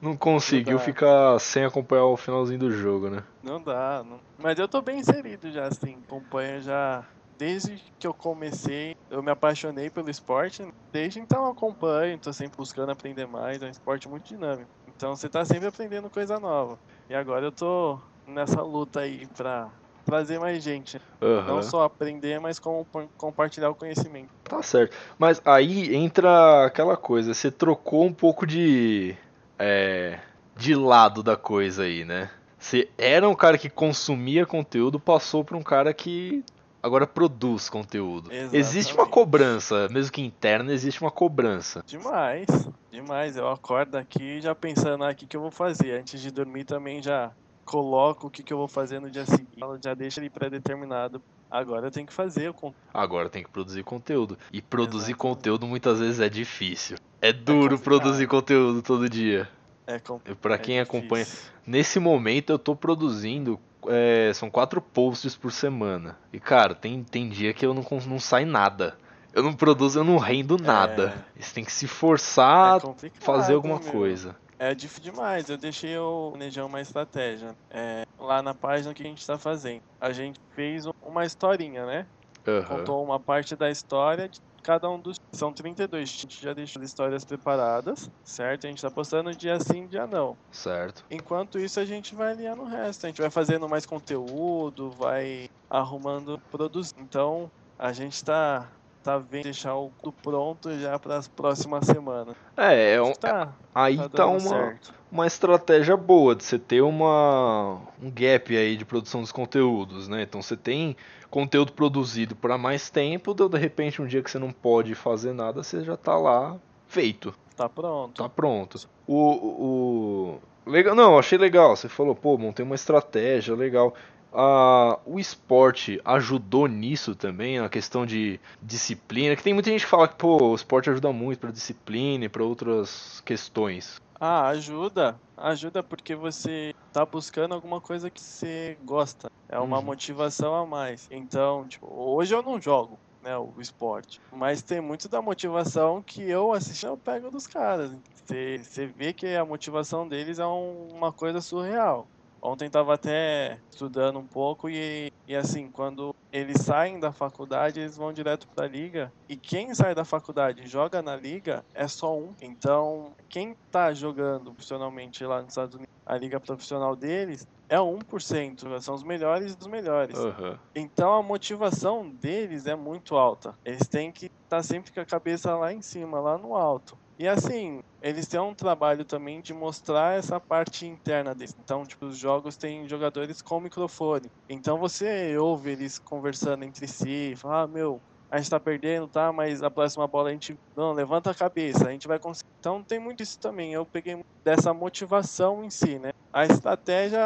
Não 0.00 0.16
conseguiu 0.16 0.78
Não 0.78 0.84
ficar 0.84 1.38
sem 1.40 1.62
acompanhar 1.62 2.06
o 2.06 2.16
finalzinho 2.16 2.58
do 2.58 2.72
jogo, 2.72 3.10
né? 3.10 3.22
Não 3.42 3.62
dá, 3.62 4.02
não. 4.02 4.18
Mas 4.38 4.58
eu 4.58 4.66
tô 4.66 4.80
bem 4.80 5.00
inserido 5.00 5.52
já, 5.52 5.66
assim. 5.66 5.98
Acompanho 6.06 6.62
já. 6.62 7.06
Desde 7.42 7.82
que 7.98 8.06
eu 8.06 8.14
comecei, 8.14 8.94
eu 9.10 9.20
me 9.20 9.32
apaixonei 9.32 9.90
pelo 9.90 10.08
esporte. 10.08 10.64
Desde 10.92 11.18
então 11.18 11.46
eu 11.46 11.50
acompanho, 11.50 12.16
tô 12.16 12.32
sempre 12.32 12.56
buscando 12.56 12.92
aprender 12.92 13.26
mais. 13.26 13.60
É 13.60 13.66
um 13.66 13.68
esporte 13.68 14.08
muito 14.08 14.28
dinâmico. 14.28 14.70
Então 14.86 15.16
você 15.16 15.28
tá 15.28 15.44
sempre 15.44 15.66
aprendendo 15.66 16.08
coisa 16.08 16.38
nova. 16.38 16.78
E 17.10 17.14
agora 17.16 17.44
eu 17.44 17.50
tô 17.50 17.98
nessa 18.28 18.62
luta 18.62 19.00
aí 19.00 19.26
pra 19.26 19.68
trazer 20.04 20.38
mais 20.38 20.62
gente. 20.62 21.00
Aham. 21.20 21.46
Não 21.48 21.62
só 21.64 21.82
aprender, 21.82 22.38
mas 22.38 22.60
como 22.60 22.86
compartilhar 23.16 23.70
o 23.70 23.74
conhecimento. 23.74 24.30
Tá 24.44 24.62
certo. 24.62 24.96
Mas 25.18 25.42
aí 25.44 25.92
entra 25.96 26.66
aquela 26.66 26.96
coisa, 26.96 27.34
você 27.34 27.50
trocou 27.50 28.04
um 28.04 28.14
pouco 28.14 28.46
de. 28.46 29.16
É, 29.58 30.20
de 30.56 30.76
lado 30.76 31.24
da 31.24 31.36
coisa 31.36 31.82
aí, 31.82 32.04
né? 32.04 32.30
Você 32.56 32.88
era 32.96 33.28
um 33.28 33.34
cara 33.34 33.58
que 33.58 33.68
consumia 33.68 34.46
conteúdo, 34.46 35.00
passou 35.00 35.44
pra 35.44 35.56
um 35.56 35.62
cara 35.64 35.92
que 35.92 36.44
agora 36.82 37.06
produz 37.06 37.68
conteúdo. 37.70 38.30
Existe 38.32 38.92
uma 38.92 39.04
Exatamente. 39.04 39.10
cobrança, 39.10 39.88
mesmo 39.90 40.12
que 40.12 40.22
interna, 40.22 40.72
existe 40.72 41.00
uma 41.00 41.10
cobrança. 41.10 41.82
Demais, 41.86 42.46
demais. 42.90 43.36
Eu 43.36 43.48
acordo 43.48 43.96
aqui 43.96 44.40
já 44.40 44.54
pensando 44.54 45.04
aqui 45.04 45.24
o 45.24 45.28
que 45.28 45.36
eu 45.36 45.40
vou 45.40 45.50
fazer. 45.50 46.00
Antes 46.00 46.20
de 46.20 46.30
dormir 46.30 46.64
também 46.64 47.02
já 47.02 47.30
coloco 47.64 48.26
o 48.26 48.30
que, 48.30 48.42
que 48.42 48.52
eu 48.52 48.58
vou 48.58 48.68
fazer 48.68 49.00
no 49.00 49.10
dia 49.10 49.24
seguinte. 49.24 49.56
Já 49.82 49.94
deixa 49.94 50.20
ele 50.20 50.28
pré-determinado. 50.28 51.22
Agora 51.50 51.86
eu 51.86 51.90
tenho 51.90 52.06
que 52.06 52.12
fazer 52.12 52.48
o 52.48 52.54
con- 52.54 52.72
Agora 52.94 53.28
tem 53.28 53.42
que 53.42 53.50
produzir 53.50 53.82
conteúdo. 53.84 54.38
E 54.52 54.62
produzir 54.62 55.12
Exatamente. 55.12 55.18
conteúdo 55.18 55.66
muitas 55.66 56.00
vezes 56.00 56.18
é 56.18 56.28
difícil. 56.28 56.96
É 57.20 57.30
duro 57.32 57.76
complicado. 57.76 57.82
produzir 57.84 58.26
conteúdo 58.26 58.82
todo 58.82 59.08
dia. 59.08 59.48
é 59.86 59.98
com- 59.98 60.20
E 60.26 60.34
Pra 60.34 60.54
é 60.54 60.58
quem 60.58 60.80
acompanha, 60.80 61.24
difícil. 61.24 61.52
Nesse 61.66 62.00
momento 62.00 62.50
eu 62.50 62.58
tô 62.58 62.74
produzindo. 62.74 63.60
É, 63.88 64.32
são 64.34 64.50
quatro 64.50 64.80
posts 64.80 65.36
por 65.36 65.52
semana. 65.52 66.16
E 66.32 66.38
cara, 66.40 66.74
tem, 66.74 67.02
tem 67.02 67.28
dia 67.28 67.52
que 67.52 67.64
eu 67.64 67.74
não, 67.74 67.84
não 68.06 68.18
sai 68.18 68.44
nada. 68.44 68.96
Eu 69.32 69.42
não 69.42 69.54
produzo, 69.54 69.98
eu 70.00 70.04
não 70.04 70.18
rendo 70.18 70.58
nada. 70.58 71.24
Você 71.38 71.54
tem 71.54 71.64
que 71.64 71.72
se 71.72 71.86
forçar 71.88 72.80
É 72.80 72.86
a 72.86 73.20
fazer 73.20 73.54
alguma 73.54 73.78
meu. 73.78 73.90
coisa. 73.90 74.36
É 74.58 74.74
difícil 74.74 75.10
demais. 75.10 75.48
Eu 75.48 75.56
deixei 75.56 75.96
o 75.96 76.30
planejão 76.30 76.66
uma 76.66 76.80
estratégia. 76.80 77.56
É, 77.70 78.04
lá 78.18 78.42
na 78.42 78.54
página 78.54 78.92
que 78.94 79.02
a 79.02 79.06
gente 79.06 79.26
tá 79.26 79.38
fazendo. 79.38 79.80
A 80.00 80.12
gente 80.12 80.38
fez 80.54 80.86
um- 80.86 80.92
uma 81.02 81.24
historinha, 81.24 81.86
né? 81.86 82.06
Aham. 82.46 82.64
contou 82.78 83.04
uma 83.04 83.20
parte 83.20 83.54
da 83.54 83.70
história 83.70 84.28
de 84.28 84.40
cada 84.62 84.88
um 84.90 84.98
dos. 84.98 85.20
São 85.32 85.52
32. 85.52 86.02
A 86.02 86.12
gente 86.12 86.42
já 86.42 86.52
deixou 86.52 86.82
as 86.82 86.88
histórias 86.88 87.24
preparadas, 87.24 88.10
certo? 88.24 88.66
A 88.66 88.70
gente 88.70 88.80
tá 88.82 88.90
postando 88.90 89.34
dia 89.34 89.58
sim, 89.60 89.86
dia 89.86 90.06
não. 90.06 90.36
Certo. 90.50 91.04
Enquanto 91.10 91.58
isso, 91.58 91.80
a 91.80 91.84
gente 91.84 92.14
vai 92.14 92.32
alinhando 92.32 92.62
o 92.62 92.66
resto. 92.66 93.06
A 93.06 93.08
gente 93.08 93.20
vai 93.20 93.30
fazendo 93.30 93.68
mais 93.68 93.86
conteúdo, 93.86 94.90
vai 94.90 95.50
arrumando, 95.68 96.40
produzindo. 96.50 97.00
Então, 97.00 97.50
a 97.78 97.92
gente 97.92 98.22
tá, 98.24 98.68
tá 99.02 99.18
vendo 99.18 99.44
deixar 99.44 99.74
o 99.76 99.90
pronto 100.22 100.70
já 100.78 100.98
para 100.98 101.16
as 101.16 101.26
próximas 101.28 101.84
semanas. 101.86 102.34
É, 102.56 102.94
é 102.94 103.02
um- 103.02 103.12
Tá, 103.12 103.52
aí 103.74 103.96
tá 103.96 104.08
tá 104.08 104.26
uma, 104.26 104.38
certo. 104.40 104.94
uma 105.10 105.26
estratégia 105.26 105.96
boa 105.96 106.34
de 106.34 106.44
você 106.44 106.58
ter 106.58 106.80
uma, 106.82 107.80
um 108.00 108.10
gap 108.10 108.56
aí 108.56 108.76
de 108.76 108.84
produção 108.84 109.20
dos 109.20 109.32
conteúdos, 109.32 110.08
né? 110.08 110.22
Então 110.22 110.40
você 110.42 110.56
tem 110.56 110.96
conteúdo 111.30 111.72
produzido 111.72 112.36
por 112.36 112.56
mais 112.58 112.90
tempo, 112.90 113.34
de 113.34 113.48
de 113.48 113.58
repente 113.58 114.00
um 114.02 114.06
dia 114.06 114.22
que 114.22 114.30
você 114.30 114.38
não 114.38 114.52
pode 114.52 114.94
fazer 114.94 115.32
nada, 115.32 115.62
você 115.62 115.82
já 115.82 115.96
tá 115.96 116.16
lá 116.16 116.56
feito. 116.86 117.34
Tá 117.56 117.68
pronto. 117.68 118.22
Tá 118.22 118.28
pronto. 118.28 118.78
O, 119.06 119.16
o, 119.16 120.38
o- 120.66 120.70
legal, 120.70 120.94
não, 120.94 121.18
achei 121.18 121.38
legal. 121.38 121.74
Você 121.76 121.88
falou, 121.88 122.14
pô, 122.14 122.36
montei 122.38 122.64
uma 122.64 122.74
estratégia, 122.74 123.54
legal. 123.54 123.94
O 124.32 125.18
esporte 125.18 126.00
ajudou 126.04 126.66
nisso 126.66 127.14
também, 127.14 127.58
a 127.58 127.68
questão 127.68 128.06
de 128.06 128.40
disciplina. 128.62 129.36
Que 129.36 129.42
tem 129.42 129.54
muita 129.54 129.70
gente 129.70 129.84
que 129.84 129.90
fala 129.90 130.08
que 130.08 130.16
pô, 130.16 130.50
o 130.50 130.54
esporte 130.54 130.88
ajuda 130.90 131.12
muito 131.12 131.38
para 131.38 131.50
disciplina 131.50 132.24
e 132.24 132.28
para 132.28 132.42
outras 132.44 133.20
questões. 133.24 133.96
Ah, 134.18 134.48
ajuda. 134.48 135.16
Ajuda 135.36 135.82
porque 135.82 136.14
você 136.14 136.72
tá 136.92 137.04
buscando 137.04 137.54
alguma 137.54 137.80
coisa 137.80 138.08
que 138.10 138.20
você 138.20 138.78
gosta. 138.84 139.26
É 139.48 139.58
uma 139.58 139.78
Uhum. 139.78 139.84
motivação 139.84 140.54
a 140.54 140.64
mais. 140.64 141.08
Então, 141.10 141.66
tipo, 141.68 141.86
hoje 141.90 142.34
eu 142.34 142.42
não 142.42 142.60
jogo, 142.60 142.98
né, 143.22 143.36
o 143.36 143.52
esporte. 143.60 144.20
Mas 144.32 144.62
tem 144.62 144.80
muito 144.80 145.08
da 145.08 145.20
motivação 145.20 146.02
que 146.02 146.22
eu 146.22 146.52
assistindo 146.52 146.90
eu 146.90 146.96
pego 146.96 147.30
dos 147.30 147.46
caras. 147.46 147.92
Você, 148.14 148.58
você 148.58 148.86
vê 148.86 149.12
que 149.12 149.26
a 149.34 149.44
motivação 149.44 150.08
deles 150.08 150.38
é 150.38 150.46
um- 150.46 150.88
uma 150.92 151.12
coisa 151.12 151.40
surreal. 151.40 152.06
Ontem 152.42 152.66
estava 152.66 152.94
até 152.94 153.60
estudando 153.70 154.18
um 154.18 154.26
pouco 154.26 154.68
e, 154.68 155.12
e 155.28 155.36
assim, 155.36 155.70
quando 155.70 156.12
eles 156.32 156.60
saem 156.62 156.98
da 156.98 157.12
faculdade, 157.12 157.78
eles 157.78 157.96
vão 157.96 158.12
direto 158.12 158.48
para 158.48 158.64
a 158.64 158.68
liga. 158.68 159.12
E 159.28 159.36
quem 159.36 159.72
sai 159.74 159.94
da 159.94 160.04
faculdade 160.04 160.62
e 160.62 160.66
joga 160.66 161.00
na 161.00 161.14
liga 161.14 161.64
é 161.72 161.86
só 161.86 162.18
um. 162.18 162.34
Então, 162.42 163.12
quem 163.28 163.52
está 163.52 163.92
jogando 163.92 164.52
profissionalmente 164.52 165.24
lá 165.24 165.40
nos 165.40 165.52
Estados 165.52 165.76
Unidos, 165.76 165.92
a 166.04 166.16
liga 166.16 166.40
profissional 166.40 166.96
deles, 166.96 167.46
é 167.68 167.76
1%, 167.78 168.80
são 168.80 168.94
os 168.94 169.02
melhores 169.02 169.56
dos 169.56 169.66
melhores. 169.66 170.18
Uhum. 170.18 170.58
Então 170.74 171.14
a 171.14 171.22
motivação 171.22 172.06
deles 172.10 172.66
é 172.66 172.74
muito 172.74 173.16
alta. 173.16 173.54
Eles 173.64 173.88
têm 173.88 174.12
que 174.12 174.26
estar 174.26 174.58
tá 174.58 174.62
sempre 174.62 174.92
com 174.92 175.00
a 175.00 175.06
cabeça 175.06 175.56
lá 175.56 175.72
em 175.72 175.80
cima, 175.80 176.20
lá 176.20 176.36
no 176.36 176.54
alto. 176.54 176.98
E 177.18 177.28
assim, 177.28 177.80
eles 178.00 178.26
têm 178.26 178.40
um 178.40 178.54
trabalho 178.54 179.04
também 179.04 179.40
de 179.40 179.54
mostrar 179.54 180.18
essa 180.18 180.40
parte 180.40 180.86
interna 180.86 181.34
deles. 181.34 181.54
Então, 181.62 181.84
tipo, 181.84 182.06
os 182.06 182.18
jogos 182.18 182.56
têm 182.56 182.88
jogadores 182.88 183.40
com 183.40 183.60
microfone. 183.60 184.30
Então 184.48 184.78
você 184.78 185.36
ouve 185.36 185.70
eles 185.70 185.98
conversando 185.98 186.64
entre 186.64 186.88
si, 186.88 187.34
fala, 187.36 187.62
ah, 187.62 187.66
meu, 187.66 188.00
a 188.30 188.38
gente 188.38 188.50
tá 188.50 188.58
perdendo, 188.58 189.06
tá? 189.06 189.30
Mas 189.30 189.62
a 189.62 189.70
próxima 189.70 190.06
bola 190.08 190.30
a 190.30 190.32
gente. 190.32 190.56
Não, 190.74 190.92
levanta 190.92 191.30
a 191.30 191.34
cabeça, 191.34 191.86
a 191.86 191.92
gente 191.92 192.08
vai 192.08 192.18
conseguir. 192.18 192.48
Então 192.58 192.82
tem 192.82 192.98
muito 192.98 193.22
isso 193.22 193.38
também. 193.38 193.74
Eu 193.74 193.84
peguei 193.84 194.18
dessa 194.42 194.72
motivação 194.72 195.62
em 195.62 195.68
si, 195.68 195.98
né? 195.98 196.10
A 196.32 196.46
estratégia 196.46 197.20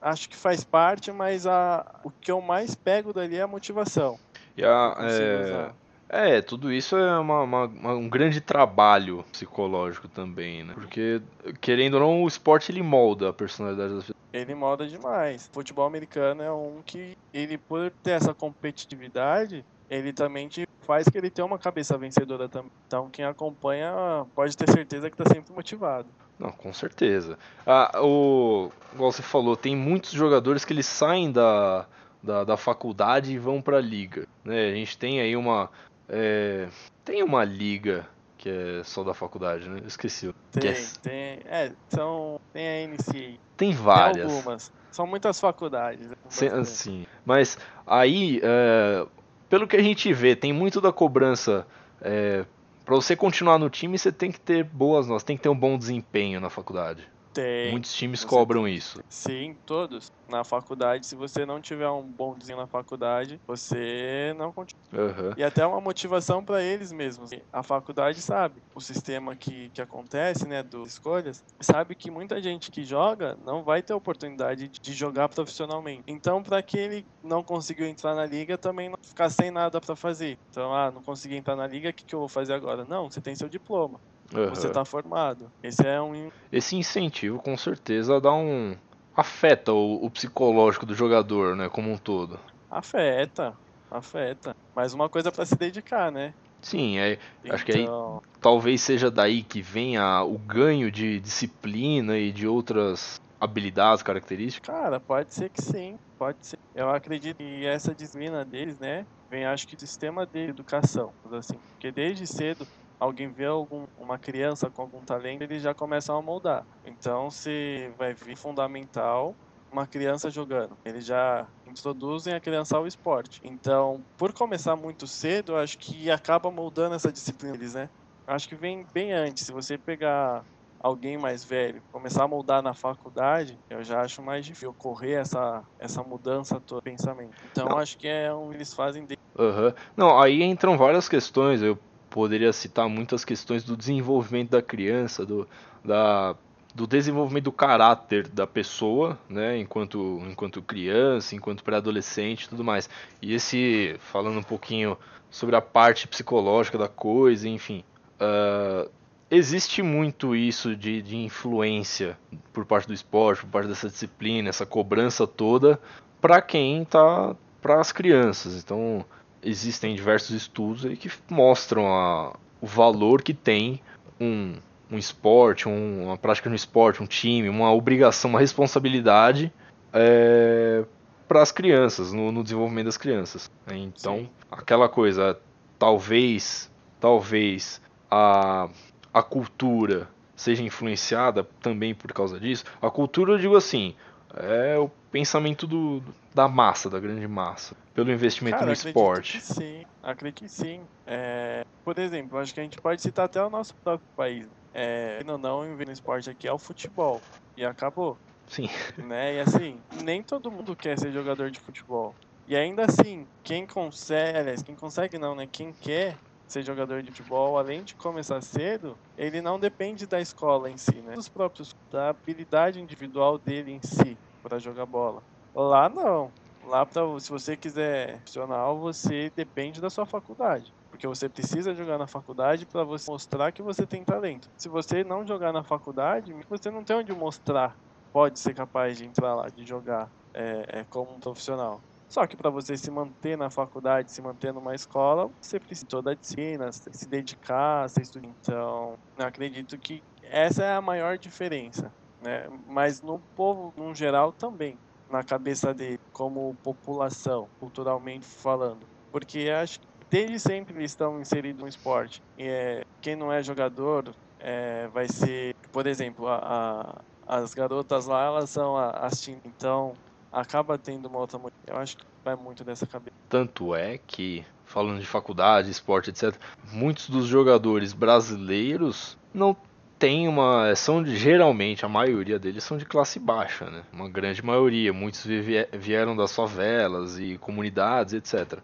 acho 0.00 0.30
que 0.30 0.36
faz 0.36 0.64
parte, 0.64 1.12
mas 1.12 1.46
a, 1.46 1.84
o 2.02 2.10
que 2.10 2.32
eu 2.32 2.40
mais 2.40 2.74
pego 2.74 3.12
dali 3.12 3.36
é 3.36 3.42
a 3.42 3.46
motivação. 3.46 4.18
E 4.56 4.64
a, 4.64 4.96
é, 4.98 5.70
é, 6.12 6.42
tudo 6.42 6.72
isso 6.72 6.96
é 6.96 7.18
uma, 7.18 7.42
uma, 7.42 7.64
uma, 7.66 7.92
um 7.94 8.08
grande 8.08 8.40
trabalho 8.40 9.24
psicológico 9.30 10.08
também, 10.08 10.64
né? 10.64 10.74
Porque, 10.74 11.22
querendo 11.60 11.94
ou 11.94 12.00
não, 12.00 12.22
o 12.24 12.28
esporte 12.28 12.72
ele 12.72 12.82
molda 12.82 13.28
a 13.28 13.32
personalidade 13.32 13.94
das 13.94 14.04
pessoas. 14.04 14.18
Ele 14.32 14.54
molda 14.54 14.86
demais. 14.88 15.48
O 15.48 15.54
futebol 15.54 15.86
americano 15.86 16.42
é 16.42 16.52
um 16.52 16.82
que, 16.84 17.16
ele 17.32 17.56
por 17.56 17.90
ter 18.02 18.12
essa 18.12 18.34
competitividade, 18.34 19.64
ele 19.88 20.12
também 20.12 20.48
te 20.48 20.68
faz 20.82 21.08
que 21.08 21.16
ele 21.16 21.30
tenha 21.30 21.46
uma 21.46 21.58
cabeça 21.58 21.96
vencedora 21.96 22.48
também. 22.48 22.72
Então, 22.88 23.08
quem 23.08 23.24
acompanha 23.24 23.92
pode 24.34 24.56
ter 24.56 24.68
certeza 24.68 25.08
que 25.08 25.20
está 25.20 25.32
sempre 25.32 25.52
motivado. 25.54 26.08
Não, 26.38 26.50
com 26.50 26.72
certeza. 26.72 27.38
Ah, 27.64 28.00
o, 28.02 28.72
igual 28.92 29.12
você 29.12 29.22
falou, 29.22 29.56
tem 29.56 29.76
muitos 29.76 30.10
jogadores 30.10 30.64
que 30.64 30.72
eles 30.72 30.86
saem 30.86 31.30
da, 31.30 31.86
da, 32.22 32.44
da 32.44 32.56
faculdade 32.56 33.32
e 33.32 33.38
vão 33.38 33.60
para 33.60 33.76
a 33.76 33.80
liga. 33.80 34.26
Né? 34.44 34.70
A 34.70 34.74
gente 34.74 34.96
tem 34.98 35.20
aí 35.20 35.36
uma, 35.36 35.70
é, 36.10 36.68
tem 37.04 37.22
uma 37.22 37.44
liga 37.44 38.06
que 38.36 38.48
é 38.48 38.82
só 38.82 39.04
da 39.04 39.12
faculdade, 39.14 39.68
né? 39.68 39.80
Eu 39.82 39.86
esqueci. 39.86 40.34
Tem, 40.50 40.70
é... 40.70 40.74
tem. 41.02 41.38
É, 41.44 41.72
são. 41.90 42.40
Tem 42.52 42.84
a 42.84 42.88
NCA. 42.88 43.38
Tem 43.56 43.72
várias. 43.72 44.26
Tem 44.26 44.36
algumas. 44.36 44.72
São 44.90 45.06
muitas 45.06 45.38
faculdades. 45.38 46.08
Né? 46.08 46.16
Sim, 46.28 46.64
sim. 46.64 47.06
Mas 47.24 47.58
aí, 47.86 48.40
é, 48.42 49.06
pelo 49.48 49.68
que 49.68 49.76
a 49.76 49.82
gente 49.82 50.12
vê, 50.12 50.34
tem 50.34 50.52
muito 50.52 50.80
da 50.80 50.90
cobrança. 50.90 51.66
É, 52.00 52.44
para 52.84 52.96
você 52.96 53.14
continuar 53.14 53.58
no 53.58 53.68
time, 53.70 53.98
você 53.98 54.10
tem 54.10 54.32
que 54.32 54.40
ter 54.40 54.64
boas 54.64 55.06
notas, 55.06 55.22
tem 55.22 55.36
que 55.36 55.42
ter 55.42 55.48
um 55.48 55.56
bom 55.56 55.76
desempenho 55.76 56.40
na 56.40 56.48
faculdade. 56.48 57.06
Tem. 57.32 57.70
Muitos 57.70 57.94
times 57.94 58.24
cobram 58.24 58.66
isso. 58.66 59.00
Sim, 59.08 59.56
todos. 59.64 60.10
Na 60.28 60.44
faculdade, 60.44 61.06
se 61.06 61.14
você 61.14 61.44
não 61.46 61.60
tiver 61.60 61.88
um 61.88 62.02
bom 62.02 62.36
desempenho 62.36 62.62
na 62.62 62.66
faculdade, 62.66 63.40
você 63.46 64.34
não 64.36 64.52
continua. 64.52 64.80
Uhum. 64.92 65.34
E 65.36 65.42
até 65.42 65.64
uma 65.64 65.80
motivação 65.80 66.44
para 66.44 66.62
eles 66.62 66.92
mesmos. 66.92 67.30
A 67.52 67.62
faculdade 67.62 68.20
sabe 68.20 68.60
o 68.74 68.80
sistema 68.80 69.36
que, 69.36 69.70
que 69.70 69.80
acontece, 69.80 70.46
né, 70.46 70.62
das 70.62 70.88
escolhas, 70.88 71.42
sabe 71.60 71.94
que 71.94 72.10
muita 72.10 72.40
gente 72.42 72.70
que 72.70 72.84
joga 72.84 73.36
não 73.44 73.62
vai 73.62 73.82
ter 73.82 73.92
oportunidade 73.92 74.68
de 74.68 74.92
jogar 74.92 75.28
profissionalmente. 75.28 76.02
Então, 76.06 76.42
para 76.42 76.62
que 76.62 76.78
ele 76.78 77.06
não 77.22 77.42
conseguiu 77.42 77.86
entrar 77.86 78.14
na 78.14 78.26
liga, 78.26 78.58
também 78.58 78.88
não 78.88 78.96
ficar 79.04 79.30
sem 79.30 79.50
nada 79.50 79.80
para 79.80 79.96
fazer. 79.96 80.36
Então, 80.50 80.74
ah, 80.74 80.90
não 80.90 81.02
consegui 81.02 81.36
entrar 81.36 81.56
na 81.56 81.66
liga, 81.66 81.90
o 81.90 81.92
que, 81.92 82.04
que 82.04 82.14
eu 82.14 82.20
vou 82.20 82.28
fazer 82.28 82.52
agora? 82.52 82.84
Não, 82.84 83.10
você 83.10 83.20
tem 83.20 83.34
seu 83.34 83.48
diploma. 83.48 84.00
Uhum. 84.34 84.50
Você 84.50 84.68
está 84.68 84.84
formado. 84.84 85.50
Esse 85.62 85.86
é 85.86 86.00
um. 86.00 86.30
Esse 86.52 86.76
incentivo 86.76 87.38
com 87.38 87.56
certeza 87.56 88.20
dá 88.20 88.32
um. 88.32 88.76
afeta 89.16 89.72
o, 89.72 90.04
o 90.04 90.10
psicológico 90.10 90.86
do 90.86 90.94
jogador, 90.94 91.56
né? 91.56 91.68
Como 91.68 91.90
um 91.90 91.98
todo. 91.98 92.38
Afeta, 92.70 93.54
afeta. 93.90 94.56
Mas 94.74 94.94
uma 94.94 95.08
coisa 95.08 95.32
para 95.32 95.44
se 95.44 95.56
dedicar, 95.56 96.12
né? 96.12 96.32
Sim, 96.62 96.98
é, 96.98 97.18
então... 97.42 97.54
acho 97.54 97.64
que 97.64 97.72
aí 97.72 97.82
então 97.82 98.22
talvez 98.40 98.80
seja 98.80 99.10
daí 99.10 99.42
que 99.42 99.62
venha 99.62 100.22
o 100.22 100.38
ganho 100.38 100.90
de 100.90 101.18
disciplina 101.20 102.18
e 102.18 102.30
de 102.30 102.46
outras 102.46 103.20
habilidades, 103.40 104.02
características. 104.02 104.74
Cara, 104.74 105.00
pode 105.00 105.32
ser 105.32 105.48
que 105.48 105.62
sim, 105.62 105.98
pode 106.18 106.38
ser. 106.42 106.58
Eu 106.74 106.90
acredito 106.90 107.38
que 107.38 107.66
essa 107.66 107.94
disciplina 107.94 108.44
deles, 108.44 108.78
né, 108.78 109.06
vem 109.30 109.46
acho 109.46 109.66
que 109.66 109.76
do 109.76 109.80
sistema 109.80 110.26
de 110.26 110.48
educação, 110.48 111.12
assim, 111.32 111.56
porque 111.72 111.90
desde 111.90 112.26
cedo 112.26 112.66
alguém 113.00 113.28
vê 113.28 113.46
algum, 113.46 113.86
uma 113.98 114.18
criança 114.18 114.68
com 114.70 114.82
algum 114.82 115.00
talento, 115.00 115.42
eles 115.42 115.62
já 115.62 115.72
começam 115.72 116.16
a 116.16 116.22
moldar. 116.22 116.66
Então, 116.84 117.30
se 117.30 117.90
vai 117.98 118.12
vir 118.12 118.36
fundamental 118.36 119.34
uma 119.72 119.86
criança 119.86 120.28
jogando, 120.30 120.76
eles 120.84 121.06
já 121.06 121.46
introduzem 121.66 122.34
a 122.34 122.40
criança 122.40 122.76
ao 122.76 122.86
esporte. 122.86 123.40
Então, 123.42 124.04
por 124.18 124.32
começar 124.32 124.76
muito 124.76 125.06
cedo, 125.06 125.56
acho 125.56 125.78
que 125.78 126.10
acaba 126.10 126.50
moldando 126.50 126.94
essa 126.94 127.10
disciplina 127.10 127.56
deles, 127.56 127.74
né? 127.74 127.88
Acho 128.26 128.48
que 128.48 128.54
vem 128.54 128.84
bem 128.92 129.12
antes. 129.12 129.46
Se 129.46 129.52
você 129.52 129.78
pegar 129.78 130.44
alguém 130.80 131.18
mais 131.18 131.44
velho 131.44 131.82
começar 131.92 132.24
a 132.24 132.28
moldar 132.28 132.62
na 132.62 132.74
faculdade, 132.74 133.58
eu 133.68 133.82
já 133.84 134.00
acho 134.00 134.22
mais 134.22 134.44
difícil 134.44 134.70
ocorrer 134.70 135.18
essa, 135.20 135.62
essa 135.78 136.02
mudança 136.02 136.60
todo 136.60 136.82
pensamento. 136.82 137.36
Então 137.52 137.68
Não. 137.68 137.78
acho 137.78 137.98
que 137.98 138.08
é 138.08 138.32
um 138.34 138.52
eles 138.52 138.72
fazem 138.72 139.04
de... 139.04 139.16
uhum. 139.38 139.72
Não, 139.96 140.20
aí 140.20 140.42
entram 140.42 140.78
várias 140.78 141.08
questões. 141.08 141.62
Eu 141.62 141.78
poderia 142.10 142.52
citar 142.52 142.88
muitas 142.88 143.24
questões 143.24 143.62
do 143.64 143.76
desenvolvimento 143.76 144.50
da 144.50 144.60
criança, 144.60 145.24
do, 145.24 145.48
da, 145.84 146.34
do 146.74 146.86
desenvolvimento 146.86 147.44
do 147.44 147.52
caráter 147.52 148.26
da 148.28 148.46
pessoa, 148.46 149.18
né, 149.28 149.56
enquanto, 149.58 150.20
enquanto 150.28 150.60
criança, 150.60 151.34
enquanto 151.34 151.64
pré-adolescente 151.64 152.44
e 152.44 152.48
tudo 152.48 152.64
mais. 152.64 152.90
E 153.22 153.32
esse, 153.32 153.96
falando 154.00 154.38
um 154.38 154.42
pouquinho 154.42 154.98
sobre 155.30 155.54
a 155.54 155.60
parte 155.60 156.08
psicológica 156.08 156.76
da 156.76 156.88
coisa, 156.88 157.48
enfim. 157.48 157.84
Uh, 158.20 158.90
existe 159.30 159.80
muito 159.80 160.34
isso 160.34 160.74
de, 160.74 161.00
de 161.00 161.16
influência 161.16 162.18
por 162.52 162.66
parte 162.66 162.88
do 162.88 162.94
esporte, 162.94 163.42
por 163.42 163.50
parte 163.50 163.68
dessa 163.68 163.88
disciplina, 163.88 164.48
essa 164.48 164.66
cobrança 164.66 165.26
toda, 165.26 165.80
para 166.20 166.42
quem 166.42 166.84
tá. 166.84 167.34
para 167.62 167.80
as 167.80 167.92
crianças. 167.92 168.62
Então 168.62 169.04
existem 169.42 169.94
diversos 169.94 170.30
estudos 170.30 170.84
aí 170.84 170.96
que 170.96 171.10
mostram 171.28 171.86
a, 171.86 172.36
o 172.60 172.66
valor 172.66 173.22
que 173.22 173.34
tem 173.34 173.80
um, 174.20 174.54
um 174.90 174.98
esporte, 174.98 175.68
um, 175.68 176.04
uma 176.04 176.16
prática 176.16 176.48
no 176.50 176.56
esporte, 176.56 177.02
um 177.02 177.06
time, 177.06 177.48
uma 177.48 177.72
obrigação, 177.72 178.30
uma 178.30 178.40
responsabilidade 178.40 179.52
é, 179.92 180.84
para 181.26 181.42
as 181.42 181.52
crianças, 181.52 182.12
no, 182.12 182.30
no, 182.32 182.42
desenvolvimento 182.42 182.86
das 182.86 182.96
crianças. 182.96 183.50
Então, 183.70 184.18
Sim. 184.18 184.30
aquela 184.50 184.88
coisa, 184.88 185.38
talvez, 185.78 186.70
talvez 186.98 187.80
a, 188.10 188.68
a 189.12 189.22
cultura 189.22 190.08
seja 190.34 190.62
influenciada 190.62 191.44
também 191.60 191.94
por 191.94 192.12
causa 192.12 192.40
disso. 192.40 192.64
A 192.80 192.90
cultura, 192.90 193.32
eu 193.32 193.38
digo 193.38 193.56
assim, 193.56 193.94
é 194.34 194.76
o 194.78 194.90
pensamento 195.10 195.66
do, 195.66 196.02
da 196.34 196.48
massa, 196.48 196.88
da 196.88 197.00
grande 197.00 197.26
massa, 197.26 197.76
pelo 197.94 198.10
investimento 198.12 198.58
Cara, 198.58 198.66
no 198.66 198.72
esporte. 198.72 199.38
Que 199.38 199.44
sim, 199.44 199.84
acredito 200.02 200.44
que 200.44 200.48
sim. 200.48 200.80
É, 201.06 201.64
por 201.84 201.98
exemplo, 201.98 202.38
acho 202.38 202.54
que 202.54 202.60
a 202.60 202.62
gente 202.62 202.80
pode 202.80 203.02
citar 203.02 203.26
até 203.26 203.42
o 203.44 203.50
nosso 203.50 203.74
próprio 203.74 204.08
país. 204.16 204.46
É, 204.72 205.22
não, 205.24 205.36
não, 205.36 205.64
investir 205.64 205.86
no 205.86 205.92
esporte 205.92 206.30
aqui 206.30 206.46
é 206.46 206.52
o 206.52 206.58
futebol. 206.58 207.20
E 207.56 207.64
acabou. 207.64 208.16
Sim. 208.46 208.68
Né? 208.96 209.36
E 209.36 209.40
assim, 209.40 209.78
nem 210.02 210.22
todo 210.22 210.50
mundo 210.50 210.76
quer 210.76 210.98
ser 210.98 211.12
jogador 211.12 211.50
de 211.50 211.58
futebol. 211.58 212.14
E 212.46 212.56
ainda 212.56 212.84
assim, 212.84 213.26
quem 213.44 213.66
consegue, 213.66 214.38
aliás, 214.38 214.62
quem 214.62 214.74
consegue 214.74 215.18
não, 215.18 215.34
né? 215.34 215.48
Quem 215.50 215.72
quer 215.72 216.16
ser 216.48 216.64
jogador 216.64 217.00
de 217.00 217.10
futebol, 217.10 217.56
além 217.56 217.84
de 217.84 217.94
começar 217.94 218.40
cedo, 218.40 218.98
ele 219.16 219.40
não 219.40 219.58
depende 219.58 220.04
da 220.04 220.20
escola 220.20 220.68
em 220.68 220.76
si, 220.76 220.96
né? 220.96 221.14
Dos 221.14 221.28
próprios, 221.28 221.76
da 221.92 222.08
habilidade 222.08 222.80
individual 222.80 223.38
dele 223.38 223.70
em 223.70 223.80
si 223.80 224.18
para 224.42 224.58
jogar 224.58 224.86
bola. 224.86 225.22
Lá 225.54 225.88
não. 225.88 226.32
Lá, 226.62 226.84
pra, 226.84 227.02
se 227.18 227.30
você 227.30 227.56
quiser 227.56 228.16
profissional, 228.18 228.78
você 228.78 229.30
depende 229.34 229.80
da 229.80 229.88
sua 229.88 230.04
faculdade. 230.06 230.74
Porque 230.90 231.06
você 231.06 231.28
precisa 231.28 231.74
jogar 231.74 231.96
na 231.98 232.06
faculdade 232.06 232.66
para 232.66 232.84
você 232.84 233.10
mostrar 233.10 233.52
que 233.52 233.62
você 233.62 233.86
tem 233.86 234.04
talento. 234.04 234.48
Se 234.56 234.68
você 234.68 235.02
não 235.02 235.26
jogar 235.26 235.52
na 235.52 235.64
faculdade, 235.64 236.32
você 236.48 236.70
não 236.70 236.84
tem 236.84 236.96
onde 236.96 237.12
mostrar. 237.12 237.78
Pode 238.12 238.38
ser 238.40 238.54
capaz 238.54 238.98
de 238.98 239.06
entrar 239.06 239.34
lá, 239.34 239.48
de 239.48 239.64
jogar 239.64 240.12
é, 240.34 240.80
é, 240.80 240.84
como 240.84 241.14
um 241.14 241.20
profissional. 241.20 241.82
Só 242.08 242.26
que 242.26 242.36
para 242.36 242.50
você 242.50 242.76
se 242.76 242.90
manter 242.90 243.38
na 243.38 243.50
faculdade, 243.50 244.12
se 244.12 244.20
manter 244.20 244.52
numa 244.52 244.74
escola, 244.74 245.30
você 245.40 245.60
precisa 245.60 245.82
de 245.86 245.88
toda 245.88 246.10
a 246.10 246.14
disciplina, 246.14 246.70
se 246.72 247.08
dedicar, 247.08 247.88
se 247.88 248.02
estudar. 248.02 248.28
Então, 248.40 248.98
acredito 249.16 249.78
que 249.78 250.02
essa 250.22 250.64
é 250.64 250.74
a 250.74 250.80
maior 250.82 251.16
diferença 251.18 251.94
né? 252.22 252.48
Mas 252.66 253.02
no 253.02 253.18
povo, 253.36 253.72
no 253.76 253.94
geral, 253.94 254.32
também. 254.32 254.76
Na 255.10 255.24
cabeça 255.24 255.74
dele, 255.74 255.98
como 256.12 256.56
população, 256.62 257.48
culturalmente 257.58 258.24
falando. 258.24 258.86
Porque 259.10 259.50
acho 259.50 259.80
que 259.80 259.86
desde 260.08 260.38
sempre 260.38 260.84
estão 260.84 261.20
inseridos 261.20 261.60
no 261.60 261.68
esporte. 261.68 262.22
E, 262.38 262.46
é, 262.46 262.84
quem 263.00 263.16
não 263.16 263.32
é 263.32 263.42
jogador 263.42 264.14
é, 264.38 264.88
vai 264.88 265.08
ser, 265.08 265.54
por 265.72 265.86
exemplo, 265.86 266.28
a, 266.28 267.02
a, 267.26 267.36
as 267.36 267.54
garotas 267.54 268.06
lá, 268.06 268.24
elas 268.24 268.50
são 268.50 268.76
as 268.76 269.20
team, 269.20 269.38
então 269.44 269.94
acaba 270.32 270.78
tendo 270.78 271.06
uma 271.06 271.18
outra. 271.18 271.40
Eu 271.66 271.76
acho 271.76 271.96
que 271.96 272.04
vai 272.24 272.36
muito 272.36 272.64
dessa 272.64 272.86
cabeça. 272.86 273.16
Tanto 273.28 273.74
é 273.74 273.98
que, 273.98 274.44
falando 274.64 275.00
de 275.00 275.06
faculdade, 275.06 275.70
esporte, 275.70 276.10
etc., 276.10 276.36
muitos 276.72 277.08
dos 277.08 277.26
jogadores 277.26 277.92
brasileiros 277.92 279.16
não 279.32 279.56
tem 280.00 280.26
uma. 280.26 280.74
São 280.74 281.04
geralmente, 281.04 281.84
a 281.84 281.88
maioria 281.88 282.38
deles 282.38 282.64
são 282.64 282.78
de 282.78 282.86
classe 282.86 283.20
baixa, 283.20 283.70
né? 283.70 283.82
Uma 283.92 284.08
grande 284.08 284.42
maioria. 284.42 284.92
Muitos 284.94 285.26
vieram 285.74 286.16
das 286.16 286.34
favelas 286.34 287.18
e 287.18 287.36
comunidades, 287.36 288.14
etc. 288.14 288.60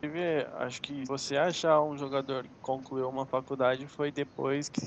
Acho 0.58 0.80
que 0.80 1.04
você 1.06 1.36
achar 1.36 1.82
um 1.82 1.96
jogador 1.96 2.44
que 2.44 2.50
concluiu 2.62 3.08
uma 3.08 3.26
faculdade 3.26 3.86
foi 3.86 4.10
depois 4.10 4.70
que, 4.70 4.80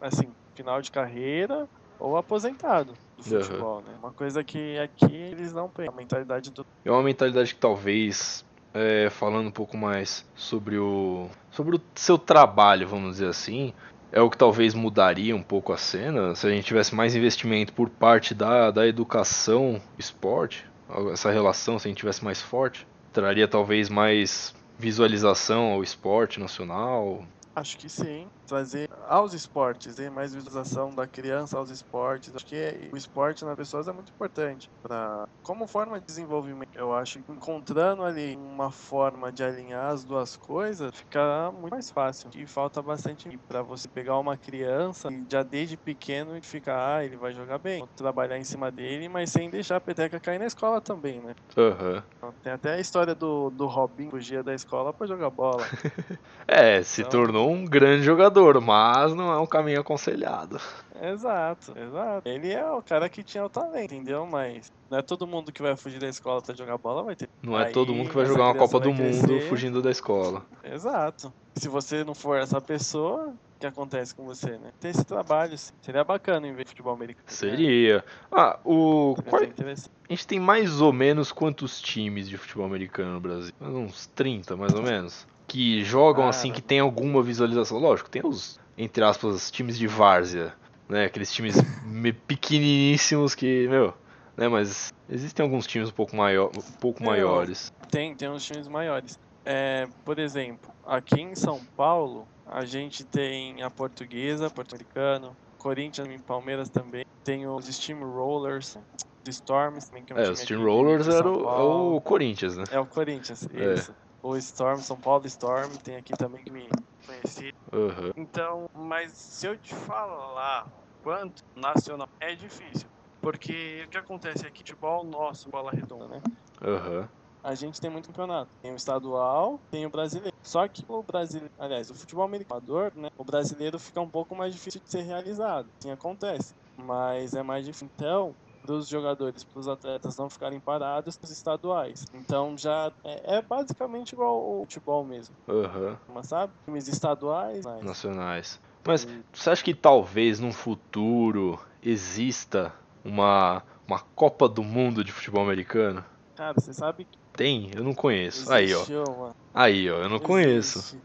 assim, 0.00 0.28
final 0.54 0.80
de 0.80 0.90
carreira 0.92 1.68
ou 1.98 2.16
aposentado 2.16 2.94
do 3.16 3.24
futebol, 3.24 3.78
uhum. 3.78 3.82
né? 3.82 3.98
Uma 4.00 4.12
coisa 4.12 4.44
que 4.44 4.78
aqui 4.78 5.12
eles 5.12 5.52
não 5.52 5.68
têm, 5.68 5.88
a 5.88 5.92
mentalidade 5.92 6.52
do... 6.52 6.64
É 6.84 6.90
uma 6.92 7.02
mentalidade 7.02 7.54
que 7.54 7.60
talvez, 7.60 8.44
é, 8.72 9.10
falando 9.10 9.48
um 9.48 9.52
pouco 9.52 9.76
mais 9.76 10.24
sobre 10.36 10.78
o, 10.78 11.28
sobre 11.50 11.74
o 11.74 11.80
seu 11.96 12.16
trabalho, 12.16 12.86
vamos 12.86 13.14
dizer 13.14 13.26
assim, 13.26 13.74
é 14.12 14.20
o 14.20 14.30
que 14.30 14.36
talvez 14.36 14.74
mudaria 14.74 15.34
um 15.34 15.42
pouco 15.42 15.72
a 15.72 15.76
cena 15.76 16.34
se 16.34 16.46
a 16.46 16.50
gente 16.50 16.64
tivesse 16.64 16.94
mais 16.94 17.14
investimento 17.14 17.72
por 17.72 17.88
parte 17.88 18.34
da, 18.34 18.70
da 18.70 18.86
educação 18.86 19.80
esporte, 19.98 20.64
essa 21.12 21.30
relação, 21.30 21.78
se 21.78 21.86
a 21.86 21.90
gente 21.90 21.98
tivesse 21.98 22.24
mais 22.24 22.40
forte, 22.40 22.86
traria 23.12 23.46
talvez 23.46 23.88
mais 23.88 24.54
visualização 24.78 25.72
ao 25.72 25.82
esporte 25.82 26.40
nacional. 26.40 27.24
Acho 27.54 27.76
que 27.76 27.88
sim 27.88 28.26
trazer 28.48 28.88
aos 29.06 29.34
esportes, 29.34 29.98
né? 29.98 30.10
mais 30.10 30.34
visualização 30.34 30.90
da 30.90 31.06
criança 31.06 31.58
aos 31.58 31.70
esportes. 31.70 32.34
Acho 32.34 32.46
que 32.46 32.90
o 32.92 32.96
esporte 32.96 33.44
nas 33.44 33.56
pessoas 33.56 33.86
é 33.86 33.92
muito 33.92 34.10
importante 34.10 34.70
para 34.82 35.28
como 35.42 35.66
forma 35.66 36.00
de 36.00 36.06
desenvolvimento. 36.06 36.68
Eu 36.74 36.94
acho 36.94 37.22
que 37.22 37.32
encontrando 37.32 38.02
ali 38.02 38.36
uma 38.36 38.70
forma 38.70 39.30
de 39.30 39.44
alinhar 39.44 39.90
as 39.90 40.04
duas 40.04 40.36
coisas 40.36 40.94
fica 40.94 41.50
muito 41.52 41.70
mais 41.70 41.90
fácil. 41.90 42.30
E 42.34 42.46
falta 42.46 42.82
bastante 42.82 43.38
para 43.46 43.62
você 43.62 43.86
pegar 43.88 44.18
uma 44.18 44.36
criança 44.36 45.08
e 45.10 45.26
já 45.30 45.42
desde 45.42 45.76
pequeno 45.76 46.36
e 46.36 46.42
ficar, 46.42 46.96
ah, 46.96 47.04
ele 47.04 47.16
vai 47.16 47.32
jogar 47.32 47.58
bem, 47.58 47.86
trabalhar 47.96 48.38
em 48.38 48.44
cima 48.44 48.70
dele, 48.70 49.08
mas 49.08 49.30
sem 49.30 49.50
deixar 49.50 49.76
a 49.76 49.80
peteca 49.80 50.18
cair 50.20 50.38
na 50.38 50.46
escola 50.46 50.80
também, 50.80 51.20
né? 51.20 51.34
Uhum. 51.56 52.02
Então, 52.16 52.34
tem 52.42 52.52
até 52.52 52.74
a 52.74 52.80
história 52.80 53.14
do, 53.14 53.50
do 53.50 53.66
Robin 53.66 54.10
fugia 54.10 54.42
da 54.42 54.54
escola 54.54 54.92
para 54.92 55.06
jogar 55.06 55.30
bola. 55.30 55.64
é, 56.46 56.82
se 56.82 57.02
então, 57.02 57.10
tornou 57.10 57.50
um 57.50 57.64
grande 57.64 58.02
jogador 58.02 58.37
jogador, 58.38 58.60
mas 58.60 59.14
não 59.14 59.32
é 59.32 59.38
um 59.38 59.46
caminho 59.46 59.80
aconselhado. 59.80 60.60
Exato, 61.00 61.74
exato. 61.78 62.28
Ele 62.28 62.50
é 62.50 62.64
o 62.70 62.82
cara 62.82 63.08
que 63.08 63.22
tinha 63.22 63.44
o 63.44 63.48
talento, 63.48 63.94
entendeu? 63.94 64.26
Mas 64.26 64.72
não 64.90 64.98
é 64.98 65.02
todo 65.02 65.26
mundo 65.26 65.52
que 65.52 65.62
vai 65.62 65.76
fugir 65.76 66.00
da 66.00 66.08
escola 66.08 66.40
pra 66.42 66.54
jogar 66.54 66.78
bola, 66.78 67.02
vai 67.02 67.16
ter. 67.16 67.28
Não 67.42 67.58
é 67.58 67.66
Aí, 67.66 67.72
todo 67.72 67.94
mundo 67.94 68.08
que 68.08 68.16
vai 68.16 68.26
jogar 68.26 68.44
uma 68.44 68.54
Copa 68.54 68.80
do 68.80 68.92
Mundo 68.92 69.40
fugindo 69.48 69.82
da 69.82 69.90
escola. 69.90 70.44
Exato. 70.64 71.32
Se 71.54 71.68
você 71.68 72.04
não 72.04 72.14
for 72.14 72.38
essa 72.38 72.60
pessoa, 72.60 73.28
o 73.28 73.60
que 73.60 73.66
acontece 73.66 74.14
com 74.14 74.24
você, 74.24 74.52
né? 74.52 74.72
Ter 74.80 74.88
esse 74.88 75.04
trabalho, 75.04 75.56
seria 75.82 76.04
bacana 76.04 76.46
em 76.46 76.52
ver 76.52 76.66
futebol 76.66 76.92
americano. 76.92 77.26
Seria. 77.28 78.04
Ah, 78.30 78.58
o. 78.64 79.16
Qual... 79.28 79.42
A 79.42 80.12
gente 80.12 80.26
tem 80.26 80.40
mais 80.40 80.80
ou 80.80 80.92
menos 80.92 81.32
quantos 81.32 81.80
times 81.80 82.28
de 82.28 82.36
futebol 82.36 82.66
americano 82.66 83.14
no 83.14 83.20
Brasil? 83.20 83.52
Uns 83.60 84.06
30, 84.06 84.56
mais 84.56 84.74
ou 84.74 84.82
menos 84.82 85.26
que 85.48 85.82
jogam 85.82 86.26
ah, 86.26 86.28
assim, 86.28 86.52
que 86.52 86.60
tem 86.60 86.78
alguma 86.78 87.22
visualização. 87.22 87.78
Lógico, 87.78 88.10
tem 88.10 88.22
os, 88.24 88.60
entre 88.76 89.02
aspas, 89.02 89.50
times 89.50 89.78
de 89.78 89.86
várzea, 89.86 90.54
né? 90.88 91.06
Aqueles 91.06 91.32
times 91.32 91.56
pequeniníssimos 92.28 93.34
que, 93.34 93.66
meu, 93.66 93.94
né? 94.36 94.46
Mas 94.46 94.92
existem 95.08 95.42
alguns 95.42 95.66
times 95.66 95.88
um 95.88 95.92
pouco, 95.92 96.14
maior, 96.14 96.50
um 96.56 96.72
pouco 96.78 97.02
maiores. 97.02 97.72
Tem, 97.90 98.14
tem 98.14 98.28
uns 98.28 98.44
times 98.44 98.68
maiores. 98.68 99.18
É, 99.44 99.88
por 100.04 100.18
exemplo, 100.18 100.70
aqui 100.86 101.22
em 101.22 101.34
São 101.34 101.58
Paulo, 101.74 102.28
a 102.46 102.66
gente 102.66 103.02
tem 103.02 103.62
a 103.62 103.70
Portuguesa, 103.70 104.50
Porto 104.50 104.74
Americano, 104.74 105.34
Corinthians 105.56 106.08
e 106.08 106.18
Palmeiras 106.18 106.68
também. 106.68 107.06
Tem 107.24 107.46
os 107.46 107.64
Steamrollers, 107.64 108.78
the 109.24 109.30
Storms 109.30 109.86
também, 109.86 110.04
que 110.04 110.12
é 110.12 110.16
um 110.16 110.18
É, 110.18 110.30
os 110.30 110.40
Steamrollers 110.40 111.08
era 111.08 111.26
o, 111.26 111.48
é 111.48 111.62
o, 111.62 112.00
Corinthians, 112.02 112.58
né? 112.58 112.64
É 112.70 112.78
o 112.78 112.84
Corinthians, 112.84 113.48
é. 113.54 113.74
isso. 113.74 113.94
É 114.22 114.26
o 114.26 114.36
Storm, 114.36 114.80
São 114.80 114.96
Paulo 114.96 115.26
Storm, 115.26 115.70
tem 115.82 115.96
aqui 115.96 116.12
também 116.16 116.42
que 116.42 116.50
me 116.50 116.68
conheci. 117.06 117.52
Uhum. 117.72 118.10
Então, 118.16 118.66
mas 118.74 119.12
se 119.12 119.46
eu 119.46 119.56
te 119.56 119.74
falar 119.74 120.66
quanto 121.02 121.42
nacional, 121.56 122.08
é 122.20 122.34
difícil. 122.34 122.88
Porque 123.20 123.84
o 123.86 123.88
que 123.88 123.98
acontece 123.98 124.46
aqui, 124.46 124.58
futebol 124.58 125.04
nosso, 125.04 125.48
bola 125.50 125.70
redonda, 125.70 126.08
né? 126.08 126.22
Uhum. 126.62 127.08
A 127.42 127.54
gente 127.54 127.80
tem 127.80 127.90
muito 127.90 128.08
campeonato. 128.08 128.50
Tem 128.60 128.72
o 128.72 128.76
estadual, 128.76 129.60
tem 129.70 129.86
o 129.86 129.90
brasileiro. 129.90 130.36
Só 130.42 130.66
que 130.66 130.84
o 130.88 131.02
brasileiro, 131.02 131.52
aliás, 131.58 131.90
o 131.90 131.94
futebol 131.94 132.24
americano, 132.24 132.90
né? 132.94 133.08
O 133.16 133.24
brasileiro 133.24 133.78
fica 133.78 134.00
um 134.00 134.10
pouco 134.10 134.34
mais 134.34 134.54
difícil 134.54 134.80
de 134.80 134.90
ser 134.90 135.02
realizado. 135.02 135.68
Assim 135.80 135.90
acontece. 135.90 136.54
Mas 136.76 137.34
é 137.34 137.42
mais 137.42 137.64
difícil. 137.64 137.88
Então, 137.94 138.34
para 138.68 138.74
os 138.74 138.86
jogadores, 138.86 139.44
para 139.44 139.60
os 139.60 139.66
atletas 139.66 140.16
não 140.18 140.28
ficarem 140.28 140.60
parados 140.60 141.18
nos 141.18 141.30
estaduais. 141.30 142.04
Então 142.12 142.54
já 142.58 142.92
é, 143.02 143.38
é 143.38 143.42
basicamente 143.42 144.12
igual 144.12 144.36
o 144.36 144.60
futebol 144.64 145.02
mesmo. 145.02 145.34
Uhum. 145.48 145.96
Mas 146.14 146.26
sabe? 146.26 146.52
Times 146.66 146.86
estaduais. 146.86 147.64
Mas... 147.64 147.82
Nacionais. 147.82 148.60
Mas 148.84 149.04
e... 149.04 149.22
você 149.32 149.48
acha 149.48 149.64
que 149.64 149.74
talvez 149.74 150.38
num 150.38 150.52
futuro 150.52 151.58
exista 151.82 152.74
uma, 153.02 153.62
uma 153.86 154.00
Copa 154.14 154.46
do 154.46 154.62
Mundo 154.62 155.02
de 155.02 155.12
futebol 155.12 155.42
americano? 155.42 156.04
Cara, 156.36 156.52
você 156.52 156.74
sabe 156.74 157.04
que. 157.04 157.18
Tem? 157.32 157.70
Eu 157.74 157.84
não 157.84 157.94
conheço. 157.94 158.52
Aí, 158.52 158.74
ó. 158.74 158.84
Mano. 158.86 159.36
Aí, 159.54 159.88
ó, 159.88 159.98
eu 159.98 160.08
não 160.08 160.16
Existe. 160.16 160.26
conheço. 160.26 160.98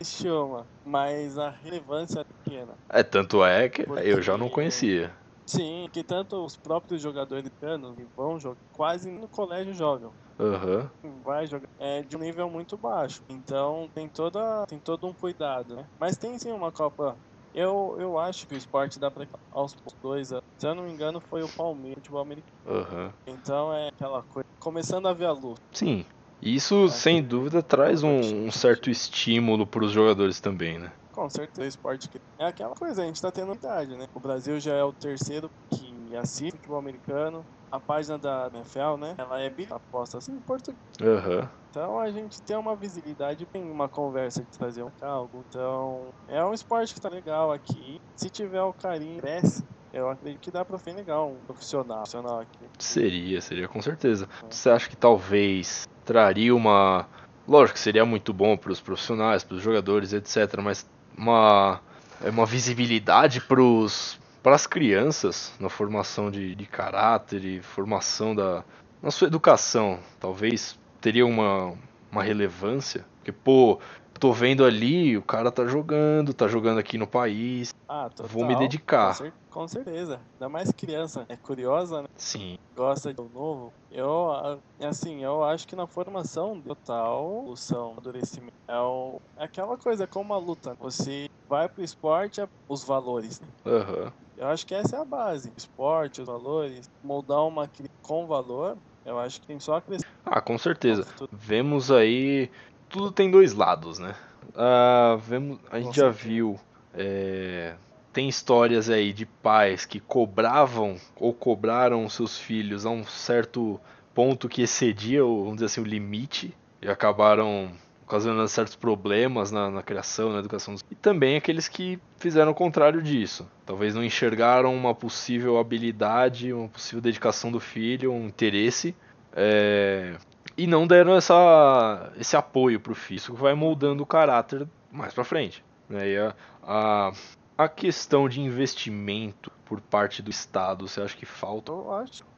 Existiu, 0.00 0.48
mano. 0.48 0.66
Mas 0.84 1.38
a 1.38 1.48
relevância 1.48 2.20
é 2.20 2.24
pequena. 2.24 2.74
É, 2.88 3.02
tanto 3.02 3.42
é 3.42 3.68
que 3.68 3.84
Porque... 3.84 4.06
eu 4.06 4.20
já 4.20 4.36
não 4.36 4.48
conhecia. 4.48 5.12
Sim, 5.46 5.88
que 5.92 6.02
tanto 6.02 6.44
os 6.44 6.56
próprios 6.56 7.00
jogadores 7.00 7.46
americanos 7.46 7.96
vão 8.16 8.38
jogar, 8.38 8.56
quase 8.72 9.10
no 9.10 9.28
colégio 9.28 9.72
jogam. 9.72 10.12
Uhum. 10.38 11.22
Vai 11.22 11.46
jogar 11.46 11.66
é 11.78 12.02
de 12.02 12.16
um 12.16 12.20
nível 12.20 12.50
muito 12.50 12.76
baixo. 12.76 13.20
Então 13.28 13.88
tem 13.94 14.08
toda 14.08 14.64
tem 14.66 14.78
todo 14.78 15.06
um 15.06 15.12
cuidado, 15.12 15.76
né? 15.76 15.86
Mas 16.00 16.16
tem 16.16 16.38
sim 16.38 16.50
uma 16.50 16.72
Copa. 16.72 17.16
Eu, 17.54 17.96
eu 17.98 18.18
acho 18.18 18.46
que 18.46 18.54
o 18.54 18.58
esporte 18.58 18.98
dá 18.98 19.10
para 19.10 19.26
aos 19.50 19.74
dois 20.02 20.28
Se 20.28 20.66
eu 20.66 20.74
não 20.74 20.82
me 20.82 20.92
engano, 20.92 21.22
foi 21.30 21.42
o 21.42 21.48
Palmeiras, 21.48 21.98
futebol 21.98 22.20
americano. 22.20 22.56
Uhum. 22.66 23.12
Então 23.26 23.72
é 23.72 23.88
aquela 23.88 24.22
coisa. 24.22 24.44
Começando 24.60 25.06
a 25.06 25.12
ver 25.12 25.26
a 25.26 25.32
luz. 25.32 25.58
Sim. 25.72 26.04
Isso, 26.42 26.88
sem 26.90 27.22
dúvida, 27.22 27.62
traz 27.62 28.02
um, 28.02 28.46
um 28.46 28.50
certo 28.50 28.90
estímulo 28.90 29.66
para 29.66 29.84
os 29.84 29.90
jogadores 29.90 30.38
também, 30.38 30.78
né? 30.78 30.92
Com 31.16 31.30
certeza, 31.30 31.62
o 31.62 31.66
esporte 31.66 32.10
é 32.38 32.44
aquela 32.44 32.74
coisa, 32.74 33.02
a 33.02 33.06
gente 33.06 33.22
tá 33.22 33.32
tendo 33.32 33.54
idade, 33.54 33.96
né? 33.96 34.06
O 34.14 34.20
Brasil 34.20 34.60
já 34.60 34.74
é 34.74 34.84
o 34.84 34.92
terceiro 34.92 35.50
que 35.70 36.14
assiste 36.14 36.52
futebol 36.52 36.78
americano. 36.78 37.42
A 37.72 37.80
página 37.80 38.18
da 38.18 38.50
NFL, 38.52 38.96
né? 38.98 39.14
Ela 39.16 39.42
é 39.42 39.52
aposta 39.70 40.18
assim 40.18 40.32
em 40.32 40.40
português. 40.40 40.78
Uhum. 41.00 41.48
Então 41.70 41.98
a 41.98 42.10
gente 42.10 42.40
tem 42.42 42.56
uma 42.56 42.76
visibilidade, 42.76 43.46
tem 43.46 43.62
uma 43.62 43.88
conversa 43.88 44.42
de 44.42 44.58
trazer 44.58 44.82
um 44.82 44.90
algo. 45.00 45.42
Então 45.48 46.08
é 46.28 46.44
um 46.44 46.52
esporte 46.52 46.92
que 46.94 47.00
tá 47.00 47.08
legal 47.08 47.50
aqui. 47.50 48.00
Se 48.14 48.28
tiver 48.28 48.62
o 48.62 48.72
carinho, 48.74 49.18
cresce. 49.18 49.64
Eu 49.92 50.10
acredito 50.10 50.40
que 50.40 50.50
dá 50.50 50.64
pra 50.64 50.76
ser 50.76 50.92
legal 50.92 51.30
um 51.30 51.36
profissional, 51.46 51.98
profissional 51.98 52.40
aqui. 52.40 52.58
Seria, 52.78 53.40
seria 53.40 53.66
com 53.66 53.80
certeza. 53.80 54.28
É. 54.42 54.46
Você 54.50 54.68
acha 54.68 54.88
que 54.88 54.96
talvez 54.96 55.88
traria 56.04 56.54
uma. 56.54 57.06
Lógico 57.48 57.74
que 57.74 57.80
seria 57.80 58.04
muito 58.04 58.32
bom 58.32 58.56
para 58.56 58.72
os 58.72 58.80
profissionais, 58.80 59.42
para 59.42 59.56
os 59.56 59.62
jogadores, 59.62 60.12
etc. 60.12 60.60
Mas 60.62 60.86
uma, 61.16 61.80
é 62.22 62.30
uma 62.30 62.46
visibilidade 62.46 63.40
para 63.40 64.54
as 64.54 64.66
crianças 64.66 65.52
na 65.58 65.68
formação 65.68 66.30
de, 66.30 66.54
de 66.54 66.66
caráter 66.66 67.44
e 67.44 67.60
formação 67.60 68.34
da 68.34 68.64
na 69.02 69.10
sua 69.10 69.28
educação. 69.28 69.98
Talvez 70.18 70.78
teria 71.00 71.26
uma, 71.26 71.74
uma 72.10 72.22
relevância. 72.22 73.04
Porque, 73.18 73.32
pô, 73.32 73.78
tô 74.18 74.32
vendo 74.32 74.64
ali, 74.64 75.16
o 75.16 75.22
cara 75.22 75.50
tá 75.50 75.66
jogando, 75.66 76.34
tá 76.34 76.48
jogando 76.48 76.78
aqui 76.78 76.98
no 76.98 77.06
país. 77.06 77.74
Ah, 77.88 78.08
total, 78.08 78.26
vou 78.26 78.44
me 78.44 78.56
dedicar. 78.56 79.08
Com, 79.08 79.14
cer 79.14 79.32
com, 79.50 79.68
certeza. 79.68 80.20
Ainda 80.34 80.48
mais 80.48 80.70
criança, 80.72 81.24
é 81.28 81.36
curiosa, 81.36 82.02
né? 82.02 82.08
Sim. 82.16 82.58
Gosta 82.76 83.12
de 83.12 83.22
novo. 83.34 83.72
Eu, 83.90 84.60
assim, 84.80 85.22
eu 85.22 85.44
acho 85.44 85.66
que 85.66 85.76
na 85.76 85.86
formação 85.86 86.60
total, 86.60 87.54
são 87.56 87.92
amadurecimento, 87.92 88.54
é, 88.68 89.42
é 89.42 89.44
aquela 89.44 89.76
coisa, 89.76 90.04
é 90.04 90.06
como 90.06 90.34
a 90.34 90.38
luta. 90.38 90.76
Você 90.80 91.28
vai 91.48 91.68
pro 91.68 91.82
esporte, 91.82 92.40
é 92.40 92.48
os 92.68 92.84
valores. 92.84 93.40
Né? 93.40 93.48
Uhum. 93.64 94.12
Eu 94.36 94.48
acho 94.48 94.66
que 94.66 94.74
essa 94.74 94.96
é 94.96 95.00
a 95.00 95.04
base. 95.04 95.50
Esporte, 95.56 96.20
os 96.20 96.26
valores, 96.26 96.90
moldar 97.02 97.46
uma 97.46 97.70
com 98.02 98.26
valor, 98.26 98.76
eu 99.04 99.18
acho 99.18 99.40
que 99.40 99.46
tem 99.46 99.58
só 99.60 99.76
a 99.76 99.80
crescer. 99.80 100.06
Ah, 100.24 100.40
com 100.40 100.58
certeza. 100.58 101.06
Vemos 101.32 101.90
aí. 101.90 102.50
Tudo 102.96 103.12
tem 103.12 103.30
dois 103.30 103.52
lados, 103.52 103.98
né? 103.98 104.14
Ah, 104.54 105.18
vemos, 105.20 105.58
a 105.70 105.78
gente 105.78 105.94
já 105.94 106.08
viu. 106.08 106.58
É, 106.94 107.74
tem 108.10 108.26
histórias 108.26 108.88
aí 108.88 109.12
de 109.12 109.26
pais 109.26 109.84
que 109.84 110.00
cobravam 110.00 110.96
ou 111.14 111.34
cobraram 111.34 112.08
seus 112.08 112.38
filhos 112.38 112.86
a 112.86 112.90
um 112.90 113.04
certo 113.04 113.78
ponto 114.14 114.48
que 114.48 114.62
excedia, 114.62 115.20
vamos 115.22 115.56
dizer 115.56 115.66
assim, 115.66 115.82
o 115.82 115.84
limite 115.84 116.54
e 116.80 116.88
acabaram 116.88 117.70
ocasionando 118.02 118.48
certos 118.48 118.76
problemas 118.76 119.50
na, 119.50 119.70
na, 119.70 119.82
criação, 119.82 120.32
na 120.32 120.38
educação. 120.38 120.74
E 120.90 120.94
também 120.94 121.36
aqueles 121.36 121.68
que 121.68 121.98
fizeram 122.16 122.52
o 122.52 122.54
contrário 122.54 123.02
disso. 123.02 123.46
Talvez 123.66 123.94
não 123.94 124.02
enxergaram 124.02 124.74
uma 124.74 124.94
possível 124.94 125.58
habilidade, 125.58 126.50
uma 126.50 126.68
possível 126.68 127.02
dedicação 127.02 127.52
do 127.52 127.60
filho, 127.60 128.10
um 128.10 128.26
interesse, 128.26 128.96
é, 129.34 130.16
e 130.56 130.66
não 130.66 130.86
deram 130.86 131.14
essa, 131.14 132.12
esse 132.18 132.36
apoio 132.36 132.80
para 132.80 132.92
o 132.92 132.94
filho. 132.94 133.18
Isso 133.18 133.34
vai 133.34 133.54
moldando 133.54 134.02
o 134.02 134.06
caráter 134.06 134.66
mais 134.90 135.12
para 135.12 135.24
frente. 135.24 135.62
Né? 135.88 136.08
E 136.08 136.18
a, 136.18 136.34
a, 136.62 137.12
a 137.58 137.68
questão 137.68 138.28
de 138.28 138.40
investimento 138.40 139.50
por 139.64 139.80
parte 139.80 140.22
do 140.22 140.30
Estado, 140.30 140.88
você 140.88 141.00
acha 141.00 141.16
que 141.16 141.26
falta? 141.26 141.72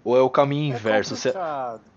Ou 0.02 0.16
é 0.16 0.20
o 0.20 0.30
caminho 0.30 0.72
É 0.72 0.76
inverso? 0.76 1.14
Você, 1.14 1.32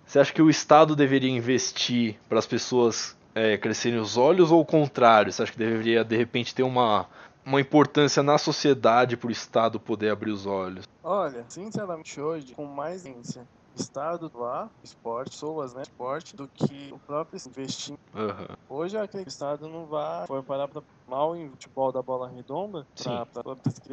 você 0.05 0.19
acha 0.19 0.33
que 0.33 0.41
o 0.41 0.49
Estado 0.49 0.95
deveria 0.95 1.29
investir 1.29 2.17
para 2.29 2.37
as 2.37 2.45
pessoas 2.45 3.17
é, 3.33 3.57
crescerem 3.57 3.99
os 3.99 4.17
olhos 4.17 4.51
ou 4.51 4.61
o 4.61 4.65
contrário? 4.65 5.31
Você 5.31 5.41
acha 5.41 5.51
que 5.51 5.57
deveria, 5.57 6.03
de 6.03 6.17
repente, 6.17 6.53
ter 6.53 6.63
uma, 6.63 7.07
uma 7.45 7.61
importância 7.61 8.21
na 8.21 8.37
sociedade 8.37 9.15
para 9.17 9.29
o 9.29 9.31
Estado 9.31 9.79
poder 9.79 10.09
abrir 10.09 10.31
os 10.31 10.45
olhos? 10.45 10.87
Olha, 11.03 11.45
sinceramente 11.47 12.19
hoje, 12.19 12.53
com 12.53 12.65
mais 12.65 13.05
ênfase 13.05 13.39
Estado 13.75 14.29
lá, 14.33 14.69
esporte, 14.83 15.31
pessoas, 15.31 15.73
né, 15.73 15.81
esporte, 15.83 16.35
do 16.35 16.47
que 16.49 16.91
o 16.93 16.99
próprio 16.99 17.39
investir. 17.47 17.95
Aham. 18.13 18.47
Hoje 18.69 18.97
eu 18.97 19.01
acredito 19.01 19.25
que 19.27 19.29
o 19.29 19.33
Estado 19.33 19.67
não 19.67 19.87
vai 19.87 20.27
for 20.27 20.43
parar 20.43 20.67
pra 20.67 20.81
mal 21.07 21.35
em 21.35 21.49
futebol 21.49 21.91
da 21.91 22.01
bola 22.01 22.29
redonda 22.29 22.85
pra, 22.95 23.25
pra, 23.25 23.41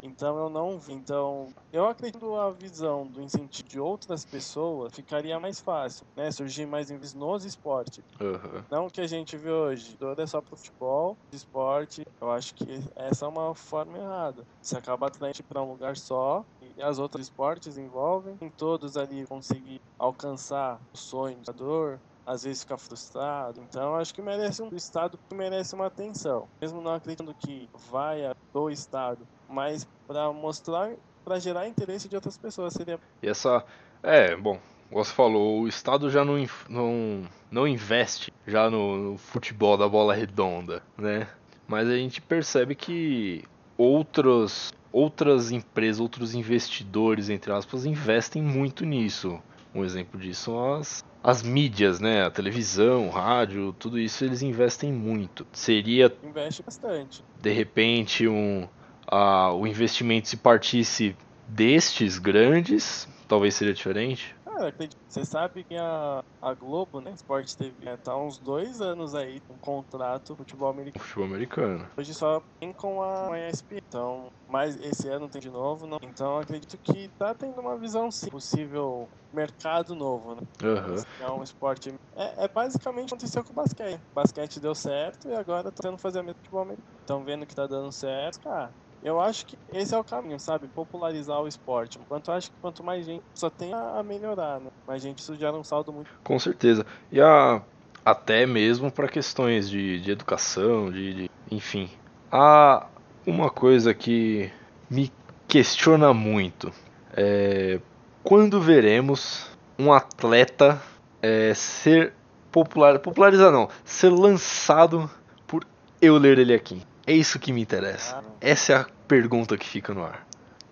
então 0.04 0.38
eu 0.38 0.48
não 0.48 0.78
vi. 0.78 0.92
Então, 0.92 1.48
eu 1.72 1.86
acredito 1.86 2.20
que 2.20 2.34
a 2.36 2.50
visão 2.50 3.06
do 3.06 3.20
incentivo 3.20 3.68
de 3.68 3.80
outras 3.80 4.24
pessoas 4.24 4.94
ficaria 4.94 5.38
mais 5.40 5.60
fácil, 5.60 6.06
né? 6.16 6.30
Surgir 6.30 6.66
mais 6.66 6.90
investimento 6.90 7.26
nos 7.26 7.44
esportes. 7.44 8.04
Aham. 8.20 8.64
Não 8.70 8.86
o 8.86 8.90
que 8.90 9.00
a 9.00 9.06
gente 9.06 9.36
vê 9.36 9.50
hoje, 9.50 9.96
tudo 9.96 10.20
é 10.20 10.26
só 10.26 10.40
pro 10.40 10.56
futebol, 10.56 11.16
esporte. 11.32 12.02
Eu 12.20 12.30
acho 12.30 12.54
que 12.54 12.64
essa 12.96 13.24
é 13.24 13.28
uma 13.28 13.54
forma 13.54 13.96
errada. 13.98 14.44
Você 14.60 14.76
acaba 14.76 15.06
atraindo 15.06 15.38
para 15.48 15.62
um 15.62 15.70
lugar 15.72 15.96
só 15.96 16.44
e 16.78 16.82
as 16.82 16.98
outras 16.98 17.26
esportes 17.26 17.76
envolvem. 17.76 18.38
Em 18.40 18.48
todos 18.48 18.96
ali 18.96 19.26
conseguir 19.26 19.80
alcançar 19.98 20.80
o 20.94 20.96
sonho 20.96 21.36
do 21.36 21.46
jogador, 21.46 22.00
às 22.24 22.44
vezes 22.44 22.62
ficar 22.62 22.78
frustrado. 22.78 23.60
Então 23.68 23.96
acho 23.96 24.14
que 24.14 24.22
merece 24.22 24.62
um 24.62 24.68
Estado 24.74 25.18
que 25.28 25.34
merece 25.34 25.74
uma 25.74 25.86
atenção. 25.86 26.48
Mesmo 26.60 26.80
não 26.80 26.94
acreditando 26.94 27.34
que 27.34 27.68
vai 27.90 28.32
do 28.52 28.70
Estado, 28.70 29.26
mas 29.48 29.86
para 30.06 30.32
mostrar, 30.32 30.92
para 31.24 31.38
gerar 31.38 31.66
interesse 31.66 32.08
de 32.08 32.14
outras 32.14 32.38
pessoas. 32.38 32.72
Seria 32.72 33.00
E 33.22 33.28
essa. 33.28 33.64
É, 34.02 34.36
bom, 34.36 34.60
você 34.90 35.12
falou, 35.12 35.62
o 35.62 35.68
Estado 35.68 36.08
já 36.08 36.24
não, 36.24 36.36
não, 36.68 37.24
não 37.50 37.66
investe 37.66 38.32
já 38.46 38.70
no, 38.70 38.96
no 38.96 39.18
futebol 39.18 39.76
da 39.76 39.88
bola 39.88 40.14
redonda, 40.14 40.82
né? 40.96 41.28
Mas 41.66 41.88
a 41.88 41.96
gente 41.96 42.22
percebe 42.22 42.74
que 42.74 43.44
outros, 43.76 44.72
outras 44.98 45.52
empresas, 45.52 46.00
outros 46.00 46.34
investidores, 46.34 47.30
entre 47.30 47.52
aspas, 47.52 47.86
investem 47.86 48.42
muito 48.42 48.84
nisso. 48.84 49.40
Um 49.74 49.84
exemplo 49.84 50.18
disso 50.18 50.44
são 50.44 50.74
as, 50.74 51.04
as 51.22 51.42
mídias, 51.42 52.00
né? 52.00 52.24
A 52.24 52.30
televisão, 52.30 53.06
o 53.06 53.10
rádio, 53.10 53.72
tudo 53.78 53.98
isso 53.98 54.24
eles 54.24 54.42
investem 54.42 54.92
muito. 54.92 55.46
Seria 55.52 56.12
investe 56.24 56.62
bastante. 56.62 57.22
de 57.40 57.52
repente 57.52 58.26
um 58.26 58.66
ah, 59.06 59.52
o 59.52 59.66
investimento 59.66 60.28
se 60.28 60.36
partisse 60.36 61.16
destes 61.46 62.18
grandes, 62.18 63.08
talvez 63.26 63.54
seria 63.54 63.72
diferente. 63.72 64.34
Cara, 64.58 64.74
você 65.08 65.24
sabe 65.24 65.62
que 65.62 65.76
a, 65.76 66.20
a 66.42 66.52
Globo, 66.52 67.00
né, 67.00 67.12
Sport 67.12 67.54
TV, 67.54 67.74
né, 67.84 67.96
tá 67.96 68.16
uns 68.16 68.40
dois 68.40 68.80
anos 68.80 69.14
aí 69.14 69.40
com 69.46 69.56
contrato 69.56 70.32
com 70.32 70.38
futebol 70.38 70.68
americano. 70.68 71.04
futebol 71.04 71.26
americano. 71.26 71.88
Hoje 71.96 72.12
só 72.12 72.42
tem 72.60 72.72
com 72.72 73.00
a, 73.00 73.32
a 73.32 73.48
ESPN. 73.48 73.78
Então, 73.86 74.26
mas 74.50 74.74
esse 74.80 75.08
ano 75.08 75.28
tem 75.28 75.40
de 75.40 75.48
novo, 75.48 75.86
não. 75.86 75.98
Então 76.02 76.38
acredito 76.38 76.76
que 76.76 77.08
tá 77.16 77.32
tendo 77.34 77.60
uma 77.60 77.78
visão 77.78 78.10
sim, 78.10 78.28
possível 78.28 79.08
mercado 79.32 79.94
novo, 79.94 80.34
né? 80.34 80.40
Aham. 80.60 80.96
É 81.20 81.30
um 81.30 81.42
esporte. 81.44 81.94
É, 82.16 82.44
é 82.44 82.48
basicamente 82.48 83.04
o 83.04 83.06
que 83.06 83.14
aconteceu 83.14 83.44
com 83.44 83.52
o 83.52 83.56
basquete. 83.56 84.00
O 84.10 84.14
basquete 84.14 84.58
deu 84.58 84.74
certo 84.74 85.28
e 85.28 85.34
agora 85.34 85.64
tá 85.64 85.70
tentando 85.70 85.98
fazer 85.98 86.18
a 86.18 86.22
mesma 86.22 86.34
futebol 86.42 86.62
americano. 86.62 86.88
Estão 87.00 87.24
vendo 87.24 87.46
que 87.46 87.54
tá 87.54 87.66
dando 87.68 87.92
certo, 87.92 88.40
cara. 88.40 88.74
Eu 89.02 89.20
acho 89.20 89.46
que 89.46 89.56
esse 89.72 89.94
é 89.94 89.98
o 89.98 90.04
caminho, 90.04 90.38
sabe? 90.40 90.66
Popularizar 90.68 91.40
o 91.40 91.46
esporte. 91.48 91.98
Enquanto 91.98 92.28
eu 92.30 92.34
acho 92.34 92.50
que 92.50 92.56
quanto 92.60 92.82
mais 92.82 93.06
gente 93.06 93.22
só 93.34 93.48
tem 93.48 93.72
a 93.72 94.02
melhorar, 94.02 94.60
né? 94.60 94.70
Mais 94.86 95.00
gente 95.02 95.18
isso 95.18 95.34
gera 95.36 95.56
um 95.56 95.62
saldo 95.64 95.92
muito. 95.92 96.10
Com 96.24 96.38
certeza. 96.38 96.84
E 97.12 97.20
a, 97.20 97.62
até 98.04 98.44
mesmo 98.46 98.90
para 98.90 99.08
questões 99.08 99.68
de, 99.70 100.00
de 100.00 100.10
educação, 100.10 100.90
de, 100.90 101.14
de- 101.14 101.30
enfim. 101.50 101.88
Há 102.30 102.86
uma 103.26 103.50
coisa 103.50 103.94
que 103.94 104.50
me 104.90 105.12
questiona 105.46 106.12
muito. 106.12 106.72
É, 107.14 107.80
quando 108.24 108.60
veremos 108.60 109.46
um 109.78 109.92
atleta 109.92 110.82
é, 111.22 111.54
ser 111.54 112.12
popular, 112.50 112.98
popularizar 112.98 113.52
não, 113.52 113.68
ser 113.84 114.08
lançado 114.10 115.08
por 115.46 115.64
eu 116.02 116.16
ler 116.18 116.38
ele 116.38 116.52
aqui. 116.54 116.82
É 117.08 117.12
isso 117.12 117.38
que 117.38 117.54
me 117.54 117.62
interessa. 117.62 118.22
Essa 118.38 118.72
é 118.74 118.76
a 118.76 118.86
pergunta 119.08 119.56
que 119.56 119.66
fica 119.66 119.94
no 119.94 120.04
ar. 120.04 120.26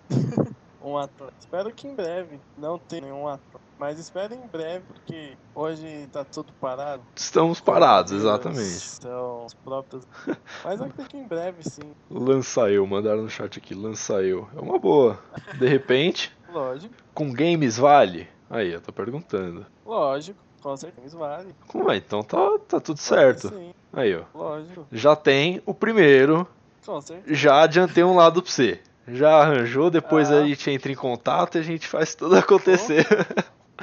um 0.83 0.95
atleta. 0.95 1.33
Espero 1.39 1.71
que 1.71 1.87
em 1.87 1.95
breve 1.95 2.39
não 2.55 2.77
tenha 2.77 3.01
nenhum 3.01 3.27
atleta. 3.27 3.59
Mas 3.79 3.97
espero 3.97 4.35
em 4.35 4.45
breve, 4.45 4.85
porque 4.87 5.35
hoje 5.55 6.07
tá 6.11 6.23
tudo 6.23 6.53
parado. 6.61 7.01
Estamos 7.15 7.59
parados, 7.59 8.11
exatamente. 8.11 8.97
Então, 8.99 9.45
os 9.45 9.55
próprios. 9.55 10.07
Mas 10.63 10.79
eu 10.79 10.85
acredito 10.85 11.09
que 11.09 11.17
em 11.17 11.27
breve, 11.27 11.67
sim. 11.67 11.91
Lança 12.07 12.69
eu, 12.69 12.85
mandaram 12.85 13.23
no 13.23 13.29
chat 13.31 13.57
aqui, 13.57 13.73
lança 13.73 14.21
eu. 14.21 14.47
É 14.55 14.61
uma 14.61 14.77
boa. 14.77 15.19
De 15.57 15.67
repente, 15.67 16.31
Lógico, 16.53 16.93
com 17.15 17.33
games 17.33 17.77
vale? 17.77 18.27
Aí, 18.47 18.73
eu 18.73 18.81
tô 18.81 18.93
perguntando. 18.93 19.65
lógico. 19.83 20.46
Com 20.61 20.75
certeza 20.75 21.17
vale. 21.17 21.53
Como 21.67 21.91
é? 21.91 21.97
Então 21.97 22.23
tá, 22.23 22.37
tá 22.67 22.79
tudo 22.79 22.99
certo. 22.99 23.49
Sim, 23.49 23.73
Aí, 23.93 24.15
ó. 24.15 24.23
lógico. 24.33 24.85
Já 24.91 25.15
tem 25.15 25.61
o 25.65 25.73
primeiro, 25.73 26.47
Com 26.85 26.99
certeza. 27.01 27.33
já 27.35 27.61
adiantei 27.61 28.03
um 28.03 28.15
lado 28.15 28.41
pra 28.41 28.51
você. 28.51 28.79
Já 29.07 29.37
arranjou, 29.41 29.89
depois 29.89 30.29
Ah. 30.31 30.39
a 30.41 30.47
gente 30.47 30.69
entra 30.69 30.91
em 30.91 30.95
contato 30.95 31.55
e 31.57 31.59
a 31.59 31.63
gente 31.63 31.87
faz 31.87 32.13
tudo 32.15 32.35
acontecer. 32.37 33.05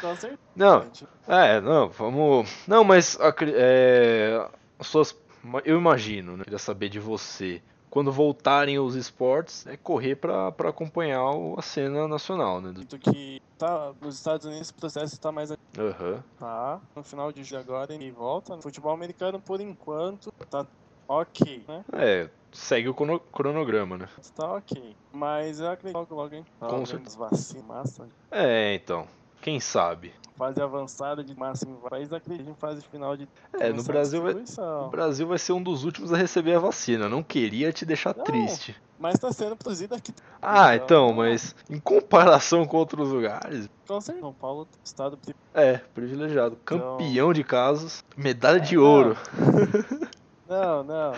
Com 0.00 0.14
certeza. 0.16 0.38
Não. 0.54 0.84
É, 1.26 1.60
não, 1.60 1.88
vamos. 1.88 2.50
Não, 2.68 2.84
mas 2.84 3.16
é, 3.42 4.46
as 4.78 4.86
suas, 4.88 5.16
eu 5.64 5.78
imagino, 5.78 6.36
né? 6.36 6.44
Queria 6.44 6.58
saber 6.58 6.88
de 6.90 6.98
você. 7.00 7.62
Quando 7.94 8.10
voltarem 8.10 8.76
os 8.76 8.96
esportes, 8.96 9.64
é 9.68 9.76
correr 9.76 10.16
pra 10.16 10.48
acompanhar 10.48 11.30
o- 11.30 11.54
a 11.56 11.62
cena 11.62 12.08
nacional, 12.08 12.60
né? 12.60 12.72
Do- 12.72 12.80
Acredito 12.80 12.98
que 12.98 13.40
tá, 13.56 13.94
nos 14.00 14.16
Estados 14.16 14.44
Unidos 14.44 14.70
o 14.70 14.74
processo 14.74 15.16
tá 15.20 15.30
mais 15.30 15.52
Aham. 15.78 16.24
Tá, 16.36 16.80
no 16.96 17.04
final 17.04 17.30
de 17.30 17.44
julho 17.44 17.60
agora 17.60 17.94
ele 17.94 18.10
volta. 18.10 18.60
Futebol 18.60 18.92
americano, 18.92 19.40
por 19.40 19.60
enquanto, 19.60 20.28
tá 20.50 20.66
ok, 21.08 21.64
né? 21.68 21.84
É, 21.92 22.28
segue 22.52 22.88
o 22.88 22.94
crono- 22.94 23.20
cronograma, 23.20 23.96
né? 23.96 24.08
Tá 24.34 24.54
ok. 24.54 24.96
Mas 25.14 25.60
eu 25.60 25.68
acredito 25.70 26.04
que 26.04 26.12
logo, 26.12 26.14
logo, 26.20 26.34
hein? 26.34 26.44
Com 26.58 26.84
certeza. 26.84 27.10
as 27.10 27.14
vacinas, 27.14 27.64
massa. 27.64 28.08
É, 28.32 28.74
então. 28.74 29.06
Quem 29.44 29.60
sabe? 29.60 30.10
Fase 30.38 30.58
avançada 30.62 31.22
de 31.22 31.38
máximo 31.38 31.76
país, 31.90 32.10
acredito 32.10 32.48
em 32.48 32.54
fase 32.54 32.80
final 32.90 33.14
de 33.14 33.28
É, 33.60 33.70
no 33.74 33.82
Brasil 33.82 34.22
vai, 34.22 34.32
distribuição. 34.32 34.86
o 34.86 34.88
Brasil 34.88 35.26
vai 35.28 35.36
ser 35.38 35.52
um 35.52 35.62
dos 35.62 35.84
últimos 35.84 36.14
a 36.14 36.16
receber 36.16 36.54
a 36.54 36.58
vacina. 36.58 37.10
Não 37.10 37.22
queria 37.22 37.70
te 37.70 37.84
deixar 37.84 38.16
Não. 38.16 38.24
triste. 38.24 38.74
Mas 38.98 39.18
tá 39.18 39.30
sendo 39.30 39.54
produzido 39.54 39.94
aqui. 39.94 40.14
Ah, 40.40 40.74
Então, 40.74 41.08
então, 41.08 41.12
mas 41.12 41.54
em 41.68 41.78
comparação 41.78 42.64
com 42.64 42.78
outros 42.78 43.10
lugares, 43.10 43.68
Com 43.86 44.00
certeza. 44.00 44.24
São 44.24 44.32
Paulo, 44.32 44.66
estado 44.82 45.18
é, 45.52 45.76
privilegiado. 45.94 46.56
Então- 46.64 46.78
Campeão 46.96 47.30
de 47.34 47.44
casos, 47.44 48.02
medalha 48.16 48.58
de 48.58 48.76
É, 48.76 48.78
não. 48.78 48.84
ouro. 48.84 49.16
Não, 50.48 50.84
não. 50.84 51.12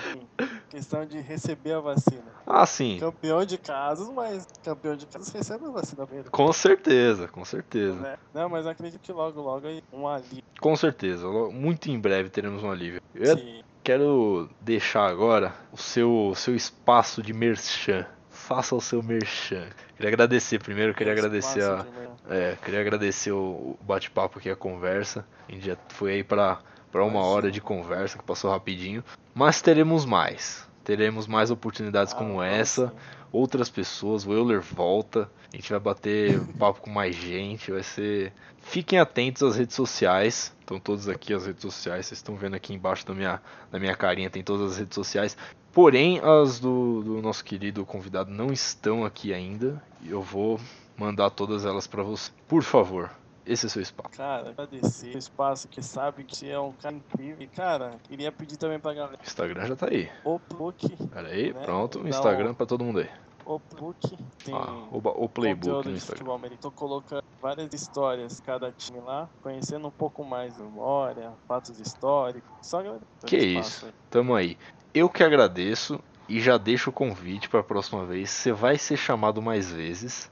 Questão 0.70 1.04
de 1.04 1.20
receber 1.20 1.72
a 1.72 1.80
vacina. 1.80 2.24
Ah, 2.46 2.64
sim. 2.66 2.98
Campeão 3.00 3.44
de 3.44 3.58
casos, 3.58 4.08
mas 4.10 4.46
campeão 4.64 4.96
de 4.96 5.06
casos 5.06 5.28
recebe 5.32 5.64
a 5.66 5.70
vacina 5.70 6.06
mesmo. 6.10 6.30
Com 6.30 6.52
certeza, 6.52 7.28
com 7.28 7.44
certeza. 7.44 8.00
Né? 8.00 8.16
Não, 8.32 8.48
mas 8.48 8.66
acredito 8.66 9.00
que 9.00 9.12
logo, 9.12 9.40
logo 9.40 9.66
aí 9.66 9.82
um 9.92 10.06
alívio. 10.06 10.44
Com 10.60 10.76
certeza. 10.76 11.26
Muito 11.28 11.90
em 11.90 11.98
breve 11.98 12.28
teremos 12.28 12.62
um 12.62 12.70
alívio. 12.70 13.00
Eu 13.14 13.36
Sim. 13.36 13.62
quero 13.82 14.48
deixar 14.60 15.06
agora 15.06 15.54
o 15.72 15.76
seu, 15.76 16.32
seu 16.36 16.54
espaço 16.54 17.22
de 17.22 17.32
merchan. 17.32 18.06
faça 18.30 18.76
o 18.76 18.80
seu 18.80 19.02
merchan. 19.02 19.66
Queria 19.96 20.10
agradecer 20.10 20.58
primeiro, 20.60 20.94
queria 20.94 21.12
agradecer 21.12 21.64
a, 21.64 21.84
é, 22.28 22.56
queria 22.62 22.80
agradecer 22.80 23.32
o 23.32 23.76
o 23.80 23.84
bate-papo 23.84 24.38
aqui, 24.38 24.50
a 24.50 24.56
conversa. 24.56 25.26
A 25.48 25.52
gente 25.52 25.66
já 25.66 25.76
foi 25.88 26.12
aí 26.12 26.24
pra, 26.24 26.58
pra 26.96 27.04
uma 27.04 27.20
hora 27.20 27.50
de 27.50 27.60
conversa 27.60 28.16
que 28.16 28.24
passou 28.24 28.50
rapidinho. 28.50 29.04
Mas 29.34 29.60
teremos 29.60 30.06
mais. 30.06 30.66
Teremos 30.82 31.26
mais 31.26 31.50
oportunidades 31.50 32.14
Ah, 32.14 32.16
como 32.16 32.42
essa. 32.42 32.90
Outras 33.30 33.68
pessoas, 33.68 34.26
o 34.26 34.32
Euler 34.32 34.62
volta. 34.62 35.30
A 35.52 35.56
gente 35.56 35.68
vai 35.68 35.78
bater 35.78 36.40
papo 36.58 36.80
com 36.80 36.88
mais 36.88 37.14
gente. 37.14 37.70
Vai 37.70 37.82
ser. 37.82 38.32
Fiquem 38.62 38.98
atentos 38.98 39.42
às 39.42 39.56
redes 39.56 39.76
sociais. 39.76 40.56
Estão 40.58 40.80
todos 40.80 41.06
aqui 41.06 41.34
as 41.34 41.44
redes 41.44 41.60
sociais. 41.60 42.06
Vocês 42.06 42.18
estão 42.18 42.34
vendo 42.34 42.56
aqui 42.56 42.72
embaixo 42.72 43.06
da 43.06 43.12
minha, 43.12 43.42
da 43.70 43.78
minha 43.78 43.94
carinha, 43.94 44.30
tem 44.30 44.42
todas 44.42 44.72
as 44.72 44.78
redes 44.78 44.94
sociais. 44.94 45.36
Porém, 45.74 46.18
as 46.20 46.58
do, 46.58 47.02
do 47.02 47.20
nosso 47.20 47.44
querido 47.44 47.84
convidado 47.84 48.30
não 48.30 48.50
estão 48.50 49.04
aqui 49.04 49.34
ainda. 49.34 49.82
E 50.00 50.10
eu 50.10 50.22
vou 50.22 50.58
mandar 50.96 51.28
todas 51.28 51.66
elas 51.66 51.86
pra 51.86 52.02
você. 52.02 52.30
Por 52.48 52.62
favor, 52.62 53.10
esse 53.46 53.66
é 53.66 53.68
seu 53.68 53.82
espaço. 53.82 54.10
Cara, 54.16 54.50
agradecer 54.50 55.14
o 55.14 55.18
espaço 55.18 55.68
que 55.68 55.82
sabe 55.82 56.24
que 56.24 56.36
você 56.36 56.48
é 56.48 56.58
um 56.60 56.72
cara 56.72 56.94
incrível. 56.96 57.36
E, 57.40 57.46
cara, 57.46 57.92
queria 58.04 58.30
pedir 58.32 58.56
também 58.56 58.78
pra 58.78 58.92
galera. 58.94 59.18
O 59.20 59.24
Instagram 59.24 59.66
já 59.66 59.76
tá 59.76 59.88
aí. 59.90 60.10
O 60.24 60.38
Book, 60.38 60.88
Pera 61.08 61.28
aí, 61.28 61.52
Né? 61.52 61.62
pronto. 61.64 62.00
Dá 62.02 62.08
Instagram 62.08 62.50
um- 62.50 62.54
pra 62.54 62.66
todo 62.66 62.84
mundo 62.84 63.00
aí. 63.00 63.10
o 63.44 63.60
Book 63.78 64.16
tem 64.44 64.52
Ah, 64.54 64.88
o, 64.90 64.98
o 65.24 65.28
playbook 65.28 65.88
no 65.88 65.94
Instagram. 65.94 66.26
Tô 66.60 66.70
colocando 66.72 67.22
várias 67.40 67.72
histórias, 67.72 68.40
cada 68.40 68.72
time 68.72 68.98
lá, 69.00 69.28
conhecendo 69.40 69.86
um 69.86 69.90
pouco 69.90 70.24
mais 70.24 70.58
memória, 70.58 71.32
fatos 71.46 71.78
históricos. 71.78 72.50
Só 72.62 72.82
galera. 72.82 73.00
Que 73.24 73.36
isso. 73.36 73.86
Tamo 74.10 74.34
aí. 74.34 74.58
Eu 74.92 75.08
que 75.08 75.22
agradeço 75.22 76.00
e 76.28 76.40
já 76.40 76.58
deixo 76.58 76.90
o 76.90 76.92
convite 76.92 77.48
pra 77.48 77.62
próxima 77.62 78.04
vez. 78.04 78.30
Você 78.30 78.50
vai 78.50 78.76
ser 78.78 78.96
chamado 78.96 79.40
mais 79.40 79.70
vezes. 79.70 80.28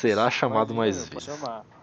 Será 0.00 0.30
chamado 0.30 0.74
mais 0.74 1.08
vezes. 1.08 1.28